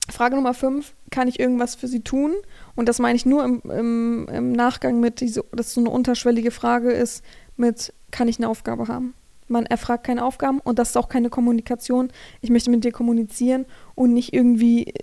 Frage 0.10 0.36
Nummer 0.36 0.54
5, 0.54 0.94
kann 1.12 1.28
ich 1.28 1.40
irgendwas 1.40 1.76
für 1.76 1.88
sie 1.88 2.02
tun? 2.02 2.34
Und 2.76 2.90
das 2.90 3.00
meine 3.00 3.16
ich 3.16 3.26
nur 3.26 3.44
im, 3.44 3.62
im, 3.64 4.28
im 4.32 4.52
Nachgang 4.52 5.00
mit, 5.00 5.22
diese, 5.22 5.44
dass 5.52 5.74
so 5.74 5.82
eine 5.82 5.90
unterschwellige 5.90 6.52
Frage 6.52 6.92
ist, 6.92 7.24
mit, 7.58 7.94
kann 8.12 8.28
ich 8.28 8.38
eine 8.40 8.50
Aufgabe 8.50 8.88
haben? 8.88 9.14
Man 9.48 9.66
erfragt 9.66 10.04
keine 10.04 10.24
Aufgaben 10.24 10.60
und 10.60 10.78
das 10.78 10.90
ist 10.90 10.98
auch 10.98 11.10
keine 11.10 11.30
Kommunikation. 11.30 12.12
Ich 12.42 12.52
möchte 12.52 12.70
mit 12.70 12.84
dir 12.84 12.92
kommunizieren 12.92 13.66
und 13.96 14.14
nicht 14.14 14.34
irgendwie, 14.34 14.94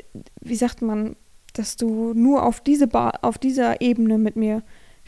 wie 0.40 0.54
sagt 0.54 0.82
man, 0.82 1.16
dass 1.58 1.76
du 1.76 2.12
nur 2.14 2.44
auf, 2.44 2.60
diese 2.60 2.86
Bar, 2.86 3.18
auf 3.22 3.38
dieser 3.38 3.80
Ebene 3.80 4.18
mit 4.18 4.36
mir 4.36 4.62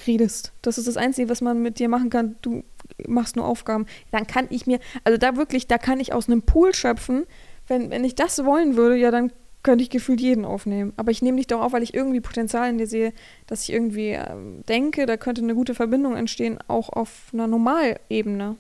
redest. 0.06 0.52
Das 0.62 0.78
ist 0.78 0.86
das 0.88 0.96
Einzige, 0.96 1.28
was 1.28 1.40
man 1.40 1.62
mit 1.62 1.78
dir 1.78 1.88
machen 1.88 2.10
kann. 2.10 2.36
Du 2.42 2.62
machst 3.06 3.36
nur 3.36 3.46
Aufgaben. 3.46 3.86
Dann 4.10 4.26
kann 4.26 4.46
ich 4.50 4.66
mir, 4.66 4.78
also 5.04 5.18
da 5.18 5.36
wirklich, 5.36 5.66
da 5.66 5.78
kann 5.78 6.00
ich 6.00 6.12
aus 6.12 6.28
einem 6.28 6.42
Pool 6.42 6.74
schöpfen. 6.74 7.24
Wenn, 7.66 7.90
wenn 7.90 8.04
ich 8.04 8.14
das 8.14 8.44
wollen 8.44 8.76
würde, 8.76 8.96
ja, 8.96 9.10
dann 9.10 9.32
könnte 9.62 9.82
ich 9.82 9.90
gefühlt 9.90 10.20
jeden 10.20 10.44
aufnehmen. 10.44 10.92
Aber 10.96 11.10
ich 11.10 11.20
nehme 11.20 11.36
dich 11.36 11.48
doch 11.48 11.60
auf, 11.60 11.72
weil 11.72 11.82
ich 11.82 11.94
irgendwie 11.94 12.20
Potenzial 12.20 12.70
in 12.70 12.78
dir 12.78 12.86
sehe, 12.86 13.12
dass 13.46 13.62
ich 13.64 13.72
irgendwie 13.72 14.10
äh, 14.10 14.24
denke, 14.68 15.04
da 15.06 15.16
könnte 15.16 15.42
eine 15.42 15.54
gute 15.54 15.74
Verbindung 15.74 16.16
entstehen, 16.16 16.58
auch 16.68 16.88
auf 16.88 17.30
einer 17.32 17.46
Normalebene. 17.46 18.56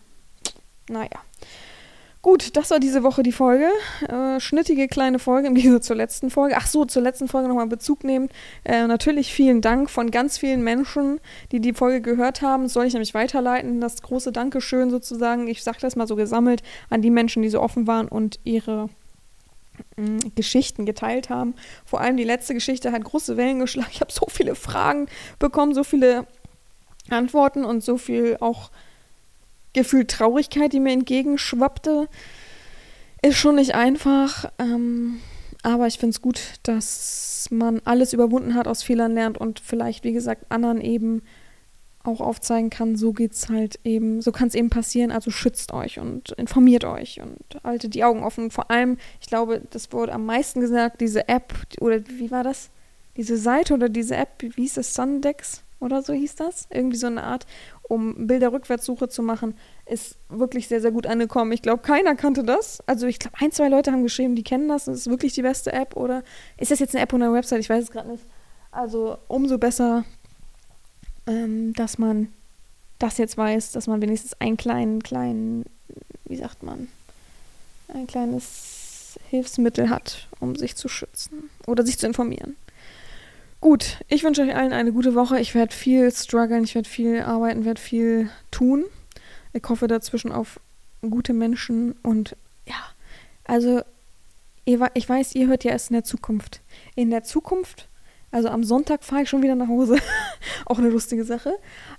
Naja. 0.88 1.27
Gut, 2.20 2.56
das 2.56 2.70
war 2.70 2.80
diese 2.80 3.04
Woche 3.04 3.22
die 3.22 3.32
Folge. 3.32 3.68
Äh, 4.08 4.40
schnittige 4.40 4.88
kleine 4.88 5.18
Folge 5.18 5.46
im 5.48 5.54
Gegensatz 5.56 5.86
zur 5.86 5.96
letzten 5.96 6.30
Folge. 6.30 6.56
Ach 6.56 6.66
so, 6.66 6.84
zur 6.84 7.02
letzten 7.02 7.28
Folge 7.28 7.48
nochmal 7.48 7.68
Bezug 7.68 8.02
nehmen. 8.02 8.28
Äh, 8.64 8.86
natürlich 8.86 9.32
vielen 9.32 9.60
Dank 9.60 9.88
von 9.88 10.10
ganz 10.10 10.36
vielen 10.36 10.62
Menschen, 10.62 11.20
die 11.52 11.60
die 11.60 11.72
Folge 11.72 12.00
gehört 12.00 12.42
haben. 12.42 12.64
Das 12.64 12.72
soll 12.72 12.86
ich 12.86 12.92
nämlich 12.92 13.14
weiterleiten. 13.14 13.80
Das 13.80 14.02
große 14.02 14.32
Dankeschön 14.32 14.90
sozusagen. 14.90 15.46
Ich 15.46 15.62
sage 15.62 15.78
das 15.80 15.94
mal 15.94 16.08
so 16.08 16.16
gesammelt 16.16 16.62
an 16.90 17.02
die 17.02 17.10
Menschen, 17.10 17.42
die 17.42 17.50
so 17.50 17.60
offen 17.60 17.86
waren 17.86 18.08
und 18.08 18.40
ihre 18.44 18.88
Geschichten 20.34 20.86
geteilt 20.86 21.30
haben. 21.30 21.54
Vor 21.84 22.00
allem 22.00 22.16
die 22.16 22.24
letzte 22.24 22.54
Geschichte 22.54 22.92
hat 22.92 23.04
große 23.04 23.36
Wellen 23.36 23.60
geschlagen. 23.60 23.90
Ich 23.92 24.00
habe 24.00 24.12
so 24.12 24.26
viele 24.28 24.54
Fragen 24.54 25.06
bekommen, 25.38 25.74
so 25.74 25.84
viele 25.84 26.26
Antworten 27.10 27.64
und 27.64 27.82
so 27.82 27.96
viel 27.96 28.36
auch 28.40 28.70
gefühlt 29.72 30.10
Traurigkeit, 30.10 30.72
die 30.72 30.80
mir 30.80 30.92
entgegenschwappte. 30.92 32.08
Ist 33.22 33.36
schon 33.36 33.56
nicht 33.56 33.74
einfach, 33.74 34.50
ähm, 34.58 35.20
aber 35.62 35.86
ich 35.86 35.98
finde 35.98 36.10
es 36.10 36.22
gut, 36.22 36.40
dass 36.62 37.48
man 37.50 37.80
alles 37.84 38.12
überwunden 38.12 38.54
hat, 38.54 38.68
aus 38.68 38.82
Fehlern 38.82 39.14
lernt 39.14 39.38
und 39.38 39.60
vielleicht, 39.60 40.04
wie 40.04 40.12
gesagt, 40.12 40.50
anderen 40.50 40.80
eben 40.80 41.22
auch 42.04 42.20
aufzeigen 42.20 42.70
kann, 42.70 42.96
so 42.96 43.12
geht's 43.12 43.48
halt 43.48 43.78
eben, 43.84 44.22
so 44.22 44.32
kann 44.32 44.48
es 44.48 44.54
eben 44.54 44.70
passieren, 44.70 45.10
also 45.10 45.30
schützt 45.30 45.72
euch 45.72 45.98
und 45.98 46.30
informiert 46.32 46.84
euch 46.84 47.20
und 47.20 47.62
haltet 47.64 47.94
die 47.94 48.04
Augen 48.04 48.22
offen. 48.22 48.50
Vor 48.50 48.70
allem, 48.70 48.98
ich 49.20 49.26
glaube, 49.26 49.62
das 49.70 49.92
wurde 49.92 50.12
am 50.12 50.24
meisten 50.24 50.60
gesagt, 50.60 51.00
diese 51.00 51.28
App, 51.28 51.54
oder 51.80 52.00
wie 52.08 52.30
war 52.30 52.44
das? 52.44 52.70
Diese 53.16 53.36
Seite 53.36 53.74
oder 53.74 53.88
diese 53.88 54.16
App, 54.16 54.30
wie 54.38 54.50
hieß 54.50 54.76
es, 54.76 54.94
Sundex 54.94 55.64
oder 55.80 56.02
so 56.02 56.12
hieß 56.12 56.34
das? 56.36 56.66
Irgendwie 56.70 56.96
so 56.96 57.06
eine 57.06 57.22
Art, 57.22 57.46
um 57.82 58.26
Bilderrückwärtssuche 58.26 59.08
zu 59.08 59.22
machen, 59.22 59.54
ist 59.86 60.16
wirklich 60.28 60.68
sehr, 60.68 60.80
sehr 60.80 60.90
gut 60.90 61.06
angekommen. 61.06 61.52
Ich 61.52 61.62
glaube, 61.62 61.82
keiner 61.82 62.14
kannte 62.14 62.42
das. 62.42 62.82
Also 62.86 63.06
ich 63.06 63.18
glaube, 63.18 63.36
ein, 63.40 63.52
zwei 63.52 63.68
Leute 63.68 63.92
haben 63.92 64.02
geschrieben, 64.02 64.34
die 64.34 64.42
kennen 64.42 64.68
das, 64.68 64.86
das 64.86 64.98
ist 64.98 65.10
wirklich 65.10 65.34
die 65.34 65.42
beste 65.42 65.72
App 65.72 65.96
oder 65.96 66.22
ist 66.56 66.70
das 66.70 66.80
jetzt 66.80 66.94
eine 66.94 67.02
App 67.02 67.12
oder 67.12 67.26
eine 67.26 67.34
Website? 67.34 67.60
Ich 67.60 67.70
weiß 67.70 67.84
es 67.84 67.90
gerade 67.90 68.10
nicht. 68.10 68.24
Also 68.70 69.18
umso 69.28 69.58
besser 69.58 70.04
ähm, 71.28 71.74
dass 71.74 71.98
man 71.98 72.32
das 72.98 73.18
jetzt 73.18 73.36
weiß, 73.36 73.72
dass 73.72 73.86
man 73.86 74.00
wenigstens 74.02 74.34
einen 74.40 74.56
kleinen, 74.56 75.02
kleinen, 75.02 75.64
wie 76.24 76.36
sagt 76.36 76.62
man, 76.62 76.88
ein 77.92 78.06
kleines 78.06 79.18
Hilfsmittel 79.28 79.90
hat, 79.90 80.26
um 80.40 80.56
sich 80.56 80.74
zu 80.74 80.88
schützen 80.88 81.50
oder 81.66 81.84
sich 81.84 81.98
zu 81.98 82.06
informieren. 82.06 82.56
Gut, 83.60 83.98
ich 84.08 84.22
wünsche 84.22 84.42
euch 84.42 84.54
allen 84.54 84.72
eine 84.72 84.92
gute 84.92 85.14
Woche. 85.14 85.40
Ich 85.40 85.54
werde 85.54 85.74
viel 85.74 86.10
strugglen, 86.12 86.64
ich 86.64 86.74
werde 86.74 86.88
viel 86.88 87.22
arbeiten, 87.22 87.64
werde 87.64 87.80
viel 87.80 88.30
tun. 88.50 88.84
Ich 89.52 89.62
hoffe 89.68 89.88
dazwischen 89.88 90.30
auf 90.30 90.60
gute 91.00 91.32
Menschen 91.32 91.92
und 92.02 92.36
ja, 92.66 92.76
also 93.44 93.82
ich 94.64 95.08
weiß, 95.08 95.34
ihr 95.34 95.46
hört 95.46 95.64
ja 95.64 95.70
erst 95.70 95.90
in 95.90 95.94
der 95.94 96.04
Zukunft. 96.04 96.60
In 96.94 97.10
der 97.10 97.24
Zukunft 97.24 97.88
also 98.30 98.48
am 98.48 98.64
Sonntag 98.64 99.04
fahre 99.04 99.22
ich 99.22 99.28
schon 99.28 99.42
wieder 99.42 99.54
nach 99.54 99.68
Hause. 99.68 99.98
Auch 100.66 100.78
eine 100.78 100.90
lustige 100.90 101.24
Sache. 101.24 101.56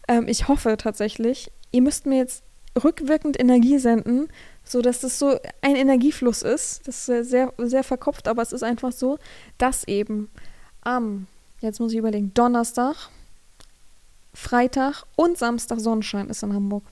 Ähm, 0.07 0.27
ich 0.27 0.47
hoffe 0.47 0.77
tatsächlich, 0.77 1.51
ihr 1.71 1.81
müsst 1.81 2.05
mir 2.05 2.17
jetzt 2.17 2.43
rückwirkend 2.81 3.39
Energie 3.39 3.79
senden, 3.79 4.27
sodass 4.63 4.99
das 4.99 5.17
so 5.17 5.37
ein 5.61 5.75
Energiefluss 5.75 6.43
ist. 6.43 6.87
Das 6.87 7.09
ist 7.09 7.29
sehr, 7.29 7.53
sehr 7.57 7.83
verkopft, 7.83 8.27
aber 8.27 8.43
es 8.43 8.53
ist 8.53 8.63
einfach 8.63 8.91
so, 8.91 9.17
dass 9.57 9.83
eben 9.85 10.29
am, 10.81 11.27
jetzt 11.61 11.79
muss 11.79 11.91
ich 11.91 11.97
überlegen, 11.97 12.33
Donnerstag, 12.33 12.95
Freitag 14.33 15.03
und 15.15 15.37
Samstag 15.37 15.79
Sonnenschein 15.79 16.29
ist 16.29 16.43
in 16.43 16.53
Hamburg. 16.53 16.83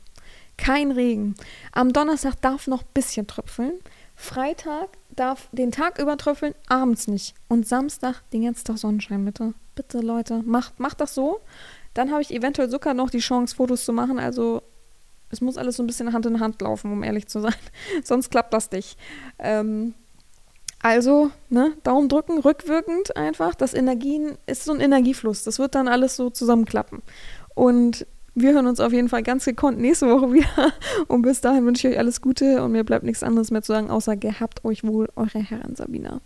Kein 0.58 0.92
Regen. 0.92 1.36
Am 1.72 1.94
Donnerstag 1.94 2.42
darf 2.42 2.68
noch 2.68 2.82
ein 2.82 2.90
bisschen 2.94 3.28
tröpfeln. 3.28 3.74
Freitag 4.16 4.90
darf 5.16 5.50
den 5.52 5.72
Tag 5.72 6.00
übertröpfeln, 6.00 6.56
abends 6.68 7.08
nicht. 7.08 7.36
Und 7.48 7.68
Samstag 7.68 8.24
den 8.34 8.44
ganzen 8.44 8.66
Tag 8.66 8.78
Sonnenschein, 8.80 9.24
bitte. 9.24 9.54
Bitte, 9.76 10.00
Leute, 10.00 10.42
macht, 10.44 10.80
macht 10.80 11.00
das 11.00 11.14
so. 11.14 11.40
Dann 11.94 12.12
habe 12.12 12.24
ich 12.24 12.34
eventuell 12.34 12.70
sogar 12.70 12.96
noch 12.96 13.12
die 13.12 13.20
Chance, 13.20 13.56
Fotos 13.56 13.86
zu 13.86 13.94
machen. 13.94 14.18
Also 14.18 14.64
es 15.30 15.42
muss 15.42 15.58
alles 15.58 15.78
so 15.78 15.84
ein 15.84 15.88
bisschen 15.88 16.14
Hand 16.14 16.26
in 16.26 16.40
Hand 16.40 16.62
laufen, 16.62 16.92
um 16.92 17.04
ehrlich 17.04 17.28
zu 17.28 17.40
sein. 17.42 17.56
Sonst 18.04 18.32
klappt 18.32 18.54
das 18.54 18.72
nicht. 18.72 18.98
Ähm, 19.38 19.94
also, 20.82 21.32
ne, 21.50 21.74
Daumen 21.84 22.10
drücken, 22.10 22.40
rückwirkend 22.40 23.18
einfach. 23.18 23.56
Das 23.56 23.74
Energien 23.74 24.38
ist 24.46 24.66
so 24.66 24.74
ein 24.74 24.80
Energiefluss. 24.80 25.44
Das 25.44 25.60
wird 25.60 25.76
dann 25.76 25.88
alles 25.88 26.16
so 26.16 26.30
zusammenklappen. 26.30 27.02
Und 27.56 28.06
wir 28.36 28.54
hören 28.54 28.68
uns 28.68 28.80
auf 28.80 28.94
jeden 28.94 29.10
Fall 29.10 29.24
ganz 29.24 29.46
gekonnt 29.46 29.80
nächste 29.80 30.08
Woche 30.08 30.34
wieder. 30.34 30.74
Und 31.08 31.24
bis 31.24 31.42
dahin 31.42 31.66
wünsche 31.66 31.88
ich 31.88 31.96
euch 31.96 32.00
alles 32.00 32.22
Gute 32.22 32.64
und 32.64 32.72
mir 32.72 32.84
bleibt 32.84 33.04
nichts 33.04 33.24
anderes 33.24 33.50
mehr 33.50 33.64
zu 33.64 33.74
sagen, 33.74 33.90
außer 33.90 34.16
gehabt 34.16 34.64
euch 34.64 34.84
wohl, 34.84 35.10
eure 35.16 35.40
Herren 35.40 35.76
Sabina. 35.76 36.22